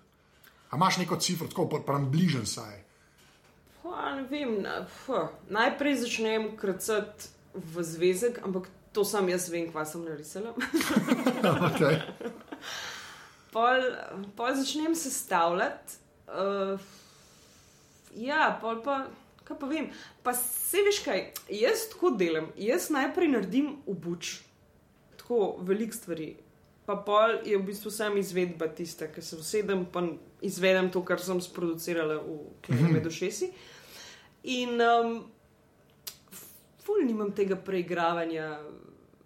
A 0.71 0.77
imaš 0.77 0.97
neko 0.97 1.17
cifro, 1.17 1.49
tako 1.49 1.83
pravim, 1.87 2.11
bližen 2.11 2.47
saj. 2.47 2.83
Pa, 3.83 4.15
ne 4.15 4.23
vem, 4.23 4.63
na, 4.63 4.87
fuh, 4.87 5.29
najprej 5.49 5.97
začnem 5.97 6.57
krcati 6.57 7.29
v 7.55 7.83
zvezek, 7.83 8.39
ampak 8.45 8.69
to 8.93 9.05
sam 9.05 9.29
jaz 9.29 9.49
vem, 9.53 9.67
kva 9.73 9.85
sem 9.85 10.05
narisala. 10.05 10.55
okay. 11.69 11.99
pol, 13.53 13.85
pol 14.37 14.55
začnem 14.57 14.95
sestavljati. 14.97 15.99
Uh, 16.29 16.81
ja, 18.17 18.53
pol 18.61 18.81
pa, 18.85 19.07
kaj 19.45 19.59
pa 19.61 19.69
vem. 19.69 19.91
Pa 20.23 20.33
se 20.39 20.85
veš 20.87 21.03
kaj, 21.05 21.27
jaz 21.53 21.89
tako 21.93 22.15
delam. 22.17 22.49
Jaz 22.57 22.89
najprej 22.95 23.33
naredim 23.35 23.75
obuč, 23.87 24.39
tako 25.21 25.57
velik 25.61 25.93
stvari. 25.97 26.33
Pa 26.87 26.97
pol 26.97 27.39
je 27.47 27.59
v 27.59 27.63
bistvu 27.63 27.91
sam 27.95 28.17
izvedba 28.19 28.67
tista, 28.75 29.07
ki 29.07 29.23
se 29.23 29.37
usedem 29.37 29.87
in 29.99 30.19
izvedem 30.43 30.91
to, 30.91 31.05
kar 31.07 31.21
sem 31.23 31.41
sproducirala 31.41 32.19
v 32.19 32.39
Klinu 32.65 32.91
med 32.91 33.07
ušesi. 33.07 33.53
In 34.51 34.81
um, 34.83 35.21
ful 36.83 37.05
nimam 37.07 37.31
tega 37.33 37.57
preigravanja. 37.57 38.59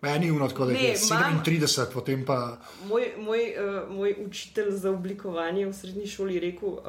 Meni 0.02 0.26
je 0.26 0.32
uno 0.32 0.48
tako, 0.48 0.64
da 0.64 0.72
je 0.72 0.78
Ne, 0.88 0.96
37, 1.44 1.92
potem 1.92 2.24
pa. 2.24 2.58
Moj, 2.84 3.12
moj, 3.18 3.40
uh, 3.40 3.90
moj 3.90 4.16
učitelj 4.26 4.70
za 4.70 4.90
oblikovanje 4.90 5.66
v 5.66 5.72
srednji 5.72 6.06
šoli 6.06 6.34
je 6.34 6.40
rekel, 6.40 6.68
uh, 6.68 6.80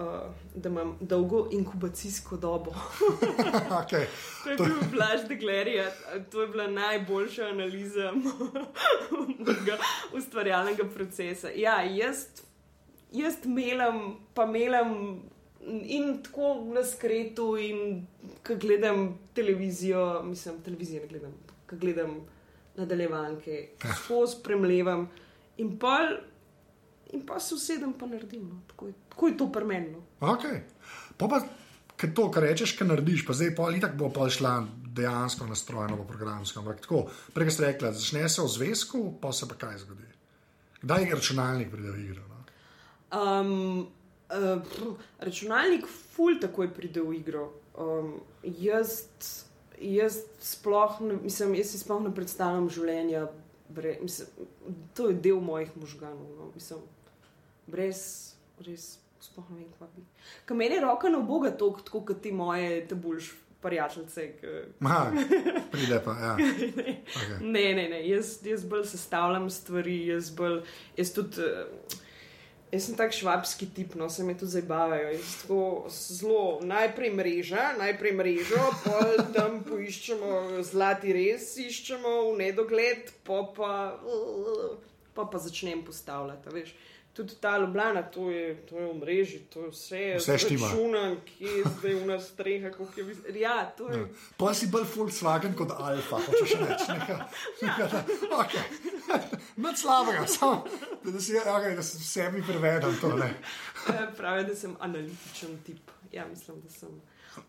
da 0.55 0.69
imam 0.69 0.97
dolgo 1.01 1.47
inkubacijsko 1.51 2.37
dobo. 2.37 2.73
Okay. 3.83 4.05
To 4.43 4.49
je 4.49 4.57
bil 4.57 4.89
Blaž 4.91 5.27
de 5.27 5.35
Glerija, 5.35 5.91
to 6.31 6.41
je 6.41 6.47
bila 6.47 6.67
najboljša 6.67 7.45
analiza 7.45 8.11
mojega 9.11 9.77
ustvarjalnega 10.13 10.83
procesa. 10.83 11.49
Ja, 11.55 11.81
jaz, 11.81 12.25
jaz 13.11 13.35
melam, 13.45 14.17
pa 14.33 14.45
melam 14.45 15.21
in 15.83 16.23
tako 16.23 16.63
na 16.73 16.83
skretu, 16.83 17.57
in 17.57 18.07
ko 18.47 18.55
gledam 18.55 19.19
televizijo, 19.33 20.23
mislim, 20.23 20.61
televizijo 20.61 21.01
ne 21.01 21.07
gledam, 21.07 21.33
ko 21.69 21.75
gledam 21.75 22.27
nadaljevanke, 22.77 23.61
tako 23.81 24.27
spremljevam 24.27 25.07
in 25.57 25.77
pa. 25.79 25.99
In 27.13 27.21
pa 27.23 27.39
se 27.39 27.55
usedem, 27.55 27.93
pa 27.95 28.05
naredim. 28.05 28.49
No. 28.49 28.57
Tako, 28.67 28.87
je, 28.87 28.93
tako 29.09 29.27
je 29.27 29.37
to 29.37 29.45
premenno. 29.51 30.01
Okay. 30.19 30.57
Pa 31.17 31.29
pa, 31.31 31.39
kaj 31.95 32.11
to, 32.13 32.25
kar 32.31 32.43
rečeš, 32.43 32.73
kaj 32.75 32.89
narediš, 32.89 33.23
pa 33.25 33.33
zdaj 33.33 33.53
pa 33.55 33.69
itak 33.71 33.95
bo 33.95 34.09
pa 34.11 34.27
šla 34.29 34.57
dejansko 34.97 35.47
nastrojeno, 35.47 35.97
bo 35.97 36.03
programsko. 36.03 36.59
Ampak 36.59 36.81
tako, 36.83 37.05
prej 37.33 37.53
ste 37.55 37.69
rekli, 37.69 37.93
začne 37.93 38.29
se 38.29 38.41
v 38.41 38.51
zvezku, 38.57 39.03
pa 39.21 39.31
se 39.31 39.47
pa 39.47 39.55
kaj 39.55 39.77
zgodi. 39.85 40.09
Kdaj 40.81 41.03
je 41.03 41.15
računalnik 41.15 41.71
pride 41.71 41.91
v 41.91 42.03
igro? 42.03 42.23
No? 42.29 42.43
Um, 43.19 43.87
uh, 44.29 44.97
računalnik 45.19 45.87
ful 45.87 46.37
takoj 46.41 46.73
pride 46.73 47.01
v 47.01 47.17
igro. 47.21 47.49
Um, 47.77 48.19
jaz, 48.43 49.07
jaz 49.81 50.21
sploh 50.39 51.01
ne, 51.01 51.17
mislim, 51.23 51.55
jaz 51.55 51.71
si 51.71 51.79
sploh 51.79 52.01
ne 52.03 52.13
predstavljam 52.15 52.69
življenja. 52.69 53.27
Bre, 53.69 53.97
mislim, 54.01 54.47
to 54.95 55.09
je 55.09 55.17
del 55.23 55.41
mojih 55.43 55.73
možganov. 55.75 56.29
No, 56.37 56.51
mislim, 56.55 56.79
brez, 57.67 57.99
res, 58.63 58.97
sploh 59.21 59.49
ne 59.51 59.59
vem, 59.59 59.73
kva 59.77 59.89
bi. 59.95 60.05
Kaj 60.47 60.57
meni 60.57 60.77
je 60.79 60.85
roka 60.85 61.11
na 61.11 61.19
boga 61.19 61.51
toliko, 61.51 61.83
tako 61.83 62.05
kot 62.11 62.21
ti 62.23 62.31
moje, 62.31 62.87
te 62.87 62.95
boljš 62.95 63.33
prijateljice. 63.61 64.27
Aha, 64.85 65.11
pride 65.71 66.01
pa. 66.05 66.15
Ja. 66.21 66.37
Okay. 67.17 67.39
Ne, 67.41 67.73
ne, 67.73 67.89
ne, 67.89 68.01
jaz, 68.07 68.37
jaz 68.45 68.63
bolj 68.65 68.85
sestavljam 68.85 69.49
stvari, 69.49 69.97
jaz 70.07 70.29
bolj, 70.35 70.61
jaz 70.97 71.13
tudi. 71.13 71.41
eh, 71.41 71.97
Jaz 72.71 72.83
sem 72.83 72.97
tak 72.99 73.13
švabski 73.15 73.69
tip, 73.71 73.93
no 73.95 74.09
se 74.09 74.23
mi 74.27 74.33
tu 74.37 74.45
zabavajo. 74.45 75.11
Jaz 75.15 75.35
tako 75.41 75.87
zelo, 75.89 76.59
najprej 76.67 77.13
mreža, 77.15 77.69
najprej 77.79 78.13
mrežo, 78.19 78.59
pol 78.83 79.23
tam 79.35 79.61
poiščemo 79.63 80.63
zlati 80.67 81.15
res, 81.15 81.53
iščemo 81.63 82.17
v 82.31 82.33
nedogled, 82.41 83.13
pa 83.23 83.39
pa, 83.55 83.71
pa, 85.15 85.29
pa 85.31 85.39
začnem 85.39 85.85
postavljati. 85.87 86.55
Veš. 86.57 86.75
Tudi 87.17 87.33
ta 87.35 87.57
Ljubljana, 87.57 88.03
to 88.03 88.29
je, 88.29 88.55
to 88.59 88.77
je 88.77 88.85
v 88.85 88.95
mreži, 88.95 89.39
to 89.49 89.61
je 89.61 89.69
vse. 89.69 90.01
Vse 90.17 90.37
štima. 90.37 90.67
Računam, 90.67 91.15
kje 91.27 91.49
je 91.49 91.63
zdaj 91.71 91.93
v 91.95 92.05
nas 92.05 92.27
streha, 92.27 92.69
kako 92.69 92.93
je. 92.97 93.03
vis- 93.03 93.25
Ja, 93.35 93.65
to 93.67 93.89
je. 93.89 94.03
Pa 94.37 94.53
si 94.53 94.67
bolj 94.67 94.85
Volkswagen 94.95 95.55
kot 95.55 95.71
Alfa, 95.71 96.19
hočeš 96.19 96.53
reči. 96.59 96.91
Nekaj, 96.91 97.17
nekaj, 97.61 97.89
okay. 98.41 98.65
Nič 99.57 99.77
slabega, 99.77 100.27
samo 100.27 100.61
da, 101.03 101.19
si, 101.19 101.33
okay, 101.33 101.75
da 101.75 101.81
se 101.81 101.97
sebi. 101.99 102.43
Ne. 103.17 103.33
Eh, 103.89 104.07
Pravi, 104.17 104.43
da 104.43 104.55
sem 104.55 104.75
analitičen 104.79 105.57
tip. 105.65 105.81
Ja, 106.11 106.27
mislim, 106.27 106.61
da 106.61 106.69
sem. 106.69 106.89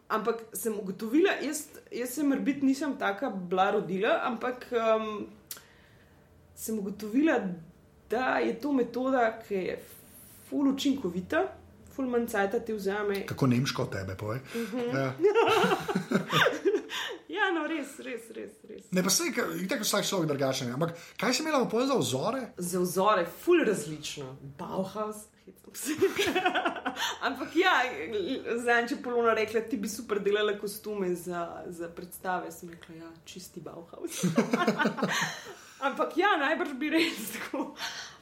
Ampak 0.09 0.37
sem 0.52 0.74
ugotovila, 0.74 1.33
jaz, 1.42 1.62
jaz 1.92 2.11
sem 2.11 2.26
morbit 2.26 2.62
nisem 2.62 2.96
taka 2.98 3.31
bila 3.31 3.70
rodila, 3.70 4.20
ampak 4.24 4.66
um, 4.72 5.26
sem 6.54 6.78
ugotovila, 6.78 7.38
da 8.11 8.38
je 8.38 8.59
to 8.61 8.73
metoda, 8.73 9.38
ki 9.49 9.55
je 9.55 9.79
ful 10.49 10.68
učinkovita, 10.68 11.44
ful 11.97 12.09
manj 12.09 12.27
cajta 12.27 12.61
ti 12.61 12.73
vzame. 12.73 13.27
Kako 13.27 13.47
nemško 13.47 13.85
tebe, 13.92 14.16
povej. 14.16 14.40
Ja. 14.92 15.12
Ja, 17.29 17.51
no, 17.53 17.66
res, 17.68 17.99
res, 18.01 18.31
res. 18.33 18.55
res. 18.64 18.87
Ne, 18.90 19.03
pa 19.05 19.11
se 19.12 19.27
je 19.29 19.66
tako 19.68 19.85
vsak 19.85 20.07
človek 20.09 20.31
drugačen. 20.31 20.71
Ampak 20.73 20.94
kaj 21.21 21.35
si 21.37 21.42
imela 21.42 21.68
za 21.87 21.99
vzore? 22.01 22.40
Za 22.57 22.81
vzore, 22.81 23.27
ful 23.44 23.64
različno, 23.68 24.37
Bauhaus. 24.59 25.29
Ampak 27.29 27.57
ja, 27.57 27.75
zdaj, 28.62 28.88
če 28.88 29.01
polona 29.05 29.35
rekla, 29.37 29.61
ti 29.68 29.77
bi 29.77 29.88
super 29.88 30.23
delala 30.25 30.57
kostume 30.59 31.12
za, 31.14 31.64
za 31.68 31.88
predstave, 31.92 32.53
sem 32.53 32.73
rekla, 32.73 32.97
ja, 33.05 33.12
čisti 33.29 33.61
Bauhaus. 33.61 34.25
Ampak 35.81 36.17
ja, 36.17 36.37
najbrž 36.41 36.73
bi 36.79 36.91
res 36.91 37.31
tako. 37.37 37.75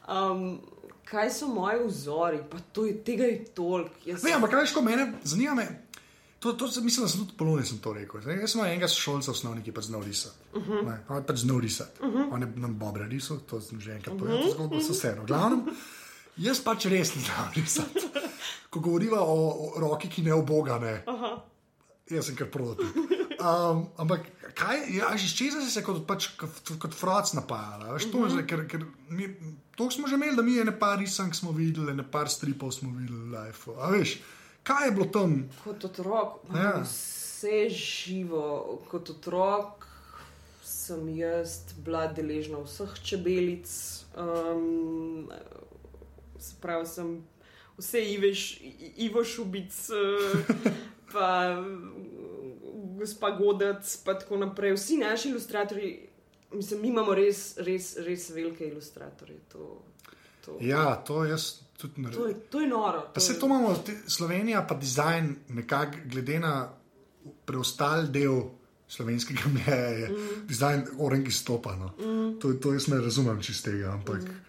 Um, 0.08 0.60
kaj 1.06 1.30
so 1.30 1.48
moji 1.48 1.86
vzori, 1.86 2.38
pa 2.50 2.58
to 2.72 2.84
je, 2.86 2.94
tega 3.04 3.24
je 3.24 3.44
toliko. 3.54 3.94
Jaz 4.06 4.22
Ne, 4.26 4.32
ampak 4.36 4.50
kaj 4.50 4.60
veš, 4.66 4.74
ko 4.74 4.82
mene 4.82 5.12
zanima. 5.24 5.54
Me, 5.54 5.66
to, 6.38 6.52
to, 6.52 6.68
se- 6.68 6.80
mislim, 6.80 7.06
da 7.06 7.08
sem 7.08 7.20
tudi 7.24 7.36
polone 7.38 7.64
sem 7.64 7.78
to 7.78 7.92
rekel. 7.92 8.20
Zdaj, 8.20 8.40
jaz 8.40 8.52
sem 8.52 8.64
enega 8.64 8.88
šolca 8.88 9.30
osnovni, 9.30 9.62
ki 9.64 9.72
pač 9.72 9.88
znal 9.88 10.02
risati. 10.04 10.36
Uh 10.54 10.62
-huh. 10.62 10.86
ne, 10.86 10.98
on 11.08 11.24
pač 11.24 11.36
znal 11.36 11.60
risati. 11.60 12.02
Uh 12.02 12.14
-huh. 12.14 12.28
On 12.32 12.42
je 12.42 12.48
nam 12.56 12.78
Bobre 12.78 13.08
risal, 13.08 13.38
to 13.38 13.60
sem 13.60 13.80
že 13.80 13.92
enkrat 13.94 14.18
povedal, 14.18 14.42
to 14.42 14.50
zgodbo 14.50 14.80
so 14.80 14.92
vseeno. 14.92 15.22
V 15.22 15.26
Glavnem, 15.26 15.66
jaz 16.36 16.60
pač 16.60 16.84
res 16.84 17.14
ne 17.16 17.22
znam 17.22 17.52
risati. 17.54 18.00
Ko 18.70 18.80
govoriva 18.80 19.20
o, 19.20 19.48
o 19.48 19.80
roki, 19.80 20.08
ki 20.08 20.22
ne 20.22 20.34
obogane. 20.34 21.04
Jaz 22.10 22.26
sem 22.26 22.36
kar 22.36 22.50
proti. 22.50 22.84
Um, 23.36 23.88
ampak 23.96 24.20
kaj, 24.56 24.78
ja, 24.96 25.10
iz 25.14 25.34
česa 25.36 25.60
si 25.60 25.70
se 25.70 25.82
kot, 25.84 26.02
pač, 26.08 26.30
kot, 26.40 26.72
kot 26.80 26.94
frac 26.96 27.32
napajala? 27.36 27.92
Veš, 27.94 28.08
to, 28.12 28.18
uh 28.18 28.30
-huh. 28.32 28.46
ker, 28.46 28.64
ker 28.68 28.84
mi, 29.08 29.28
to 29.76 29.90
smo 29.90 30.08
že 30.08 30.14
imeli, 30.16 30.36
da 30.36 30.42
mi 30.42 30.52
je 30.56 30.64
ne 30.64 30.78
par 30.78 30.98
risank 30.98 31.34
smo 31.34 31.52
videli, 31.52 31.94
ne 31.94 32.04
par 32.10 32.28
stripov 32.28 32.72
smo 32.72 32.90
videli 32.98 33.18
v 33.18 33.32
life. 33.36 33.70
A 33.80 33.90
veš, 33.90 34.18
kaj 34.62 34.86
je 34.86 34.92
bilo 34.92 35.06
tam? 35.06 35.48
kot 35.64 35.84
otrok, 35.84 36.40
Ja. 36.54 36.80
vse 36.82 37.68
živo, 37.70 38.80
kot 38.90 39.10
otrok 39.10 39.86
sem 40.64 41.08
jaz 41.08 41.60
bila 41.76 42.06
deležna 42.06 42.58
vseh 42.58 42.90
čebelic, 43.02 43.68
um, 44.16 45.30
se 46.38 46.54
pravi, 46.60 46.86
sem 46.86 47.24
vse 47.78 48.00
Iveš, 48.04 48.60
I- 48.60 48.92
Ivo 48.96 49.24
Šubic, 49.24 49.90
eh, 49.90 50.54
pa 51.12 51.56
gospa 52.98 53.30
Godec, 53.30 53.96
pa 53.96 54.14
tako 54.14 54.36
naprej. 54.36 54.72
Vsi 54.72 54.96
naši 54.96 55.28
ilustratorji, 55.28 56.08
mislim, 56.52 56.80
mi 56.80 56.88
imamo 56.88 57.14
res, 57.14 57.56
res, 57.58 57.96
res 57.98 58.30
velike 58.30 58.64
ilustratorje. 58.64 59.38
To, 59.52 59.82
to, 60.44 60.56
Ja, 60.60 60.96
to 60.96 61.24
jaz 61.24 61.46
tudi 61.76 62.00
ne 62.00 62.10
to, 62.10 62.18
razumem. 62.18 62.30
je, 62.30 62.40
to 62.50 62.60
je 62.60 62.68
noro. 62.68 63.00
To 63.14 63.20
se 63.20 63.32
je- 63.32 63.38
to 63.38 63.46
imamo, 63.46 63.76
Slovenija 64.06 64.66
pa 64.66 64.74
dizajn, 64.74 65.36
nekako 65.48 65.98
glede 66.06 66.38
na 66.38 66.68
preostali 67.44 68.08
del 68.08 68.42
slovenskega 68.88 69.40
mnenja, 69.50 69.74
je 69.74 70.08
mm. 70.08 70.46
dizajn 70.46 70.84
orengi 70.98 71.30
stopano. 71.30 71.92
Mm. 71.98 72.38
To, 72.40 72.52
to 72.52 72.72
jaz 72.72 72.88
ne 72.88 73.00
razumem 73.00 73.42
čistega, 73.42 73.92
ampak. 73.92 74.22
Mm. 74.22 74.42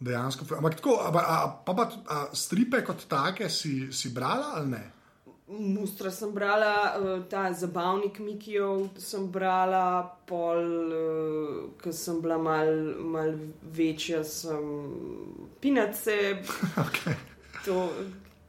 Dejansko, 0.00 0.44
ampak 0.56 0.74
tako, 0.74 0.98
a, 1.00 1.08
a, 1.08 1.62
pa, 1.66 1.74
pa 1.74 1.84
a, 2.06 2.26
stripe 2.34 2.80
kot 2.84 3.04
take 3.08 3.48
si, 3.48 3.92
si 3.92 4.10
brala 4.10 4.52
ali 4.56 4.70
ne? 4.70 4.90
Mustra 5.48 6.10
sem 6.10 6.32
brala, 6.32 6.96
eh, 6.96 7.22
ta 7.28 7.52
zabavnik 7.52 8.18
Mikijev 8.18 8.88
sem 8.98 9.26
brala, 9.28 10.16
pol, 10.26 10.92
eh, 10.92 11.82
ko 11.82 11.92
sem 11.92 12.20
bila 12.20 12.38
mal, 12.38 12.72
mal 13.04 13.34
večja, 13.62 14.24
sem 14.24 14.64
pinace, 15.60 16.40
Okay. 16.86 17.14
to, 17.64 17.90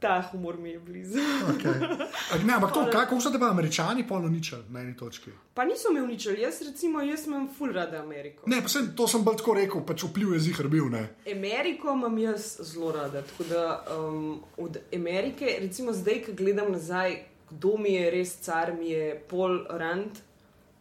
ta 0.06 0.22
humor 0.32 0.56
mi 0.58 0.70
je 0.70 0.78
blizu. 0.78 1.18
Okay. 1.52 2.44
Ne, 2.44 2.54
ampak 2.54 2.72
to, 2.72 2.86
kako 2.92 3.20
so 3.20 3.30
te 3.30 3.38
pa 3.38 3.50
američani 3.50 4.06
poloničali 4.08 4.62
na 4.70 4.80
eni 4.80 4.96
točki? 4.96 5.30
Pa 5.54 5.64
niso 5.64 5.92
me 5.92 6.02
uničili, 6.02 6.40
jaz 6.40 6.62
recimo, 6.62 7.02
jaz 7.02 7.26
imam 7.26 7.48
full 7.58 7.72
rada 7.72 8.02
Ameriko. 8.02 8.44
Ne, 8.46 8.60
pa 8.62 8.68
sem, 8.68 8.92
to 8.96 9.08
sem 9.08 9.24
bolj 9.24 9.40
tako 9.42 9.54
rekel, 9.58 9.82
pač 9.86 10.04
vpliv 10.06 10.36
je 10.36 10.40
zihar 10.48 10.68
bil. 10.68 10.86
Ne. 10.92 11.08
Ameriko 11.32 11.94
imam 11.94 12.18
jaz 12.18 12.56
zelo 12.60 12.92
rada. 12.92 13.22
Tako 13.22 13.48
da 13.50 13.64
um, 13.96 14.40
od 14.56 14.78
Amerike, 14.94 15.58
recimo 15.60 15.92
zdaj, 15.92 16.22
ko 16.28 16.36
gledam 16.38 16.72
nazaj, 16.72 17.18
kdo 17.50 17.76
mi 17.78 17.96
je 17.96 18.10
res 18.10 18.36
car, 18.46 18.74
mi 18.78 18.90
je 18.90 19.10
Paul 19.30 19.64
Rand. 19.70 20.22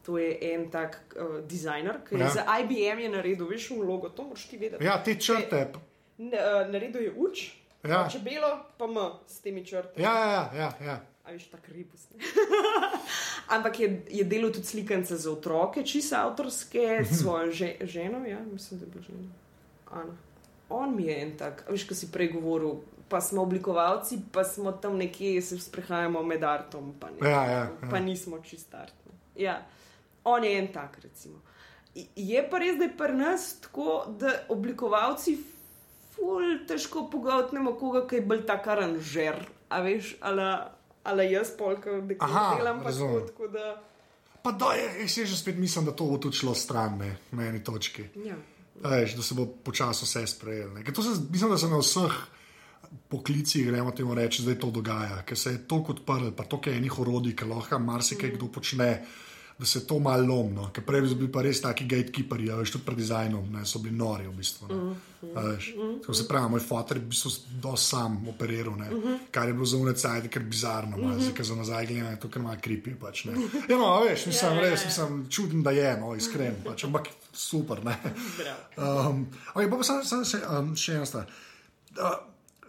To 0.06 0.20
je 0.22 0.38
en 0.54 0.68
tak 0.70 1.00
uh, 1.18 1.40
dizajner, 1.50 2.04
ki 2.06 2.16
je 2.16 2.20
Ja. 2.20 2.26
ja. 2.26 2.32
za 2.32 2.44
IBM 2.62 3.00
je 3.00 3.10
naredil, 3.10 3.48
veš, 3.50 3.72
vlogo, 3.74 4.10
to 4.10 4.24
moraš 4.24 4.46
ti 4.50 4.58
vedeti. 4.58 4.86
Ja, 4.86 5.00
te 5.04 5.16
črte. 5.18 5.72
N, 6.20 6.30
uh, 6.30 6.68
naredil 6.70 7.02
je 7.08 7.14
uč, 7.18 7.48
Ja. 7.90 8.08
čebelo, 8.12 8.60
pa 8.78 8.86
m 8.88 8.96
s 9.28 9.40
temi 9.40 9.66
črtami. 9.66 10.04
Ja, 10.04 10.16
ja, 10.20 10.52
ja. 10.56 10.72
ja. 10.86 11.02
A 11.26 11.32
veš, 11.32 11.48
tako 11.50 11.74
ribus. 11.74 12.10
ne. 12.14 12.20
Ampak 13.56 13.80
je, 13.80 14.06
je 14.10 14.24
delal 14.24 14.52
tudi 14.52 14.66
slikance 14.66 15.18
za 15.18 15.32
otroke, 15.32 15.84
čisto 15.84 16.16
avtorske, 16.16 17.06
s 17.06 17.18
svojo 17.22 17.52
že, 17.52 17.76
ženo, 17.82 18.26
ja, 18.26 18.40
mislim, 18.52 18.80
da 18.80 18.86
je 18.86 18.92
bila 18.92 19.04
žena. 19.04 19.32
Ana. 19.92 20.18
On 20.70 20.96
mi 20.96 21.04
je 21.04 21.22
en 21.22 21.38
tak, 21.38 21.64
a 21.68 21.72
veš, 21.72 21.88
ko 21.88 21.96
si 21.96 22.12
prej 22.12 22.32
govoril, 22.34 22.82
pa 23.10 23.22
smo 23.22 23.42
oblikovalci, 23.42 24.20
pa 24.32 24.44
smo 24.44 24.72
tam 24.72 24.98
nekje, 24.98 25.42
se 25.42 25.60
sprehajamo 25.60 26.24
med 26.24 26.44
artom, 26.44 26.94
pa, 27.00 27.10
ne, 27.10 27.30
Ja, 27.30 27.44
ja, 27.46 27.60
ja. 27.60 27.90
pa 27.92 28.00
nismo 28.00 28.40
čist 28.42 28.74
artni. 28.74 29.14
Ja. 29.36 29.62
On 30.24 30.44
je 30.44 30.58
en 30.60 30.68
tak, 30.74 30.98
recimo. 31.04 31.42
Je 32.16 32.42
pa 32.50 32.58
res, 32.60 32.78
da 32.78 32.90
je 32.90 32.98
pri 32.98 33.14
nas 33.14 33.60
tako, 33.62 34.06
da 34.20 34.32
oblikovalci 34.50 35.38
ful 36.16 36.60
težko 36.68 37.06
pogotnemo 37.12 37.76
koga, 37.80 38.06
ki 38.08 38.22
je 38.22 38.26
bolj 38.26 38.46
tak 38.48 38.68
aranžer, 38.68 39.42
a 39.70 39.82
veš, 39.86 40.16
ali, 40.22 40.48
ali 41.04 41.28
jaz 41.32 41.52
polka, 41.58 42.00
da 42.02 42.16
Aha, 42.20 42.46
delam 42.58 42.82
pa 42.82 42.84
tako, 42.84 42.90
razumem. 42.90 43.28
tako 43.28 43.48
da. 43.48 43.76
Pa 44.46 44.52
da, 44.52 44.74
jaz 44.76 45.16
že 45.16 45.38
spet 45.38 45.58
mislim, 45.58 45.86
da 45.86 45.92
to 45.92 46.06
bo 46.06 46.18
tudi 46.18 46.38
šlo 46.38 46.56
stran, 46.56 46.98
ne, 46.98 47.18
na 47.32 47.48
eni 47.50 47.64
točki. 47.64 48.08
Ja. 48.26 48.36
Veš, 48.84 49.16
da 49.16 49.24
se 49.24 49.36
bo 49.36 49.46
počasi 49.46 50.06
vse 50.06 50.28
sprejelo. 50.28 50.80
to 50.94 51.02
mislim, 51.32 51.52
da 51.52 51.58
se 51.58 51.68
na 51.68 51.78
vseh 51.80 52.18
poklicih, 53.10 53.68
gremo 53.68 53.92
temu 53.92 54.14
reči, 54.16 54.44
zdaj 54.44 54.60
to 54.60 54.72
dogaja, 54.72 55.24
ker 55.26 55.38
se 55.38 55.52
je 55.52 55.68
toliko 55.68 55.92
odprl, 55.92 56.32
pa 56.36 56.44
toliko 56.44 56.70
je 56.70 56.78
enih 56.78 57.00
orodij, 57.00 57.36
ki 57.36 57.46
lahko 57.50 57.80
marsikaj 57.80 58.36
kdo 58.36 58.52
počne. 58.52 59.06
Da 59.56 59.64
se 59.66 59.86
to 59.88 60.02
malo 60.04 60.26
lomno, 60.28 60.66
ker 60.76 60.84
prej 60.84 61.06
so 61.08 61.16
bili 61.16 61.30
pa 61.32 61.40
res 61.40 61.62
taki 61.64 61.86
gatekeeperji, 61.88 62.50
a 62.52 62.58
veš, 62.60 62.74
tudi 62.74 62.84
pred 62.90 62.98
dizajnom, 63.00 63.46
ne, 63.54 63.62
so 63.64 63.80
bili 63.80 63.96
nori 63.96 64.26
v 64.28 64.34
bistvu. 64.36 64.68
ne. 64.68 64.96
A 65.32 65.44
veš. 65.46 65.70
Tako 66.02 66.14
se 66.14 66.26
pravi, 66.28 66.50
moj 66.52 66.60
fotor 66.60 66.98
je 67.00 67.04
v 67.06 67.08
bistvu 67.14 67.32
dosti 67.64 67.88
sam 67.88 68.18
operiral, 68.28 68.76
ne, 68.76 68.90
kar 69.32 69.48
je 69.48 69.54
bilo 69.56 69.66
za 69.66 69.78
unecajt, 69.80 70.28
ker 70.28 70.44
bizarno, 70.44 71.00
malo, 71.00 71.22
zdaj, 71.22 71.34
ker 71.40 71.48
za 71.48 71.56
nazaj 71.56 71.88
gledam, 71.88 72.18
to 72.20 72.30
kar 72.30 72.44
malo 72.44 72.60
kripi. 72.62 72.98
Pač, 73.00 73.24
ne. 73.30 73.38
ja, 73.72 73.78
no, 73.80 73.94
a 73.96 74.04
veš, 74.04 74.28
mislim, 74.28 74.52
Ja, 74.52 74.60
ja, 74.60 74.70
res, 74.70 74.84
ja. 74.84 74.92
mislim, 74.92 75.24
čuden, 75.32 75.64
da 75.64 75.72
je, 75.72 75.88
no, 76.04 76.12
iskren, 76.20 76.60
pač, 76.66 76.84
ampak 76.84 77.08
super, 77.32 77.80
ne. 77.86 77.96
Um, 78.76 79.24
okay, 79.56 79.70
pa 79.72 79.80
pa 79.80 79.84
samo, 79.88 80.04
samo 80.04 80.28
še, 80.28 80.44
um, 80.52 80.76
še 80.76 81.00
ena 81.00 81.08
stvar. 81.08 81.32
Uh, 81.96 82.20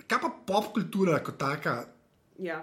kaj 0.07 0.23
pa 0.23 0.31
pop 0.47 0.71
kultura 0.79 1.19
kot 1.19 1.35
taka? 1.43 1.81
Ja. 2.39 2.63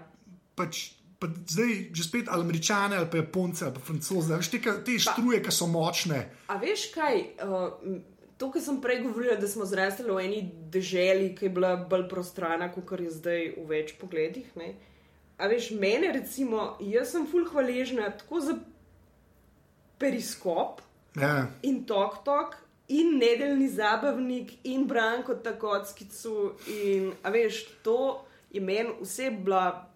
Pač, 0.56 0.94
pa 1.24 1.32
zdaj, 1.32 1.74
že 1.96 2.04
spet 2.04 2.28
ali 2.28 2.44
američane, 2.44 3.00
ali 3.00 3.10
pa 3.12 3.22
japonce, 3.22 3.66
ali 3.66 3.74
pa 3.78 3.84
francoze, 3.88 4.36
veš, 4.36 4.52
te, 4.52 4.60
te 4.86 4.98
štruje, 5.00 5.40
ki 5.44 5.56
so 5.56 5.70
močne. 5.72 6.20
A 6.52 6.60
veš 6.60 6.90
kaj? 6.92 7.24
Uh, 7.40 7.98
to, 8.38 8.52
kar 8.52 8.62
sem 8.62 8.82
prej 8.84 9.02
govorila, 9.08 9.40
da 9.40 9.48
smo 9.48 9.66
zrasli 9.66 10.10
v 10.12 10.20
eni 10.20 10.42
deželi, 10.74 11.32
ki 11.38 11.48
je 11.48 11.56
bila 11.56 11.76
bolj 11.80 12.10
prostrana, 12.12 12.68
kot 12.76 13.00
je 13.00 13.12
zdaj 13.16 13.46
v 13.56 13.68
več 13.72 13.96
pogledih. 14.02 14.52
Ne? 14.60 14.74
A 15.40 15.48
veš, 15.48 15.72
mene 15.80 16.12
recimo, 16.12 16.74
jaz 16.84 17.16
sem 17.16 17.28
full 17.32 17.48
hvaležna 17.50 18.12
tako 18.20 18.44
za 18.44 18.60
periskop 19.98 20.84
Ja, 21.20 21.48
in 21.62 21.84
tok 21.86 22.24
tok. 22.26 22.58
In 22.88 23.18
nedeljni 23.18 23.70
zabavnik, 23.72 24.52
in 24.68 24.88
Branko 24.88 25.36
Takockicu. 25.36 26.54
In, 26.68 27.14
a 27.24 27.32
veš, 27.32 27.64
to 27.86 28.26
je 28.52 28.62
meni 28.62 28.92
vse 29.02 29.30
bila, 29.32 29.88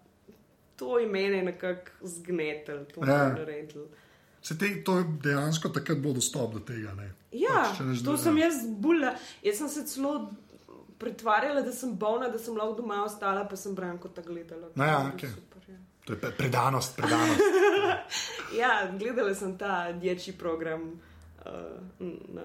to 0.78 0.98
je 0.98 1.06
meni 1.06 1.42
nekako 1.42 1.90
zgnetel, 2.02 2.84
to 2.86 3.02
Ja. 3.02 3.22
je 3.24 3.32
naredil. 3.34 3.84
se 4.42 4.54
te, 4.54 4.84
to 4.84 4.98
je 4.98 5.04
dejansko 5.22 5.68
takrat 5.70 5.98
bo 5.98 6.12
dostop 6.12 6.52
do 6.54 6.60
tega. 6.62 6.94
Ne? 6.94 7.08
Ja, 7.32 7.66
Pač, 7.66 7.80
ne 7.80 7.94
to 7.94 8.14
zdaj- 8.14 8.22
sem 8.22 8.38
jaz 8.38 8.54
bula. 8.78 9.10
Jaz 9.42 9.58
sem 9.58 9.68
se 9.68 9.82
celo 9.84 10.30
pretvarjala, 10.98 11.60
da 11.60 11.72
sem 11.72 11.92
bolna, 11.94 12.28
da 12.28 12.38
sem 12.38 12.56
lahko 12.56 12.74
doma 12.74 13.02
ostala, 13.04 13.44
pa 13.44 13.56
sem 13.56 13.74
Branko 13.74 14.08
tako 14.08 14.28
gledala. 14.28 14.68
No 14.74 14.84
ja, 14.84 15.00
je 15.00 15.08
okej. 15.08 15.30
super, 15.30 15.62
ja. 15.68 15.76
To 16.04 16.12
je 16.12 16.18
pre- 16.18 16.32
predanost, 16.32 16.96
predanost. 16.96 17.40
ja, 18.60 18.70
gledala 18.94 19.34
sem 19.34 19.58
ta 19.58 19.92
dječji 19.92 20.32
program. 20.34 21.00
Uh, 21.38 21.52
na, 22.28 22.42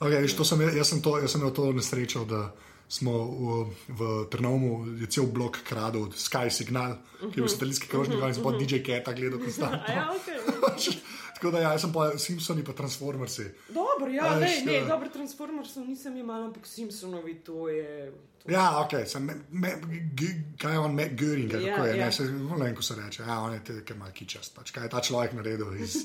Okay, 0.00 0.22
viš, 0.22 0.36
sem, 0.38 0.60
jaz, 0.60 0.88
sem 0.88 1.02
to, 1.02 1.18
jaz 1.18 1.30
sem 1.30 1.40
imel 1.40 1.52
to 1.52 1.72
nesrečo, 1.72 2.24
da 2.24 2.52
smo 2.88 3.12
v, 3.24 3.64
v 3.88 4.10
Trnovmu, 4.30 5.00
je 5.00 5.08
cel 5.10 5.26
blok 5.26 5.58
kradel, 5.64 6.10
Sky 6.12 6.50
Signal, 6.50 6.98
ki 7.20 7.32
je 7.32 7.42
bil 7.42 7.50
satelitski 7.50 7.88
krožnik, 7.88 8.20
in 8.20 8.34
sem 8.34 8.44
pa 8.44 8.52
DJ 8.58 8.82
Keta 8.84 9.16
gledal 9.16 9.40
konstantno. 9.42 9.82
Ja, 9.88 10.12
okay. 10.12 10.94
Tako 11.34 11.50
da 11.50 11.60
ja, 11.60 11.70
jaz 11.74 11.82
sem 11.82 11.92
pa 11.92 12.18
Simpsoni 12.18 12.62
pa 12.64 12.72
Transformersi. 12.72 13.44
Dobro, 13.68 14.08
ja, 14.08 14.24
A 14.24 14.38
ne, 14.38 14.62
ne, 14.66 14.74
ja. 14.74 14.84
dobro, 14.86 15.08
Transformersov 15.12 15.84
nisem 15.84 16.16
imela, 16.16 16.46
ampak 16.46 16.66
Simpsonovi 16.66 17.34
to 17.44 17.68
je. 17.68 18.12
To. 18.44 18.52
Ja, 18.52 18.80
ok, 18.80 19.06
sem, 19.06 19.24
me, 19.24 19.34
me, 19.50 19.74
g, 20.14 20.30
kaj 20.60 20.72
je 20.72 20.78
on, 20.78 20.94
Matt 20.94 21.12
Göring, 21.20 21.52
Ja, 21.52 21.74
kako 21.74 21.86
je, 21.86 21.98
ja. 21.98 22.04
ne, 22.04 22.12
se, 22.12 22.24
ne 22.24 22.64
vem, 22.64 22.74
ko 22.76 22.82
se 22.82 22.94
reče, 22.94 23.22
ja, 23.22 23.40
on 23.40 23.52
je 23.52 23.82
te 23.84 23.94
mal 23.94 24.12
kičast, 24.12 24.54
pač, 24.54 24.70
kaj 24.70 24.84
je 24.84 24.90
ta 24.92 25.00
človek 25.00 25.32
naredil 25.32 25.74
iz 25.80 25.96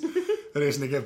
res 0.55 0.79
neke, 0.79 1.01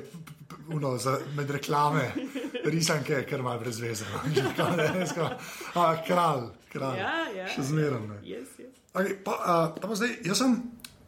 uno, 0.72 0.96
za, 0.98 1.18
med 1.36 1.50
reklame, 1.50 2.08
risanke, 2.70 3.24
ker 3.28 3.40
ima 3.40 3.56
brez 3.58 3.80
veze. 3.80 4.04
no. 4.12 4.22
Že 4.34 4.42
tako, 4.56 4.76
ne, 4.76 4.88
res 4.98 5.12
tako, 5.14 5.30
A, 5.74 5.88
kralj, 6.06 6.48
kralj, 6.72 6.98
Ja, 6.98 7.16
ja. 7.36 7.48
še 7.48 7.62
zmeraj. 7.62 8.00
ne. 8.08 8.20
Yes, 8.22 8.56
yes. 8.58 8.72
Okay, 8.94 9.18
pa, 9.24 9.34
uh, 9.42 9.80
pa, 9.80 9.94
zdaj, 9.98 10.18
jaz 10.22 10.38
sem 10.38 10.54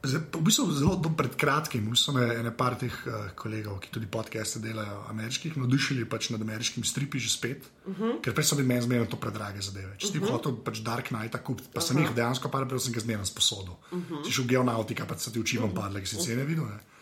v 0.07 0.43
bistvu 0.43 0.71
zelo 0.71 0.95
do, 0.97 1.11
pred 1.11 1.35
kratkim, 1.35 1.91
so 1.99 2.15
me 2.15 2.23
ene 2.35 2.53
par 2.55 2.77
teh 2.79 2.93
uh, 3.07 3.31
kolegov, 3.35 3.81
ki 3.83 3.91
tudi 3.91 4.07
podcaste 4.07 4.61
delajo, 4.63 5.03
ameriških, 5.11 5.57
navdušili 5.59 6.07
pač 6.07 6.31
nad 6.31 6.43
ameriškimi 6.43 6.87
stripi 6.87 7.19
že 7.19 7.31
spet, 7.31 7.67
uh 7.87 7.95
-huh. 7.95 8.21
ker 8.23 8.35
prej 8.35 8.47
so 8.47 8.57
bili 8.57 8.69
meni 8.69 8.83
zmerno 8.83 9.07
to 9.07 9.17
predrage 9.17 9.61
zadeve. 9.61 9.97
Če 9.99 10.07
si 10.07 10.19
uh 10.19 10.25
-huh. 10.25 10.31
hotel 10.31 10.53
pač 10.65 10.79
Dark 10.79 11.09
Knight 11.09 11.37
kupiti, 11.43 11.69
pa 11.73 11.81
uh 11.81 11.85
-huh. 11.85 11.89
sem 11.89 11.99
jih 11.99 12.11
dejansko 12.15 12.49
par 12.49 12.69
prej 12.69 12.81
sem 12.81 12.93
ga 12.93 13.01
zmerno 13.01 13.25
sposodil. 13.25 13.75
Uh 13.91 13.99
-huh. 13.99 14.25
Si 14.25 14.33
šel 14.33 14.45
v 14.45 14.49
geonautika, 14.49 15.07
pa 15.07 15.19
so 15.19 15.31
ti 15.31 15.41
oči 15.41 15.59
vam 15.59 15.75
padle, 15.75 16.01
ki 16.01 16.07
si 16.07 16.17
cene 16.17 16.45
videl. 16.45 16.65
Ne? 16.65 16.96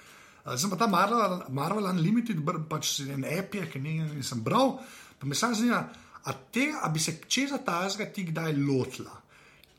Uh, 0.45 0.57
Sem 0.57 0.69
pa 0.69 0.77
ta 0.77 0.87
Marvel, 0.87 1.39
Marvel 1.49 1.87
Unlimited, 1.89 2.37
br- 2.39 2.65
pač 2.69 2.99
en 3.01 3.25
app 3.25 3.55
je, 3.55 3.67
ki 3.67 3.81
ni- 3.81 4.01
nisem 4.13 4.43
bral, 4.45 4.75
pa 5.19 5.27
me 5.27 5.35
samo 5.35 5.55
zanima, 5.55 5.79
a, 6.23 6.33
te, 6.51 6.67
a 6.75 6.89
bi 6.89 7.01
se 7.01 7.19
česa 7.27 7.59
tazga 7.59 8.05
ti 8.07 8.25
kdaj 8.25 8.53
lotila? 8.55 9.15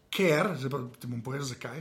Ker, 0.09 0.55
zdaj 0.55 0.71
pa 0.71 0.79
ti 0.95 1.07
bom 1.07 1.21
povedal 1.21 1.45
zakaj. 1.45 1.79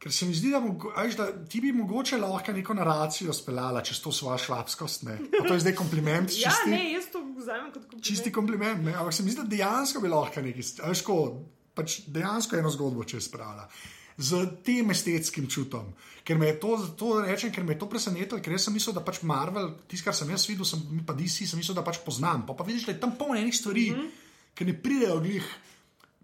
Ker 0.00 0.10
se 0.10 0.24
mi 0.24 0.32
zdi, 0.32 0.48
da, 0.48 0.58
mogo, 0.58 0.90
a 0.90 1.02
veš, 1.02 1.14
da 1.14 1.26
ti 1.44 1.60
bi 1.60 1.70
mogoče 1.72 2.16
lahko 2.16 2.52
neko 2.52 2.74
naracijo 2.74 3.32
speljala 3.32 3.82
čez 3.82 4.00
to 4.00 4.08
svojo 4.10 4.38
švabskost. 4.38 5.02
ne. 5.02 5.18
To 5.38 5.52
je 5.52 5.60
zdaj 5.60 5.74
kompliment, 5.74 6.32
Ja, 6.34 6.48
čisti, 6.48 6.70
ne, 6.70 6.92
jaz 6.92 7.10
to 7.12 7.20
vzamem 7.36 7.68
kot 7.68 7.82
kompliment. 7.82 8.04
čisti 8.04 8.32
kompliment. 8.32 8.80
Ne? 8.82 8.94
Ampak 8.94 9.12
se 9.12 9.22
mi 9.22 9.30
zdi, 9.30 9.42
da 9.42 9.48
dejansko 9.48 10.00
bi 10.00 10.08
lahko 10.08 10.40
nekaj, 10.40 10.64
a 10.80 10.88
veš, 10.88 11.02
ko, 11.02 11.18
pač 11.74 12.00
dejansko 12.08 12.56
eno 12.56 12.70
zgodbo 12.70 13.04
čez 13.04 13.28
spravila. 13.28 13.68
Z 14.20 14.60
tem 14.66 14.92
estetskim 14.92 15.46
čutom, 15.48 15.94
ker 16.28 16.36
me 16.36 16.50
je 16.50 16.58
to, 16.60 16.74
to 16.98 17.14
rečem, 17.24 17.52
ker 17.54 17.64
me 17.64 17.72
je 17.72 17.80
to 17.80 17.88
presenetilo, 17.88 18.40
ker 18.44 18.58
sem 18.60 18.74
mislil, 18.76 18.92
da 18.92 19.00
pač 19.04 19.22
Marvel, 19.24 19.72
tisto, 19.88 20.04
kar 20.04 20.16
sem 20.16 20.28
jaz 20.28 20.44
videl, 20.50 20.68
sem, 20.68 20.82
mi 20.92 21.00
pa 21.06 21.16
DC, 21.16 21.48
sem 21.48 21.60
mislil, 21.60 21.78
da 21.78 21.86
pač 21.86 22.02
poznam. 22.04 22.44
Pa, 22.44 22.52
pa 22.58 22.66
vidiš, 22.68 22.84
da 22.90 22.92
je 22.92 23.00
tam 23.00 23.16
polno 23.16 23.40
enih 23.40 23.56
stvari, 23.56 23.90
mm 23.90 23.96
-hmm. 23.96 24.10
ki 24.54 24.64
ne 24.68 24.74
pridejo 24.82 25.20
glih 25.24 25.46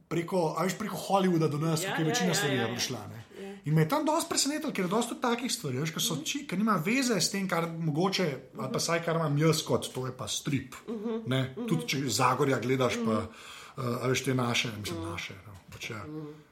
preko, 0.09 0.55
a 0.59 0.67
veš, 0.67 0.77
preko 0.79 0.97
Hollywooda 0.97 1.49
do 1.49 1.59
nas, 1.59 1.83
Ja, 1.83 1.89
ja, 1.89 1.97
ki 1.97 2.03
je 2.03 2.07
ja, 2.07 2.13
večina 2.13 2.29
ja, 2.29 2.35
stvari 2.35 2.57
ja, 2.57 2.63
ja, 2.63 2.69
ja. 2.69 2.75
prišla. 2.75 3.07
Ne? 3.11 3.27
In 3.67 3.75
me 3.75 3.83
je 3.83 3.89
tam 3.89 4.05
dosti 4.07 4.31
presenetilo, 4.31 4.71
ker 4.73 4.85
je 4.85 4.91
dosti 4.91 5.17
takih 5.21 5.53
stvari, 5.53 5.81
veš, 5.83 5.91
ki 5.91 6.01
so 6.03 6.17
či, 6.23 6.45
ki 6.47 6.57
nima 6.57 6.77
veze 6.79 7.19
s 7.21 7.33
tem, 7.33 7.49
kar 7.51 7.67
mogoče, 7.67 8.27
ali 8.59 8.73
pa 8.73 8.81
saj 8.83 9.03
kar 9.03 9.19
imam 9.19 9.39
jaz 9.39 9.63
kot, 9.67 9.89
to 9.95 10.07
je 10.07 10.13
pa 10.15 10.29
strip. 10.31 10.79
Ne? 11.27 11.41
Tudi 11.67 11.89
če 11.91 12.03
Zagorja 12.07 12.61
gledaš, 12.63 13.01
pa 13.03 13.19
uh, 13.25 14.05
a 14.05 14.07
veš 14.07 14.23
te 14.29 14.35
naše, 14.39 14.71
mislim, 14.79 15.03
naše. 15.11 15.35
No, 15.47 15.59
ja. 15.91 16.05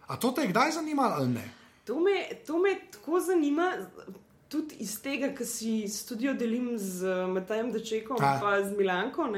A 0.06 0.16
to 0.16 0.32
te 0.32 0.42
je 0.42 0.48
kdaj 0.48 0.70
zanimalo 0.70 1.14
ali 1.18 1.28
ne? 1.28 1.50
To 1.84 2.00
me, 2.00 2.28
to 2.46 2.58
me 2.58 2.76
tako 2.92 3.20
zanima, 3.20 3.72
tudi 4.48 4.78
iz 4.80 4.96
tega, 5.02 5.32
ker 5.36 5.46
si 5.46 5.88
studio 5.88 6.34
delim 6.34 6.78
z 6.78 7.04
eh, 7.04 7.26
Matajem 7.28 7.72
Dečekom 7.72 8.16
in 8.16 8.68
z 8.68 8.76
Milanko, 8.78 9.28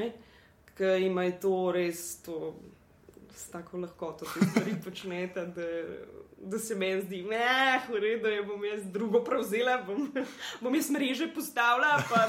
ki 0.77 0.93
ima 1.07 1.25
to 1.41 1.73
res 1.73 2.21
to, 2.23 2.55
s 3.35 3.49
tako 3.51 3.79
lahkoto, 3.79 4.29
te 4.29 4.47
stvari 4.47 4.77
počnete. 4.85 5.47
Da, 5.57 5.67
da 6.37 6.59
se 6.59 6.75
meni 6.75 7.03
zdi, 7.03 7.23
da 7.23 7.35
je 7.35 7.81
v 7.89 8.01
redu, 8.01 8.29
da 8.29 8.43
bom 8.47 8.65
jaz 8.65 8.83
drugo 8.93 9.25
prevzela, 9.25 9.79
bom, 9.87 10.13
bom 10.63 10.75
jaz 10.75 10.91
mreže 10.91 11.31
postavila, 11.35 11.97
pa, 12.11 12.27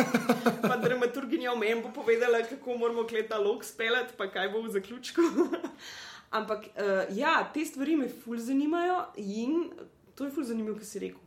pa 0.63 0.77
dramaturginja 0.77 1.51
v 1.53 1.59
meni 1.59 1.81
bo 1.83 1.91
povedala, 1.93 2.41
kako 2.49 2.77
moramo 2.77 3.03
kleta 3.03 3.37
lok 3.37 3.65
speljati, 3.67 4.15
pa 4.17 4.31
kaj 4.31 4.49
bo 4.49 4.63
v 4.63 4.71
zaključku. 4.79 5.21
Ampak 6.31 6.67
uh, 6.75 7.17
ja, 7.17 7.39
te 7.53 7.65
stvari 7.65 7.95
me 7.95 8.09
ful 8.09 8.39
zanimajo 8.39 9.05
in 9.15 9.69
to 10.15 10.25
je 10.25 10.31
ful 10.31 10.43
zanimivo, 10.43 10.75
kar 10.75 10.85
si 10.85 10.99
rekel. 10.99 11.21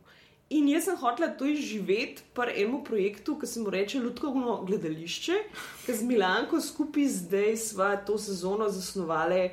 In 0.51 0.67
jaz 0.67 0.83
sem 0.83 0.97
hotela 0.99 1.29
to 1.39 1.47
izživeti 1.47 2.25
pri 2.35 2.57
enem 2.59 2.81
projektu, 2.83 3.37
ki 3.39 3.47
se 3.47 3.61
mu 3.63 3.71
reče 3.71 4.01
Ljudkovno 4.03 4.57
gledališče, 4.67 5.37
ki 5.85 5.93
z 5.95 6.03
Milanko 6.03 6.59
skupaj 6.61 7.07
zdaj 7.07 7.55
sva 7.57 7.93
to 7.95 8.17
sezono 8.19 8.67
zasnovali 8.69 9.45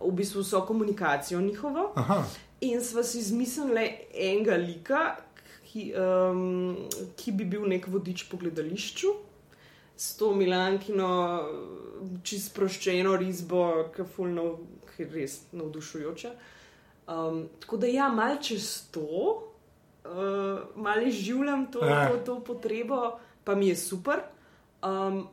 v 0.00 0.10
bistvu 0.18 0.42
vso 0.42 0.64
komunikacijo 0.66 1.40
njihovo. 1.40 1.92
Aha. 1.94 2.24
In 2.60 2.82
sva 2.82 3.04
si 3.06 3.18
izmislili 3.18 3.86
enega 4.14 4.56
lika, 4.58 5.04
ki, 5.70 5.92
um, 5.94 6.74
ki 7.16 7.32
bi 7.38 7.46
bil 7.46 7.68
nek 7.70 7.86
vodič 7.86 8.26
po 8.30 8.36
gledališču. 8.42 9.14
S 9.96 10.16
to 10.18 10.32
Milankino, 10.34 11.12
čisto 12.26 12.50
sproščeno 12.50 13.14
risbo, 13.16 13.62
ki 13.94 14.10
je 14.98 15.08
res 15.08 15.40
navdušujoča. 15.52 16.30
Um, 17.04 17.48
tako 17.60 17.76
da, 17.76 17.86
ja, 17.86 18.08
malo 18.08 18.36
čez 18.36 18.66
to, 18.90 19.02
uh, 20.04 20.10
malo 20.76 21.10
življam 21.10 21.66
to, 21.66 21.78
Ja. 21.80 22.08
to, 22.10 22.16
to 22.18 22.40
potrebo, 22.42 23.12
pa 23.44 23.54
mi 23.54 23.68
je 23.68 23.76
super. 23.76 24.20
Um, 24.82 25.28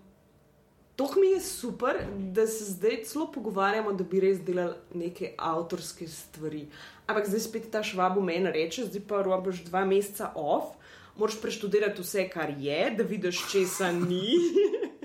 To 0.96 1.08
mi 1.16 1.28
je 1.28 1.40
super, 1.40 1.96
da 2.28 2.48
se 2.48 2.66
zdaj 2.66 3.04
celo 3.04 3.32
pogovarjamo, 3.32 3.94
da 3.94 4.04
bi 4.04 4.20
res 4.20 4.42
delali 4.42 4.74
neke 4.94 5.30
avtorske 5.40 6.08
stvari. 6.08 6.66
Ampak 7.08 7.24
zdaj 7.26 7.40
spet 7.40 7.72
ta 7.72 7.80
švab 7.82 8.18
v 8.18 8.24
meni 8.24 8.52
reče, 8.52 8.84
zdaj 8.86 9.02
pa 9.08 9.22
robiš 9.24 9.62
dva 9.64 9.86
meseca 9.86 10.34
off, 10.36 10.76
moraš 11.16 11.38
preštudirati 11.42 12.02
vse, 12.02 12.26
kar 12.30 12.52
je, 12.52 12.92
da 12.92 13.04
vidiš, 13.06 13.40
česa 13.48 13.92
ni. 13.94 14.36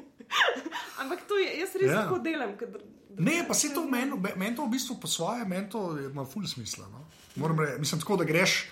Ampak 1.01 1.19
to 1.29 1.37
je, 1.37 1.61
jaz 1.61 1.77
res 1.77 1.91
Ja. 1.91 2.03
tako 2.03 2.19
delam. 2.19 2.57
Kad, 2.57 2.75
Ne, 3.19 3.45
pa 3.49 3.55
se 3.55 3.75
to 3.75 3.85
meni, 3.87 4.12
meni 4.37 4.57
to 4.57 4.67
v 4.67 4.75
bistvu 4.75 4.97
po 5.01 5.07
svoje, 5.07 5.45
meni 5.45 5.69
to 5.71 5.99
ima 5.99 6.25
ful 6.25 6.47
smisla. 6.47 6.89
No? 6.93 7.07
Moram 7.37 7.61
reči, 7.61 7.79
mislim 7.79 8.01
tako, 8.01 8.17
da 8.17 8.25
greš, 8.25 8.67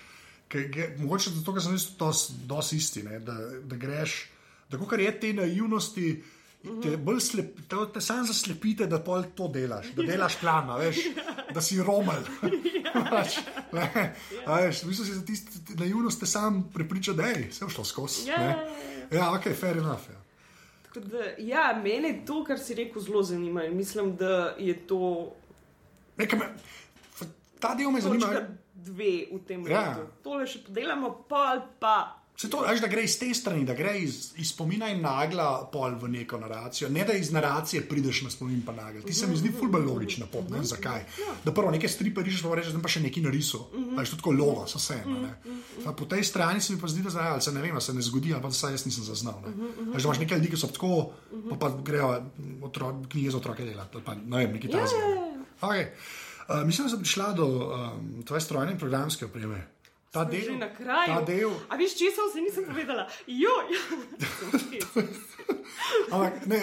ke, 0.49 0.68
ge, 0.68 0.88
mogoče 0.99 1.30
zato, 1.30 1.55
ker 1.55 1.62
sem 1.62 1.74
jaz 1.76 1.88
dosti 2.47 2.76
isti, 2.76 3.03
ne? 3.03 3.20
da, 3.20 3.36
da 3.64 3.76
greš, 3.76 4.22
da 4.70 4.80
kar 4.88 5.01
je 5.01 5.18
te 5.20 5.32
naivnosti. 5.32 6.22
Te, 6.62 6.93
bolj 6.95 7.18
slep, 7.20 7.57
te, 7.66 7.76
te 7.90 8.01
sam 8.01 8.20
zaslepite, 8.22 8.86
da 8.86 9.01
pol 9.03 9.24
to 9.34 9.49
delaš, 9.51 9.88
da 9.97 10.05
delaš 10.07 10.36
plan, 10.38 10.68
a 10.70 10.76
veš, 10.78 11.01
da 11.51 11.59
si 11.59 11.80
romel. 11.82 12.22
Pač, 13.11 13.40
ne, 13.74 14.05
a 14.47 14.61
veš, 14.62 14.84
v 14.84 14.93
bistvu 14.93 15.07
si 15.09 15.16
za 15.16 15.24
tiste 15.26 15.74
naivnost 15.80 16.22
te 16.22 16.28
sam 16.30 16.62
prepriča, 16.70 17.16
da 17.18 17.32
je 17.32 17.49
vse 17.49 17.66
šlo 17.66 17.82
skozi. 17.84 18.28
Ja, 18.30 18.38
ja, 18.38 18.53
ja. 18.53 19.09
ja, 19.11 19.32
ok, 19.34 19.51
fair 19.59 19.82
enough. 19.82 20.07
Ja. 20.07 20.22
Tako 20.95 21.07
da, 21.07 21.18
ja, 21.38 21.80
mene 21.82 22.22
to, 22.26 22.45
kar 22.45 22.59
si 22.59 22.74
rekel, 22.74 23.03
zelo 23.03 23.22
zanima. 23.22 23.64
in 23.64 23.76
Mislim, 23.76 24.16
da 24.16 24.55
je 24.59 24.86
to 24.86 25.32
Nekaj 26.16 26.38
me, 26.38 26.47
ta 27.61 27.74
del 27.74 27.90
me 27.90 28.01
zanima. 28.01 28.26
dve 28.74 29.26
v 29.32 29.38
tem 29.47 29.66
Ja. 29.66 29.80
letu. 29.90 30.07
Tole 30.22 30.47
še 30.47 30.59
podelamo, 30.59 31.24
pol 31.28 31.61
pa. 31.80 32.21
Se 32.37 32.49
to, 32.51 32.62
veš, 32.66 32.80
da 32.80 32.89
gre 32.89 33.05
iz 33.05 33.12
te 33.20 33.28
strani, 33.35 33.62
da 33.68 33.74
gre 33.74 33.93
iz, 34.01 34.33
iz 34.41 34.49
spomina 34.51 34.89
in 34.91 35.03
nagla 35.05 35.68
pol 35.72 35.93
v 36.01 36.09
neko 36.11 36.39
naracijo, 36.41 36.89
ne 36.91 37.05
da 37.05 37.12
iz 37.14 37.28
naracije 37.30 37.85
prideš 37.89 38.22
na 38.24 38.30
spomin 38.30 38.62
pa 38.66 38.72
nagel. 38.72 39.03
Ti 39.07 39.14
se 39.14 39.26
mi 39.26 39.37
zdi 39.37 39.53
ful 39.53 39.68
bolj 39.70 39.85
logična 39.87 40.26
pot, 40.26 40.49
ne 40.51 40.57
vem 40.57 40.64
zakaj. 40.66 41.05
Da 41.45 41.53
prvo 41.53 41.70
nekaj 41.70 41.89
stripe 41.93 42.22
rišeš, 42.24 42.43
pa 42.43 42.57
rečeš, 42.59 42.72
da 42.74 42.80
pa 42.83 42.89
še 42.91 43.03
nekaj 43.05 43.22
narisal. 43.22 43.68
Veš, 43.99 44.11
to 44.11 44.16
tako 44.16 44.33
logo, 44.33 44.64
so 44.66 44.80
vse. 44.80 44.97
Po 45.97 46.09
tej 46.09 46.24
strani 46.24 46.61
se 46.61 46.74
mi 46.74 46.80
pa 46.80 46.89
zdi, 46.89 47.03
da 47.03 47.11
zdaj, 47.11 47.28
ali 47.28 47.43
se 47.43 47.53
ne 47.53 47.62
vem, 47.62 47.72
ali 47.72 47.83
se 47.83 47.95
ne 47.95 48.03
zgodi, 48.03 48.33
ali 48.35 48.43
pa 48.43 48.49
da 48.49 48.55
saj 48.55 48.72
jaz 48.72 48.87
nisem 48.89 49.05
zaznal. 49.05 49.39
ne. 49.45 49.53
Veš, 49.93 50.03
da 50.03 50.09
imaš 50.09 50.22
nekaj 50.24 50.39
ljudi, 50.39 50.51
ki 50.51 50.57
so 50.57 50.72
tako, 50.72 51.12
pa, 51.51 51.57
pa 51.57 51.70
grejo 51.85 52.11
otro, 52.62 53.03
knjige 53.12 53.30
za 53.30 53.37
otroke 53.39 53.64
delati, 53.64 54.01
ali 54.01 54.05
pa 54.05 54.14
ne 54.16 54.37
vem, 54.43 54.57
nekaj 54.57 54.70
Ja, 54.72 54.83
takega. 54.83 55.05
ja, 55.05 55.14
ja. 55.14 55.45
Okay. 55.62 55.87
Uh, 56.49 56.66
mislim, 56.66 56.89
da 56.89 56.97
sem 56.97 56.99
prišla 57.05 57.33
do 57.39 57.47
um, 57.47 58.22
tvoje 58.26 58.41
strojne 58.41 58.72
in 58.72 58.78
programske 58.78 59.28
opreme. 59.30 59.62
Ta 60.12 60.28
Smo 60.28 60.32
že 60.36 60.44
del, 60.44 60.58
na 60.60 60.68
kraju. 60.68 61.08
ta 61.08 61.20
del, 61.24 61.52
A 61.72 61.76
veš, 61.76 61.96
česa 61.96 62.20
vse 62.28 62.40
nisem 62.44 62.64
povedala? 62.68 63.06
Joj! 63.26 63.64
Ampak, 66.12 66.46
ne, 66.46 66.58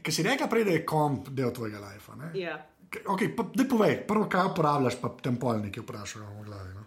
ki 0.00 0.12
si 0.12 0.24
rekla 0.24 0.48
prej, 0.48 0.64
da 0.64 0.72
je 0.72 0.84
komp 0.86 1.28
del 1.28 1.52
tvojega 1.52 1.80
lajfa. 1.80 2.16
ne? 2.16 2.30
ja. 2.40 2.56
Okay, 2.94 3.28
pa, 3.36 3.42
da 3.50 3.64
povej, 3.66 4.06
prvo, 4.06 4.28
kaj 4.30 4.52
uporabljaš, 4.54 4.96
pa 5.02 5.10
tem 5.18 5.34
pol 5.36 5.58
nekaj 5.58 5.82
vprašajo 5.82 6.24
v 6.24 6.44
glavi. 6.46 6.72
No? 6.72 6.82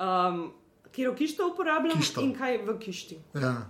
um, 0.00 0.36
Kjer 0.92 1.14
kišto 1.16 1.46
uporabljam 1.52 1.96
Kišto. 2.00 2.20
in 2.20 2.34
kaj 2.36 2.58
v 2.66 2.78
kišti. 2.78 3.20
Ja, 3.34 3.68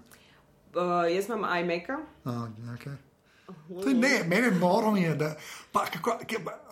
Uh, 0.72 1.04
jaz 1.04 1.26
imam 1.28 1.44
iMac-a. 1.44 1.98
a, 2.24 2.48
okay. 2.72 2.96
To 3.68 3.88
je 3.88 3.94
ne, 3.94 4.24
noro 4.56 4.90
mi 4.90 5.02
je, 5.02 5.14
da. 5.14 5.34
Pa, 5.72 5.84
kako, 5.84 6.16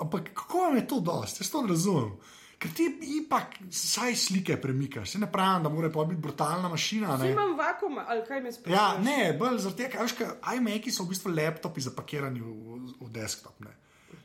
ampak 0.00 0.30
kako 0.32 0.58
vam 0.58 0.76
je 0.76 0.86
to 0.88 1.00
dosti, 1.00 1.42
jaz 1.44 1.50
to 1.52 1.66
razumem. 1.68 2.16
Ker 2.60 2.72
ti 2.76 2.86
ipak 3.16 3.54
saj 3.72 4.14
slike 4.20 4.58
premikaš, 4.60 5.14
se 5.14 5.18
ne 5.18 5.30
pravim, 5.32 5.62
da 5.64 5.70
mora 5.72 5.88
pa 5.90 6.04
biti 6.04 6.20
brutalna 6.20 6.68
mašina. 6.68 7.16
Ne? 7.16 7.30
imam 7.32 7.54
vakum, 7.58 7.96
ali 8.06 8.24
kaj 8.28 8.40
me 8.44 8.52
sprašuje? 8.52 8.76
Ja, 8.76 8.98
ne, 9.00 9.32
bolj 9.38 9.58
zaradi 9.64 9.86
tega, 9.86 10.04
kaj 10.18 10.58
iMac-i 10.58 10.92
so 10.92 11.06
v 11.06 11.14
bistvu 11.14 11.32
laptopi 11.32 11.80
zapakirani 11.80 12.40
v, 12.44 12.80
v 13.00 13.08
desktop. 13.14 13.56
Ne? 13.64 13.72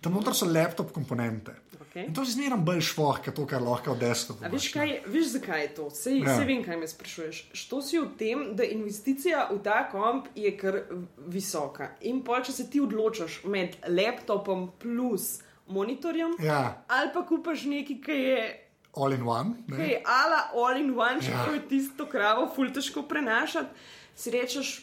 Tam 0.01 0.13
noter 0.13 0.35
so 0.35 0.45
laptop 0.45 0.91
komponente. 0.91 1.55
Okay. 1.87 2.05
In 2.09 2.13
to 2.13 2.21
je 2.21 2.33
zmeraj 2.35 2.59
bolj 2.59 2.81
švoh, 2.89 3.21
kot 3.23 3.37
to, 3.39 3.45
kar 3.47 3.63
lahko 3.63 3.95
v 3.95 4.01
desktopu. 4.03 4.49
Veš, 4.51 4.67
kaj, 4.73 4.91
veš, 5.07 5.29
zakaj 5.37 5.61
je 5.61 5.69
to? 5.79 5.89
Sej, 5.89 6.19
Ja. 6.19 6.35
sej 6.35 6.45
vem, 6.45 6.63
kaj 6.63 6.77
me 6.77 6.87
sprašuješ. 6.87 7.39
Što 7.53 7.81
si 7.81 7.99
v 7.99 8.09
tem, 8.19 8.43
da 8.55 8.67
investicija 8.67 9.47
v 9.51 9.61
ta 9.63 9.87
komp 9.89 10.27
je 10.35 10.51
kar 10.57 10.81
visoka. 11.31 11.95
In 12.01 12.19
pol, 12.23 12.43
če 12.43 12.51
se 12.51 12.67
ti 12.69 12.83
odločaš 12.83 13.43
med 13.47 13.79
laptopom 13.87 14.71
plus 14.79 15.39
monitorjem, 15.67 16.35
Ja, 16.39 16.83
ali 16.87 17.09
pa 17.13 17.25
kupaš 17.25 17.65
nekaj, 17.65 18.01
ki 18.01 18.11
je, 18.11 18.45
all 18.95 19.13
in 19.13 19.23
one. 19.27 19.55
Ne? 19.67 19.87
je 19.89 20.01
ala 20.05 20.49
all 20.53 20.77
in 20.77 20.91
one, 20.93 21.15
Ja. 21.15 21.21
čeprav 21.21 21.53
je 21.55 21.67
tisto 21.67 22.05
kravo 22.05 22.47
ful 22.55 22.69
težko 22.71 23.03
prenašati, 23.03 23.69
si 24.15 24.31
rečeš, 24.31 24.81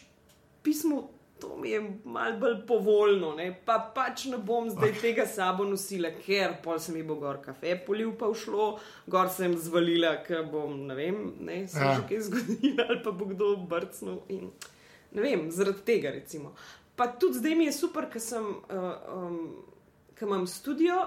pismo. 0.63 1.09
To 1.41 1.57
mi 1.59 1.71
je 1.71 1.81
malo 2.05 2.37
bolj 2.39 2.67
povoljno, 2.67 3.33
ne? 3.35 3.49
pa 3.67 3.91
pač 3.95 4.25
ne 4.31 4.39
bom 4.39 4.69
zdaj 4.71 4.93
tega 5.01 5.25
sabo 5.27 5.65
nosila, 5.65 6.13
ker 6.27 6.53
pol 6.63 6.79
se 6.79 6.93
mi 6.93 7.03
bo 7.03 7.17
gor 7.19 7.41
kafe 7.43 7.73
polil, 7.87 8.13
pa 8.15 8.29
všlo, 8.31 8.79
gor 9.11 9.27
sem 9.29 9.57
zvalila, 9.59 10.21
ker 10.23 10.45
bom, 10.47 10.87
ne 10.87 10.95
vem, 10.95 11.17
ne, 11.41 11.67
se 11.67 11.81
Ja. 11.81 11.85
ja. 11.89 11.97
že 11.97 12.07
kaj 12.09 12.21
zgodilo, 12.29 12.85
ali 12.89 13.03
pa 13.03 13.11
bo 13.11 13.25
kdo 13.27 13.57
brcnil. 13.57 14.21
In, 14.29 14.53
ne 15.13 15.23
vem, 15.23 15.51
zaradi 15.51 15.83
tega 15.83 16.11
recimo. 16.15 16.55
Pa 16.95 17.07
tudi 17.11 17.41
zdaj 17.43 17.55
mi 17.59 17.65
je 17.67 17.73
super, 17.75 18.07
ker 18.07 18.21
sem, 18.23 18.47
uh, 18.71 18.95
um, 19.11 19.65
ker 20.23 20.29
imam 20.29 20.47
studio. 20.47 21.03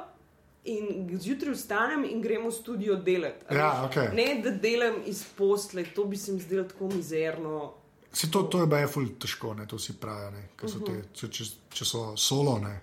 In 0.66 1.10
zjutraj 1.22 1.54
vstanem 1.54 2.04
in 2.10 2.22
gremo 2.22 2.50
v 2.50 2.54
studio 2.54 2.96
delati. 2.96 3.46
Ja, 3.54 3.86
okej. 3.86 4.10
Ne, 4.18 4.42
da 4.42 4.50
delam 4.50 4.96
iz 5.06 5.24
posle, 5.38 5.84
to 5.96 6.06
bi 6.10 6.18
se 6.18 6.34
mi 6.34 6.42
zdelo 6.42 6.64
tako 6.64 6.88
mizerno. 6.88 7.74
Se 8.12 8.32
to, 8.32 8.42
to 8.44 8.62
je 8.62 8.68
baje 8.68 8.88
ful 8.88 9.06
težko, 9.20 9.54
ne? 9.54 9.68
to 9.68 9.78
si 9.80 9.94
pravi. 10.00 10.32
Ne? 10.34 10.44
Ker 10.58 10.72
so 10.72 10.80
te, 10.82 10.96
če, 11.14 11.30
če, 11.30 11.46
če 11.70 11.86
so 11.86 12.02
solo, 12.18 12.56
ne? 12.64 12.80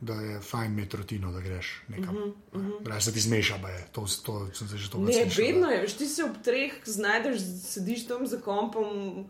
da 0.00 0.14
je 0.20 0.38
fajn 0.44 0.76
imeti 0.76 1.00
rutino, 1.00 1.32
da 1.32 1.40
greš 1.42 1.72
nekam. 1.88 2.20
Da 2.86 3.00
se 3.00 3.12
ti 3.12 3.24
zmeša, 3.24 3.58
baje. 3.62 3.80
To, 3.96 4.04
to 4.26 4.36
sem 4.54 4.68
se 4.68 4.78
že 4.78 4.92
to 4.92 5.00
Ne, 5.02 5.24
vedno 5.36 5.72
je, 5.72 5.86
ti 5.98 6.06
se 6.06 6.28
ob 6.28 6.38
treh 6.44 6.76
znajdeš, 6.84 7.42
sediš 7.64 8.06
tam 8.12 8.28
za 8.30 8.38
kompom, 8.44 9.24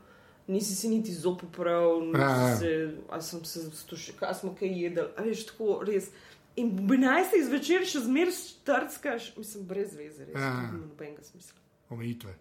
nisi 0.46 0.76
si 0.76 0.92
niti 0.92 1.14
zop 1.14 1.46
prav, 1.56 2.02
Ja, 2.12 2.20
ja. 2.20 2.36
nisi 2.36 2.60
se, 2.60 2.74
a 3.08 3.22
sem 3.22 3.44
se 3.48 3.64
stušil, 3.70 4.18
kaj 4.20 4.34
smo 4.42 4.52
kaj 4.58 4.74
jedli, 4.82 5.08
a 5.16 5.22
veš, 5.24 5.46
tako 5.54 5.80
res. 5.86 6.10
In 6.56 6.70
ob 6.78 6.90
11. 6.90 7.34
zvečer 7.44 7.82
še 7.84 8.00
zmeraj 8.00 8.32
štrckaš, 8.32 9.32
mislim, 9.36 9.64
brez 9.66 9.94
veze, 9.94 10.24
res, 10.24 10.34
Ja. 10.34 10.50
ja. 10.62 10.72
nobenega 10.72 11.22
smisla. 11.22 11.58
Omejitve. 11.90 12.34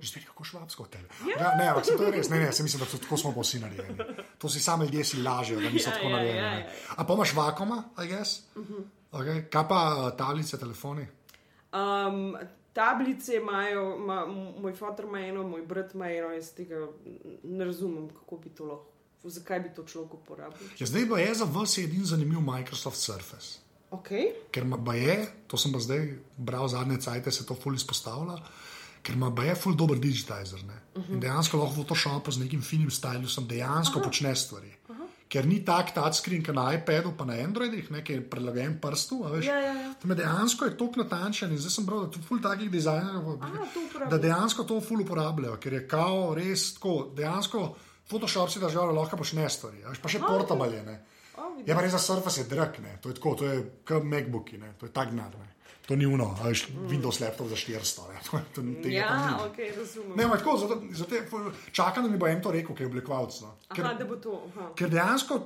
Že 0.00 0.08
spet 0.08 0.24
kako 0.26 0.44
švabsko 0.44 0.82
od 0.82 0.90
tebe. 0.90 1.08
Ja, 1.30 1.54
ne, 1.56 1.66
ampak 1.68 1.84
se 1.84 1.96
to 1.96 2.04
je 2.04 2.12
res, 2.12 2.28
ne, 2.28 2.38
ne, 2.38 2.52
se 2.52 2.62
mislim, 2.62 2.80
da 2.80 2.86
so 2.86 2.98
tako 2.98 3.16
smo 3.16 3.32
pa 3.32 3.40
vsi 3.40 3.58
narejeni. 3.58 3.96
To 4.38 4.48
si 4.48 4.60
sami 4.60 4.84
ljudje 4.84 5.04
si 5.04 5.22
lažejo, 5.22 5.60
da 5.60 5.70
niso 5.70 5.88
Ja, 5.88 5.94
tako 5.94 6.06
ja, 6.06 6.12
narejeni. 6.12 6.38
ja, 6.38 6.50
ne. 6.50 6.60
ja. 6.60 6.94
A 6.96 7.04
pa 7.04 7.14
imaš 7.14 7.34
vakoma, 7.34 7.78
I 7.96 8.06
guess? 8.06 8.42
Okay. 9.10 9.48
Kaj 9.48 9.64
pa 9.68 9.80
eh, 10.04 10.16
tablice, 10.16 10.58
telefoni? 10.58 11.06
Um, 11.72 12.36
tablice 12.72 13.36
imajo, 13.36 13.98
ma, 13.98 14.26
moj 14.58 14.72
fotor 14.74 15.04
ima 15.04 15.20
eno, 15.20 15.42
moj 15.44 15.62
brat 15.62 15.94
ima 15.94 16.08
eno, 16.08 16.30
jaz 16.30 16.52
tega 16.52 16.86
ne 17.42 17.64
razumem, 17.64 18.08
kako 18.10 18.36
bi 18.36 18.48
to 18.50 18.64
lahko, 18.66 18.92
zakaj 19.28 19.60
bi 19.60 19.68
to 19.76 19.84
človek 19.84 20.14
uporabil. 20.14 20.68
Ja, 20.78 20.86
zdaj 20.86 21.08
pa 21.08 21.18
je 21.20 21.34
za 21.34 21.44
vas 21.44 21.78
edin 21.78 22.04
zanimiv 22.04 22.40
Microsoft 22.40 22.96
Surface. 22.96 23.60
Okay. 23.90 24.30
Ker 24.54 24.62
ima 24.62 24.76
baje, 24.76 25.26
to 25.46 25.58
sem 25.58 25.72
pa 25.72 25.78
zdaj 25.82 26.14
bral 26.38 26.68
zadnje 26.68 27.00
cajte, 27.02 27.30
se 27.30 27.46
to 27.46 27.54
ful 27.58 27.74
izpostavlja. 27.74 28.38
Ker 29.02 29.16
ima 29.16 29.30
baje 29.30 29.54
ful 29.54 29.74
dober 29.74 29.98
digitizer. 29.98 30.60
Uh 30.60 31.02
-huh. 31.02 31.12
In 31.12 31.20
dejansko 31.20 31.58
lahko 31.58 31.72
v 31.72 31.76
Photoshopu 31.76 32.30
z 32.30 32.38
nekim 32.38 32.62
finim 32.62 32.90
stylusom 32.90 33.48
dejansko 33.48 33.98
Aha. 33.98 34.08
počne 34.08 34.36
stvari. 34.36 34.72
Uh 34.88 34.96
-huh. 34.96 35.06
Ker 35.28 35.46
ni 35.46 35.64
tak 35.64 35.94
touchscreen, 35.94 36.44
kot 36.44 36.54
na 36.54 36.74
iPadu, 36.74 37.12
pa 37.18 37.24
na 37.24 37.32
Androidih, 37.32 37.90
ne, 37.90 38.04
ki 38.04 38.12
je 38.12 38.30
prilagojen 38.30 38.80
prstu. 38.80 39.24
a 39.24 39.28
veš. 39.28 39.46
Ja, 39.46 39.60
ja, 39.60 39.74
ja. 39.74 39.94
Tam 40.02 40.10
je 40.10 40.16
dejansko 40.16 40.64
je 40.64 40.76
toliko 40.76 41.02
natančen 41.02 41.52
in 41.52 41.58
zdaj 41.58 41.70
sem 41.70 41.86
bral, 41.86 42.00
da 42.00 42.10
tu 42.10 42.18
ful 42.28 42.40
takih 42.42 42.70
dizajnerjev, 42.70 43.38
da 44.10 44.18
dejansko 44.18 44.64
to 44.64 44.80
ful 44.80 45.00
uporabljajo, 45.00 45.56
ker 45.56 45.72
je 45.72 45.88
kao 45.88 46.34
res 46.34 46.74
tako, 46.74 47.12
dejansko 47.16 47.76
Photoshop 48.10 48.50
si 48.50 48.62
držal, 48.62 48.90
lahko 48.96 49.20
počne 49.20 49.46
stvari, 49.48 49.84
a 49.84 49.92
veš, 49.92 50.02
pa 50.02 50.10
še 50.10 50.20
portable 50.24 50.66
je. 50.72 50.82
Ne. 50.86 50.96
O, 51.36 51.52
vidim. 51.54 51.68
Je 51.70 51.76
pa 51.78 51.84
res 51.84 51.94
za 51.94 52.02
Surface 52.02 52.48
drag, 52.50 52.80
ne. 52.82 52.96
to 53.02 53.12
je 53.12 53.18
tako, 53.20 53.36
to 53.38 53.46
je 53.46 53.62
kot 53.86 54.06
MacBooki, 54.06 54.58
ne. 54.58 54.74
to 54.80 54.90
je 54.90 54.94
tak 54.94 55.14
gnar. 55.14 55.36
To 55.90 55.96
ni 55.96 56.06
uno, 56.06 56.30
veš, 56.38 56.68
Windows 56.86 57.18
laptop 57.18 57.48
za 57.48 57.56
400. 57.56 58.00
Ne, 58.06 58.18
to, 58.26 58.38
to, 58.54 58.62
tega 58.78 58.94
Ja, 58.96 59.38
ok, 59.42 59.58
razumem. 59.74 60.14
Ne, 60.14 60.24
tako, 60.30 60.56
zato, 60.56 60.74
zato, 60.92 61.14
čakam, 61.72 62.04
da 62.04 62.10
mi 62.10 62.14
bo 62.16 62.26
en 62.26 62.38
to 62.38 62.50
rekel, 62.50 62.76
ki 62.76 62.82
je 62.82 62.86
oblikovalec. 62.86 63.40
No. 63.40 63.56
Ker, 63.74 63.84
Aha, 63.84 63.94
da 63.94 64.04
bo 64.04 64.14
to. 64.16 64.38
Aha. 64.54 64.68
ker 64.78 64.86
dejansko, 64.86 65.40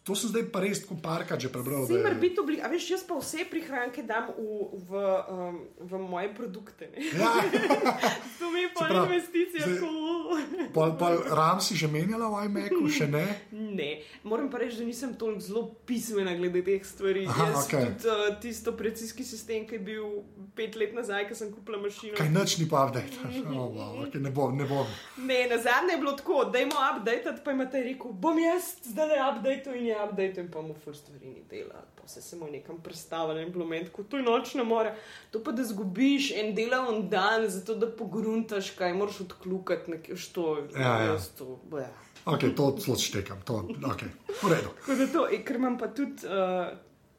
to 0.00 0.16
sem 0.16 0.32
zdaj 0.32 0.48
pa 0.48 0.60
res 0.60 0.80
tako 0.80 0.96
parkrat 1.02 1.36
že 1.38 1.52
prebral. 1.52 1.84
da 1.84 2.00
je- 2.00 2.14
biti 2.14 2.40
oblik, 2.40 2.64
a 2.64 2.68
veš, 2.68 2.90
jaz 2.90 3.02
pa 3.04 3.14
vse 3.14 3.44
prihranke 3.44 4.02
dam 4.02 4.32
v, 4.32 4.40
v, 4.88 4.90
um, 5.28 5.60
v 5.76 5.92
moje 6.00 6.32
produkte. 6.34 6.88
Ne? 6.88 7.04
Ja, 7.12 7.36
To 8.40 8.48
mi 8.50 8.60
je 8.60 8.68
pa 8.72 8.88
pravi, 8.88 9.14
investicija. 9.14 9.66
zdaj- 9.66 9.78
Zdaj... 9.80 10.68
pol, 10.72 10.96
pol 10.96 11.14
RAM 11.28 11.60
si 11.60 11.76
že 11.76 11.88
menjala 11.88 12.28
v 12.30 12.48
iMacu, 12.48 12.88
še 12.88 13.06
ne. 13.06 13.26
Ne, 13.52 13.90
moram 14.24 14.48
pa 14.48 14.58
reči, 14.58 14.80
da 14.80 14.84
nisem 14.84 15.12
toliko 15.14 15.40
zelo 15.40 15.62
pismena 15.84 16.32
glede 16.34 16.62
teh 16.62 16.80
stvari. 16.80 17.26
Aha, 17.26 17.46
Jaz 17.46 17.66
okej. 17.66 17.84
Tudi 17.98 18.08
uh, 18.08 18.40
tisto 18.40 18.70
operacijski 18.70 19.24
sistem, 19.24 19.66
ki 19.66 19.74
je 19.74 19.80
bil 19.90 20.22
pet 20.56 20.76
let 20.78 20.94
nazaj, 20.94 21.26
ko 21.28 21.36
sem 21.38 21.50
kupila 21.52 21.80
mašino. 21.82 22.14
Kaj 22.18 22.30
noč 22.32 22.56
ni 22.60 22.68
pa 22.70 22.86
update. 22.86 23.18
Oh, 23.50 23.68
wow, 23.74 23.96
okay, 24.04 24.20
ne 24.22 24.30
bom, 24.30 24.54
ne 24.56 24.64
bom. 24.68 24.86
Ne, 25.26 25.40
na 25.50 25.58
zadnje 25.58 25.96
je 25.96 25.98
bilo 25.98 26.12
tako, 26.16 26.44
da 26.52 26.60
imamo 26.62 26.84
update, 26.96 27.32
pa 27.44 27.52
imate 27.52 27.82
rekel, 27.84 28.12
bom 28.12 28.38
jaz 28.38 28.68
zdaj 28.84 29.08
le 29.10 29.18
update 29.26 29.74
in 29.78 29.86
je 29.90 29.96
update 30.04 30.40
in 30.40 30.50
pa 30.52 30.62
mu 30.62 30.74
fur 30.84 30.96
stvari 30.96 31.32
ni 31.34 31.42
dela. 31.50 31.82
Pa 32.00 32.08
se 32.08 32.22
samo 32.22 32.46
nekam 32.50 32.78
predstavlja 32.84 33.42
in 33.42 33.52
bilo 33.52 33.66
meni 33.66 33.88
tako, 33.88 34.04
to 34.04 34.20
je 34.20 34.26
nočna 34.26 34.64
mora. 34.64 34.94
To 35.30 35.42
pa 35.44 35.52
da 35.52 35.64
zgubiš 35.64 36.30
en 36.42 36.54
delovni 36.54 37.08
dan, 37.10 37.48
zato 37.48 37.74
da 37.74 37.90
pogruntaš, 37.96 38.70
kaj 38.78 38.94
moraš 38.94 39.20
odklukati, 39.26 39.90
nekaj 39.90 40.16
što. 40.16 40.46
Ja, 40.76 40.94
ja. 41.02 41.18
to, 41.38 41.58
bleh. 41.70 41.90
Okay, 42.24 42.54
to 42.56 42.76
zelo 42.78 42.98
štekam, 42.98 43.40
to 43.44 43.64
okay. 43.82 44.12
v 44.42 44.52
redu. 44.52 44.70
Tako 44.80 44.94
da 44.94 45.06
to, 45.12 45.26
eh, 45.32 45.42
ker 45.44 45.56
imam 45.56 45.78
pa 45.78 45.88
tudi 45.88 46.28
uh, 46.28 46.68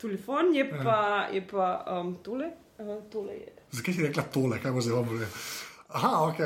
telefon, 0.02 0.54
je 0.56 0.66
Ja. 0.66 0.84
pa, 0.84 1.00
je 1.34 1.48
pa 1.48 1.86
um, 2.02 2.16
tole. 2.24 2.52
Uh, 2.78 2.98
tole 3.12 3.34
je. 3.34 3.54
Zakaj 3.72 3.94
si 3.94 4.08
rekla 4.08 4.24
tole, 4.24 4.60
kaj 4.62 4.72
bo 4.72 4.82
vam 4.96 5.10
rekel? 5.14 5.42
Aha, 5.90 6.12
ok, 6.28 6.40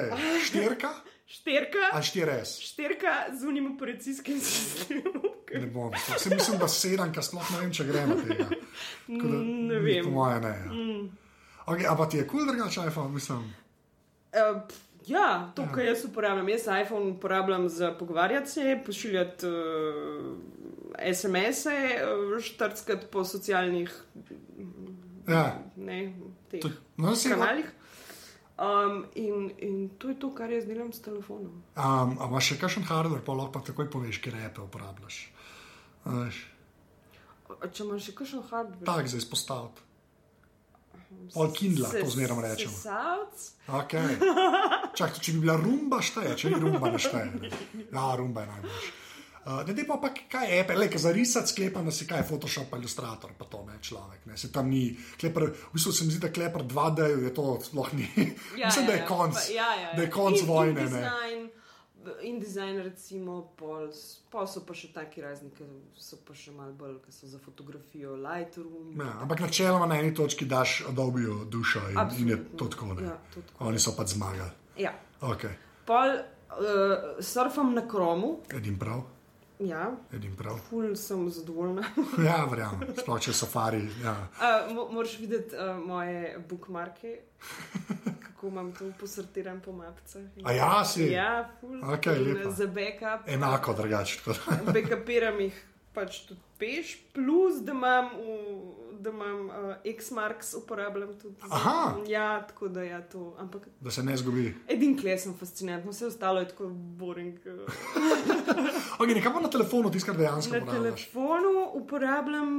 štirka 0.45 0.93
Šterka, 1.27 1.77
ali 1.93 2.03
štires. 2.03 2.59
šterka 2.61 3.33
z 3.39 3.47
unim 3.47 3.75
operacijskim 3.75 4.39
sistemom. 4.45 5.25
Ne 5.53 5.67
bom, 5.67 5.91
vse 6.15 6.29
mislim, 6.29 6.59
da 6.59 6.67
sedem, 6.67 7.13
ker 7.13 7.23
sploh 7.23 7.51
ne 7.51 7.59
vem, 7.63 7.71
če 7.73 7.85
gre 7.87 8.03
na 8.05 8.15
tega. 8.21 8.45
Tako 9.07 9.27
Da, 9.31 9.39
Ne 9.41 9.79
vem. 9.79 10.03
Po 10.05 10.11
moje 10.11 10.39
ne. 10.41 10.53
Ja. 10.65 10.73
Mm. 10.73 11.05
Okay, 11.65 11.87
Ampak 11.89 12.11
ti 12.11 12.17
je 12.17 12.27
kul, 12.27 12.43
cool, 12.43 12.51
drugače 12.53 12.85
iPhone, 12.87 13.09
mislim. 13.13 13.41
Uh, 14.35 14.61
ja, 15.07 15.51
to, 15.55 15.65
kar 15.73 15.85
jaz 15.85 16.05
uporabljam, 16.05 16.49
jaz 16.49 16.67
iPhone 16.83 17.11
uporabljam 17.17 17.69
za 17.69 17.91
pogovarjati 17.91 18.51
se, 18.51 18.79
pošiljati 18.85 19.47
uh, 19.47 20.37
SMS-e, 20.99 21.77
uh, 22.05 22.35
štrckati 22.43 23.07
po 23.11 23.25
socialnih 23.25 23.91
Ja. 25.27 25.59
ne, 25.75 26.13
teh 26.51 26.61
no, 26.97 27.13
kanalih. 27.29 27.65
Um, 28.57 29.05
in, 29.15 29.51
in 29.59 29.89
to 29.99 30.09
je 30.09 30.19
to, 30.19 30.29
kar 30.35 30.51
jaz 30.51 30.65
delam 30.65 30.93
s 30.93 31.01
telefonom. 31.03 31.63
Um, 31.75 32.13
a 32.19 32.27
imaš 32.29 32.53
še 32.53 32.59
kakšen 32.61 32.85
hardware, 32.87 33.23
pa 33.25 33.33
lahko 33.35 33.57
pa 33.57 33.63
takoj 33.67 33.89
poveš, 33.91 34.21
kje 34.23 34.31
repe 34.31 34.63
uporabljaš. 34.63 35.17
A 36.05 36.29
Če 37.67 37.83
imaš 37.83 38.07
še 38.07 38.13
kakšen 38.15 38.45
hardware, 38.47 38.85
tak 38.87 39.09
za 39.11 39.19
izpostaviti. 39.19 39.83
Pol 41.33 41.51
Kindla, 41.55 41.89
to 41.89 42.07
zmeram 42.11 42.39
rečemo. 42.43 42.71
Sesalc, 42.71 43.51
Okay. 43.65 44.17
Čak, 44.97 45.17
če 45.19 45.33
bi 45.35 45.41
bila 45.47 45.55
rumba, 45.57 45.99
šteje, 46.05 46.35
če 46.37 46.53
ni 46.53 46.59
rumba, 46.61 46.91
ne 46.93 47.01
šteje. 47.01 47.49
Ja, 47.89 48.13
rumba 48.19 48.45
je 48.45 48.51
najboljša. 48.53 49.04
Uh, 49.45 49.61
ne, 49.75 49.83
pa, 49.85 49.99
pa 50.01 50.09
kaj 50.09 50.57
je, 50.57 50.65
le, 50.75 50.89
za 50.95 51.11
risati 51.11 51.51
sklepam, 51.51 51.85
da 51.85 51.91
si 51.91 52.07
kaj, 52.07 52.23
Photoshop 52.25 52.73
Illustrator, 52.73 53.29
pa 53.37 53.45
to 53.45 53.61
ne 53.67 53.77
človek. 53.81 54.25
Ne, 54.25 54.37
se 54.37 54.51
tam 54.51 54.69
ni, 54.69 54.97
klepr, 55.21 55.51
v 55.53 55.73
bistvu 55.73 55.91
se 55.93 56.05
mi 56.05 56.15
zdi, 56.15 56.21
da 56.23 56.31
klepr 56.33 56.63
2D 56.65 57.09
je 57.23 57.33
to 57.33 57.59
sploh 57.61 57.93
ni. 57.93 58.09
Ja, 58.57 58.65
Mislim, 58.65 58.85
da 58.89 58.91
ja, 58.91 58.97
je 58.97 59.03
ja, 59.03 59.07
konc, 59.07 59.35
pa- 59.35 59.53
ja, 59.53 59.69
ja, 59.75 59.81
ja. 59.81 59.93
da 59.93 60.01
je 60.01 60.09
konc 60.09 60.41
in, 60.41 60.47
vojne. 60.47 60.81
In 60.81 60.89
design, 60.89 61.45
in 62.21 62.39
design, 62.39 62.81
recimo, 62.81 63.53
pol, 63.59 63.93
pol 64.33 64.49
so 64.49 64.65
pa 64.65 64.73
še 64.73 64.89
taki 64.97 65.21
razni, 65.21 65.53
ki 65.53 65.69
so 65.93 66.17
pa 66.25 66.33
še 66.33 66.49
malo 66.49 66.73
bolj, 66.73 66.97
ki 67.05 67.13
so 67.13 67.29
za 67.29 67.37
fotografijo, 67.37 68.17
Lightroom. 68.17 68.95
Ja, 68.97 69.13
ampak 69.21 69.45
načeloma 69.45 69.85
na 69.85 70.01
eni 70.01 70.13
točki 70.17 70.49
daš 70.49 70.83
Adobeju 70.89 71.43
dušo 71.53 71.85
in, 71.93 71.99
in 72.17 72.33
je 72.33 72.39
Absolutno. 72.41 72.57
to 72.57 72.67
tako. 72.73 72.93
Ne. 72.97 73.11
Ja, 73.11 73.17
to 73.33 73.45
tako. 73.45 73.69
Oni 73.69 73.79
so 73.79 73.93
pač 73.93 74.17
zmagali. 74.17 74.49
Ja. 74.81 74.97
Okay. 75.21 75.53
Pol 75.85 76.17
uh, 76.17 77.21
surfam 77.21 77.75
na 77.77 77.85
kromu, 77.87 78.39
Edim 78.49 78.79
prav, 78.81 79.05
ja, 79.59 79.91
edim 80.13 80.35
prav. 80.35 80.57
ful 80.69 80.95
sem 80.95 81.29
zadovoljna. 81.29 81.83
Ja, 82.27 82.45
verjamem, 82.45 82.95
sploh 82.97 83.19
če 83.19 83.33
safari. 83.33 83.83
Ja. 84.03 84.15
Uh, 84.35 84.73
mo 84.75 84.87
moraš 84.91 85.19
videti 85.19 85.55
uh, 85.55 85.77
moje 85.79 86.37
bookmarke, 86.49 87.19
kako 88.25 88.47
imam 88.47 88.71
to 88.71 88.91
posortiran 88.99 89.61
po 89.61 89.71
mapicah. 89.71 90.21
A 90.43 90.51
ja, 90.51 90.85
si? 90.85 91.11
Ja, 91.11 91.49
ful. 91.59 91.77
In, 91.77 91.85
lepa. 92.27 92.49
eh, 92.49 92.51
Za 92.51 92.67
backup. 92.67 93.27
Enako 93.27 93.73
drugače. 93.73 94.19
Backupiram 94.73 95.39
jih 95.39 95.63
pač 95.93 96.25
tudi 96.27 96.41
peš, 96.59 96.97
plus 97.13 97.61
da 97.63 97.71
imam, 97.71 98.09
v, 98.15 98.84
da 99.05 99.09
imam 99.11 99.45
uh, 99.45 99.53
X-Marks 99.87 100.53
uporabljam 100.55 101.13
tudi. 101.15 101.35
za- 101.39 101.47
Aha. 101.51 101.95
Ja, 102.07 102.25
tako 102.43 102.67
da 102.69 102.83
ja, 102.83 103.01
to. 103.03 103.35
Ampak 103.37 103.67
Da 103.79 103.91
se 103.91 104.03
ne 104.03 104.17
zgubi. 104.17 104.55
edin 104.67 104.97
kle 104.97 105.17
sem 105.17 105.33
fascinantno, 105.35 105.91
vse 105.91 106.07
ostalo 106.07 106.39
je 106.39 106.47
tako 106.47 106.67
boring. 106.69 107.37
Okay, 108.97 109.13
nekaj 109.13 109.33
pa 109.33 109.39
na 109.39 109.49
telefonu, 109.49 109.91
tisto, 109.91 110.07
kar 110.07 110.17
dejansko 110.17 110.53
Na 110.53 110.61
uporabljaš. 110.61 110.81
telefonu 111.03 111.49
uporabljam, 111.73 112.49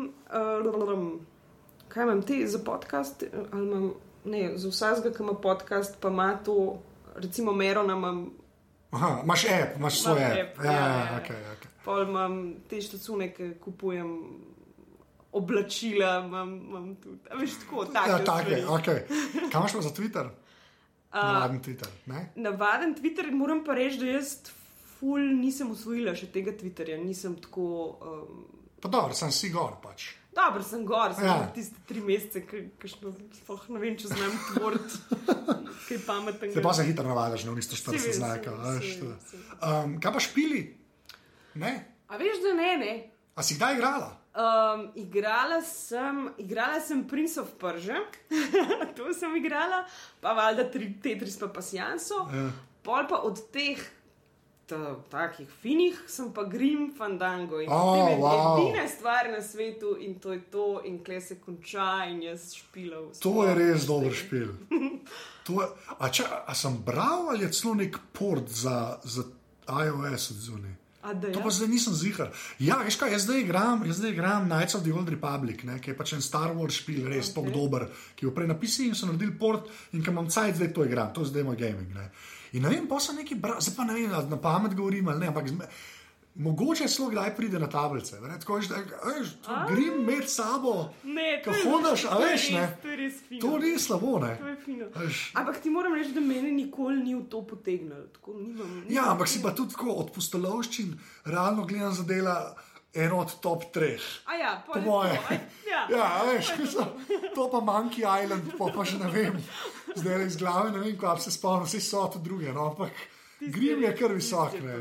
uh, 0.00 1.18
kaj 1.88 2.02
imam 2.02 2.22
ti 2.22 2.46
za 2.48 2.58
podcast, 2.60 3.22
eh, 3.22 3.28
ali 3.50 3.66
imam, 3.66 3.92
ne, 4.26 4.52
za 4.56 4.68
vsakega, 4.68 5.12
ki 5.12 5.22
ima 5.22 5.34
podcast, 5.34 6.00
pa 6.00 6.08
ima 6.08 6.36
to, 6.36 6.78
recimo 7.16 7.52
Merona 7.54 7.92
imam, 7.94 8.30
Aha, 8.92 9.20
imaš 9.24 9.44
app, 9.46 9.76
imaš 9.76 10.00
svoj 10.00 10.16
Imam 10.18 10.30
app. 10.32 10.40
app, 10.50 10.64
Ja, 10.64 10.72
ja, 10.72 10.78
ja, 10.78 10.88
ja. 10.88 11.20
okay, 11.20 11.40
okay. 11.52 11.66
pol 11.84 12.02
imam 12.02 12.36
te 12.64 12.80
štacune, 12.80 13.32
ki 13.32 13.54
kupujem. 13.56 14.10
Oblačila 15.34 16.20
imam, 16.20 16.50
imam 16.60 16.88
tudi, 16.96 17.18
a 17.26 17.36
veš, 17.36 17.56
tako, 17.60 17.84
tako. 17.86 18.10
Ja, 18.10 18.18
take, 18.20 18.62
okay. 18.70 19.00
Kaj 19.44 19.58
imaš 19.58 19.72
pa 19.72 19.82
za 19.82 19.90
Twitter? 19.90 20.28
Navaden 21.12 21.60
Twitter. 21.60 21.88
Ne? 22.06 22.28
Navaden 22.36 22.94
Twitter, 22.94 23.30
moram 23.30 23.64
pa 23.64 23.74
reči, 23.74 23.98
da 23.98 24.06
jaz 24.08 24.36
ful 24.94 25.18
nisem 25.34 25.70
usvojila 25.70 26.14
še 26.14 26.26
tega 26.28 26.52
Twitterja, 26.52 26.98
nisem 26.98 27.34
tako. 27.36 27.66
Um, 28.00 28.44
Pa 28.84 28.90
dobro, 28.90 29.14
sem 29.14 29.30
si 29.32 29.48
gor 29.48 29.78
pač. 29.80 30.10
Dobro, 30.34 30.60
sem 30.62 30.82
gor, 30.84 31.14
sem 31.14 31.24
Ja. 31.24 31.46
tiste 31.54 31.78
tri 31.88 32.02
mesece, 32.04 32.42
ki 32.44 32.88
sploh 32.90 33.62
ne 33.70 33.80
vem, 33.80 33.94
če 33.96 34.10
znam 34.10 34.34
tvoriti 34.50 34.98
kaj 35.88 36.00
pametnega. 36.04 36.52
Se 36.52 36.62
pa 36.62 36.72
se 36.74 36.84
hitro 36.84 37.06
navadiš 37.08 37.46
na 37.46 37.54
isto 37.56 37.78
40 37.78 38.02
vem, 38.02 38.12
znakov. 38.12 38.58
saj, 38.60 38.74
veš, 38.74 38.90
saj, 38.90 39.00
to. 39.00 39.14
saj. 39.30 39.40
Um, 39.84 39.94
kaj 40.02 40.12
pa 40.12 40.20
špili? 40.20 40.60
Ne? 41.54 41.72
A 42.10 42.18
veš, 42.20 42.42
da 42.44 42.52
ne, 42.54 42.70
ne. 42.76 42.92
A 43.34 43.42
si 43.42 43.56
kdaj 43.56 43.78
igrala? 43.78 44.10
Um, 44.34 44.88
igrala, 44.98 45.60
sem, 45.62 46.30
igrala 46.38 46.80
sem 46.80 47.04
Prince 47.06 47.38
of 47.38 47.52
Persia, 47.54 48.00
to 48.96 49.12
sem 49.14 49.36
igrala, 49.38 49.84
pa 50.20 50.32
valjda 50.34 50.64
tri, 50.70 50.88
Tetris 51.02 51.38
pa 51.38 51.46
Pasjanso. 51.54 52.24
Ja. 52.34 52.48
Pol 52.82 53.06
pa 53.08 53.20
od 53.22 53.38
teh 53.54 53.78
ta, 54.66 54.96
takih 55.10 55.48
finih 55.62 56.02
sem 56.10 56.32
pa 56.32 56.42
Grim 56.44 56.92
Fandango. 56.98 57.60
In 57.60 57.70
O, 57.70 57.78
potem 57.78 58.08
je 58.08 58.18
wow. 58.18 58.58
edina 58.58 58.88
stvar 58.88 59.30
na 59.30 59.42
svetu 59.42 59.96
in 60.00 60.18
to 60.18 60.32
je 60.32 60.40
to, 60.50 60.82
in 60.84 60.98
kle 61.04 61.20
se 61.20 61.38
konča 61.40 62.04
in 62.10 62.22
jaz 62.22 62.54
špilal. 62.54 63.12
To 63.20 63.44
je 63.44 63.54
res 63.54 63.86
dober 63.86 64.12
špil. 64.12 64.50
To 65.44 65.60
Je, 65.60 65.66
a, 65.98 66.08
če, 66.08 66.24
a 66.24 66.54
sem 66.56 66.72
bral 66.80 67.28
ali 67.28 67.44
je 67.44 67.50
celo 67.52 67.74
nek 67.76 67.98
port 68.16 68.48
za, 68.48 68.96
za 69.04 69.26
iOS 69.68 70.30
od 70.32 70.38
zunaj? 70.40 70.72
To 71.04 71.28
ja? 71.28 71.42
pa 71.44 71.50
zdaj 71.52 71.68
nisem 71.68 71.92
zihar. 71.92 72.30
Ja, 72.56 72.78
veš 72.80 72.96
kaj, 72.96 73.12
jaz 73.12 73.26
zdaj 73.26 73.42
igram, 73.44 73.82
jaz 73.84 73.98
zdaj 74.00 74.14
igram 74.14 74.46
Knights 74.48 74.78
of 74.78 74.84
the 74.86 74.92
Old 74.92 75.08
Republic, 75.12 75.60
ne, 75.68 75.76
ki 75.76 75.92
je 75.92 75.96
pač 75.98 76.14
en 76.16 76.24
Star 76.24 76.54
Wars 76.56 76.80
špil, 76.80 77.04
res 77.12 77.28
okay. 77.28 77.44
Ok. 77.44 77.52
dober, 77.52 77.84
ki 78.16 78.24
je 78.24 78.32
prej 78.32 78.48
napisal 78.48 78.88
in 78.88 78.96
so 78.96 79.08
naredili 79.10 79.36
port 79.36 79.68
in 79.92 80.00
ki 80.00 80.14
imam 80.14 80.30
cajt, 80.32 80.56
zdaj 80.56 80.72
to 80.72 80.86
igram, 80.88 81.12
to 81.12 81.26
je 81.26 81.32
zdaj 81.34 81.44
moj 81.44 81.60
gaming. 81.60 81.92
Ne. 81.92 82.08
In 82.56 82.64
ne 82.64 82.72
vem, 82.72 82.88
pa 82.88 83.02
sem 83.04 83.20
neki 83.20 83.36
zdaj 83.36 83.74
pa 83.76 83.84
ne 83.84 83.98
vem, 83.98 84.08
na 84.08 84.40
pamet 84.40 84.72
govorim 84.72 85.12
ali 85.12 85.26
ne, 85.26 85.28
ampak 85.28 85.52
zme, 85.52 85.68
mogoče 86.36 86.88
celo 86.88 87.08
kdaj 87.08 87.36
pride 87.36 87.58
na 87.58 87.68
tablice. 87.68 88.20
ne, 88.20 88.38
Tako 88.40 88.58
da 88.60 88.74
to 89.42 89.52
grim 89.68 90.04
med 90.04 90.28
sabo, 90.28 90.90
Ne, 91.04 91.42
ko 91.42 91.50
to 91.52 91.56
je- 91.56 91.64
hodaš, 91.64 92.04
a 92.04 92.08
to 92.10 92.18
veš, 92.20 92.42
res- 92.42 92.52
ne. 92.52 92.78
To 92.82 92.96
res 92.96 93.14
fino. 93.22 93.40
To 93.42 93.58
ni 93.58 93.78
slabo, 93.78 94.18
ne. 94.18 94.32
To. 94.36 95.00
Ampak 95.34 95.60
ti 95.60 95.70
moram 95.70 95.94
reči, 95.94 96.12
da 96.12 96.20
meni 96.22 96.52
nikoli 96.52 96.96
ni 96.98 97.14
v 97.14 97.22
to 97.24 97.42
potegnilo. 97.42 97.96
Ja, 98.88 99.04
ampak 99.06 99.28
si 99.28 99.42
pa 99.42 99.50
tudi 99.50 99.72
tako 99.72 99.92
od 99.92 100.10
pustolovščin, 100.10 100.94
realno 101.24 101.64
gledam 101.64 101.92
zadela 101.92 102.56
eno 102.94 103.18
od 103.18 103.40
top 103.40 103.72
treh. 103.72 104.00
A 104.26 104.34
ja, 104.34 104.62
Po 104.66 104.80
moje. 104.80 105.18
to, 105.18 105.34
Ja. 105.66 105.86
Ja, 105.90 106.04
a 106.14 106.24
veš, 106.24 106.50
mislim, 106.58 106.84
to 107.34 107.50
pa 107.50 107.58
Monkey 107.58 108.02
Island, 108.16 108.52
pa, 108.58 108.66
pa 108.68 108.84
še 108.84 108.98
ne 108.98 109.10
vem, 109.10 109.38
zdaj 109.94 110.26
iz 110.26 110.36
glave 110.36 110.70
ne 110.70 110.78
vem, 110.80 110.96
kaj 110.96 111.20
se 111.20 111.30
spomnim, 111.30 111.64
vse 111.64 111.80
so 111.80 112.08
tudi 112.08 112.24
druge, 112.24 112.52
no, 112.52 112.66
ampak 112.66 112.92
Grim 113.40 113.82
je 113.82 113.90
kar 113.94 114.12
visok, 114.12 114.54
ne. 114.62 114.76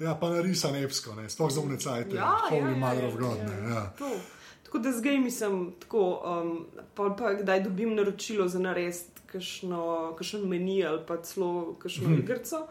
Ja, 0.00 0.14
pa 0.20 0.30
narisan 0.32 0.76
epsko, 0.80 1.14
ne, 1.14 1.28
sploh 1.28 1.50
za 1.52 1.60
unecajte, 1.60 2.16
Ja, 2.16 2.36
Holy 2.50 2.72
ja, 2.72 2.76
Mother 2.76 3.04
ja, 3.04 3.08
of 3.08 3.16
God, 3.20 3.38
ja, 3.38 3.48
ne, 3.48 3.56
ja. 3.68 3.74
ja. 3.74 3.92
To, 3.98 4.10
Tako 4.70 4.78
da 4.78 4.92
zdaj 4.92 5.18
mislim, 5.18 5.72
tako, 5.80 6.22
um, 6.24 6.66
pa, 6.94 7.16
pa 7.18 7.32
kdaj 7.34 7.60
dobim 7.60 7.94
naročilo 7.94 8.48
za 8.48 8.58
narediti 8.58 9.20
kakšno 9.26 10.44
meni 10.44 10.84
ali 10.86 11.00
pa 11.06 11.22
celo 11.22 11.74
kakšno 11.74 12.06
hmm. 12.06 12.18
igrico. 12.18 12.66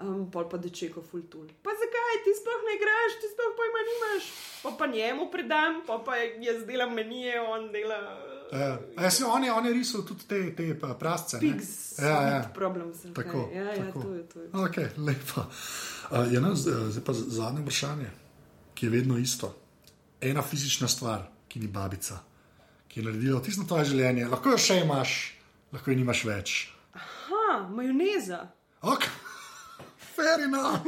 Um, 0.00 0.30
pol 0.30 0.48
pa 0.48 0.58
dečeko 0.60 1.00
full 1.02 1.22
tool. 1.32 1.48
Pa 1.64 1.72
zakaj 1.72 2.18
ti 2.24 2.32
sploh 2.36 2.62
ne 2.68 2.72
igraš, 2.76 3.14
ti 3.20 3.26
sploh 3.32 3.52
pojma 3.56 3.80
nimaš? 3.88 4.24
Pa 4.62 4.70
pa 4.78 4.86
njemu 4.86 5.30
predam, 5.32 5.80
pa 5.86 5.98
pa 6.04 6.16
jaz 6.16 6.66
delam 6.66 6.94
menije, 6.94 7.40
on 7.40 7.72
dela. 7.72 7.96
Ja, 8.52 8.78
ja 9.02 9.10
se 9.10 9.24
oni, 9.24 9.50
oni 9.50 9.72
riso 9.72 10.02
tudi 10.02 10.28
te, 10.28 10.56
te 10.56 10.78
prasce. 10.98 11.40
Pigs, 11.40 11.98
ja, 11.98 12.22
ja. 12.28 12.50
problem 12.54 12.94
sem. 12.94 13.14
Tako, 13.14 13.48
ja, 13.54 13.62
ja, 13.62 13.86
tako. 13.86 14.02
to 14.02 14.14
je 14.14 14.28
to. 14.28 14.40
Je. 14.40 14.48
Ok, 14.52 14.76
lepo. 14.96 15.40
Uh, 16.10 16.32
je 16.32 16.40
nas, 16.40 16.58
zdaj 16.58 17.04
pa 17.04 17.12
zadnje 17.12 17.62
vprašanje, 17.62 18.10
ki 18.74 18.86
je 18.86 18.90
vedno 18.90 19.18
isto. 19.18 19.54
Ena 20.20 20.42
fizična 20.42 20.88
stvar, 20.88 21.26
ki 21.48 21.60
ni 21.60 21.68
babica, 21.68 22.18
ki 22.88 23.00
je 23.00 23.04
naredila 23.04 23.42
tisto 23.42 23.64
tvoje 23.68 23.90
življenje, 23.90 24.28
lahko 24.30 24.54
jo 24.54 24.60
še 24.60 24.80
imaš, 24.84 25.16
lahko 25.72 25.90
jo 25.90 25.96
nimaš 25.98 26.24
več. 26.24 26.56
Aha, 26.94 27.66
majoneza. 27.70 28.46
Ok. 28.82 29.08
Fair 30.16 30.46
enough. 30.46 30.86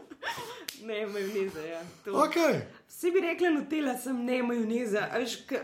ne, 0.88 1.06
majoneza. 1.06 1.60
Ja. 1.60 1.82
Okay. 2.24 2.62
Vsi 2.88 3.10
bi 3.10 3.20
rekli, 3.20 3.50
nutela 3.54 3.94
sem 3.98 4.24
ne 4.24 4.42
majoneza. 4.42 5.06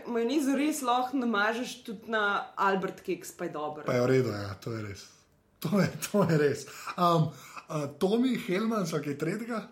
Majonezo 0.07 0.55
res 0.57 0.81
lahko 0.81 1.17
namažeš 1.17 1.75
tudi 1.85 2.13
na 2.13 2.23
Albert 2.55 3.03
Keks, 3.05 3.35
pa 3.37 3.45
je 3.45 3.53
dobro. 3.53 3.83
Pa 3.85 3.97
je 3.97 4.01
v 4.05 4.07
redu, 4.13 4.31
ja, 4.33 4.55
to 4.63 4.73
je 4.73 4.81
res. 4.87 5.03
To 5.65 5.79
je, 5.81 5.89
to 6.05 6.23
je 6.29 6.37
res. 6.37 6.65
Um, 6.97 7.31
uh, 7.69 7.87
Tomi 7.99 8.37
Helman, 8.47 8.87
so 8.87 9.01
kaj 9.03 9.17
tretjega? 9.17 9.67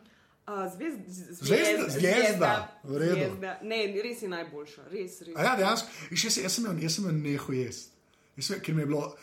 Uh, 0.45 0.67
zvezd, 0.69 0.99
zvezda, 1.41 1.89
zvezda, 1.89 2.51
zvezda. 2.83 3.57
Ne, 3.65 3.79
res 4.03 4.21
je 4.21 4.29
najboljša, 4.29 4.83
res. 4.91 5.21
res. 5.25 5.33
Ja, 5.33 5.55
dejansko. 5.57 5.89
Jaz 6.13 6.59
sem 6.59 7.07
jo 7.07 7.11
nehal 7.11 7.57
jesti. 7.57 7.94
Ker 8.35 8.75
mi 8.75 8.81
je 8.81 8.85
bilo, 8.85 9.15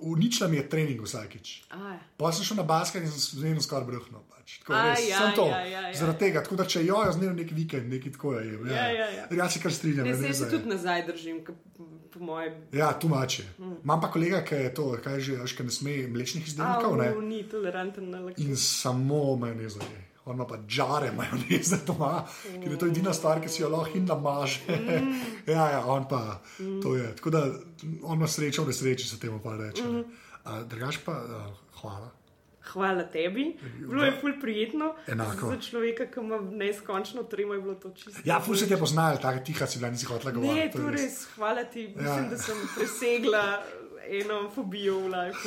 uničila 0.00 0.48
mi 0.48 0.56
je 0.56 0.68
trening 0.68 1.02
vsakič. 1.04 1.50
Pa 2.16 2.32
sem 2.32 2.44
šel 2.44 2.56
na 2.56 2.64
basket 2.68 3.02
in 3.04 3.10
sem 3.10 3.20
se 3.20 3.40
vedno 3.42 3.62
skoraj 3.62 3.84
bruhnil. 3.84 4.24
Pač. 4.30 4.54
Ja, 4.68 4.94
sem 4.96 5.34
to. 5.36 5.44
Ja, 5.52 5.60
ja, 5.66 5.82
ja. 5.88 5.94
Zaradi 5.94 6.18
tega, 6.24 6.42
tako 6.44 6.56
da 6.56 6.64
če 6.64 6.80
jo 6.86 7.02
jaz 7.04 7.18
dnevno 7.20 7.36
nek 7.36 7.52
vikend, 7.52 7.90
neki 7.92 8.14
tako 8.14 8.32
je. 8.38 8.46
Ja, 8.48 8.72
ja, 8.72 8.88
ja, 8.88 9.08
ja. 9.18 9.26
ja 9.42 9.48
se 9.52 9.60
kar 9.60 9.74
strinjam. 9.74 10.08
Ne, 10.08 10.16
se, 10.16 10.32
se 10.32 10.48
tudi 10.48 10.72
nazaj 10.72 11.04
držim, 11.10 11.42
po 11.44 12.20
mojem. 12.24 12.56
Ja, 12.72 12.94
tumače. 12.96 13.44
Mm. 13.58 13.76
Imam 13.84 14.00
pa 14.00 14.08
kolega, 14.10 14.40
ki 14.48 14.62
je 14.64 14.74
to, 14.74 14.90
kaj 15.04 15.20
že, 15.20 15.40
kaj 15.44 15.68
ne 15.68 15.74
sme 15.76 15.96
mlečnih 16.16 16.48
izdelkov. 16.48 16.96
Ne, 16.96 17.12
ni 17.28 17.42
toleranten 17.50 18.08
na 18.10 18.24
lakto. 18.24 18.40
In 18.42 18.56
samo 18.56 19.36
meni 19.36 19.68
zaje 19.68 20.08
on 20.28 20.36
ima 20.36 20.46
pa 20.46 20.58
žare 20.68 21.12
majoneze 21.16 21.80
doma, 21.86 22.24
mm. 22.24 22.60
ker 22.62 22.72
je 22.72 22.78
to 22.78 22.86
edina 22.86 23.14
stvar, 23.14 23.40
ki 23.40 23.48
si 23.48 23.62
jo 23.62 23.70
lahko 23.72 23.98
in 23.98 24.04
namaže. 24.08 24.60
Mm. 24.68 25.14
ja, 25.54 25.70
ja, 25.70 25.82
on 25.86 26.08
pa 26.08 26.40
mm. 26.58 26.82
to 26.82 26.96
je. 26.96 27.08
Tako 27.16 27.30
da 27.30 27.44
on 28.02 28.18
ima 28.18 28.28
srečo 28.28 28.62
v 28.62 28.74
nesreči, 28.74 29.08
se 29.08 29.20
temu 29.20 29.40
pa 29.44 29.56
reče. 29.56 29.82
Mm. 29.82 30.04
Drugač 30.68 31.02
pa, 31.04 31.12
uh, 31.12 31.52
hvala. 31.80 32.10
Hvala 32.72 33.04
tebi. 33.04 33.56
Bilo 33.80 34.04
je 34.04 34.12
ful 34.20 34.32
prijetno. 34.40 34.94
Enako. 35.06 35.48
Za 35.50 35.60
človeka, 35.60 36.06
ki 36.06 36.20
ima 36.20 36.40
neskončno 36.40 37.22
tremo, 37.22 37.54
je 37.54 37.60
bilo 37.60 37.74
to 37.74 37.90
čisto. 37.90 38.20
Ja, 38.24 38.40
ful 38.40 38.56
se 38.56 38.68
te 38.68 38.76
poznali, 38.76 39.18
tako 39.22 39.44
tiha 39.44 39.66
si 39.66 39.78
bila, 39.78 39.90
nisi 39.90 40.06
hotela 40.06 40.32
govoriti. 40.32 40.78
Ne, 40.78 40.84
to 40.84 40.90
res, 40.90 41.24
hvala 41.36 41.64
ti. 41.64 41.82
Ja. 41.96 42.02
Mislim, 42.02 42.28
da 42.30 42.38
sem 42.38 42.68
presegla 42.76 43.44
eno 44.10 44.50
fobijo 44.54 44.98
v 45.00 45.12
life. 45.12 45.38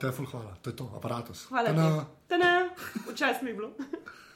Te 0.00 0.06
je 0.06 0.12
ful 0.12 0.26
hvala, 0.26 0.56
to 0.62 0.70
je 0.70 0.76
to, 0.76 0.90
aparatus. 0.96 1.46
Hvala 1.48 1.70
ti. 1.70 2.06
Tana, 2.28 2.68
včasih 3.12 3.42
mi 3.42 3.50
je 3.50 3.54
bilo. 3.54 3.70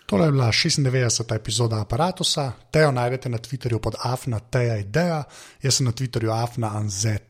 Tole 0.07 0.27
je 0.27 0.33
bila 0.33 0.51
96. 0.53 1.35
epizoda 1.35 1.81
aparata. 1.81 2.53
Tejo 2.71 2.91
najdete 2.93 3.29
na 3.29 3.39
Twitterju 3.39 3.79
pod 3.79 3.95
Afna, 4.03 4.41
teja 4.41 4.77
ideja, 4.77 5.25
jaz 5.63 5.77
sem 5.77 5.87
na 5.87 5.93
Twitterju 5.93 6.33
Afna 6.35 6.73
Anzet. 6.75 7.27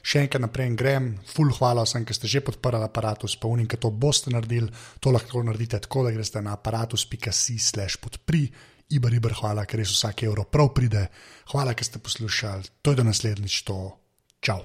Še 0.00 0.22
enkrat 0.24 0.40
naprej 0.40 0.70
grem, 0.80 1.06
full 1.28 1.52
hvala 1.52 1.84
vsem, 1.84 2.06
ki 2.08 2.14
ste 2.16 2.28
že 2.28 2.40
podprli 2.40 2.80
aparatus, 2.80 3.36
pa 3.36 3.48
unim, 3.52 3.68
ki 3.68 3.76
to 3.76 3.90
boste 3.92 4.32
naredili. 4.32 4.72
To 5.04 5.12
lahko 5.12 5.42
naredite 5.44 5.80
tako, 5.84 6.06
da 6.08 6.12
greste 6.14 6.40
na 6.40 6.56
aparatus.si/slash 6.56 8.00
podpri. 8.00 8.46
Ibar, 8.92 9.12
ibar, 9.12 9.32
hvala, 9.40 9.64
ker 9.68 9.80
res 9.80 9.92
vsak 9.92 10.24
evro 10.24 10.44
prav 10.44 10.72
pride. 10.76 11.06
Hvala, 11.52 11.76
ker 11.76 11.84
ste 11.84 12.00
poslušali. 12.00 12.80
To 12.84 12.92
je 12.92 13.00
do 13.00 13.04
naslednjič, 13.08 13.62
to. 13.68 13.78
Čau. 14.40 14.60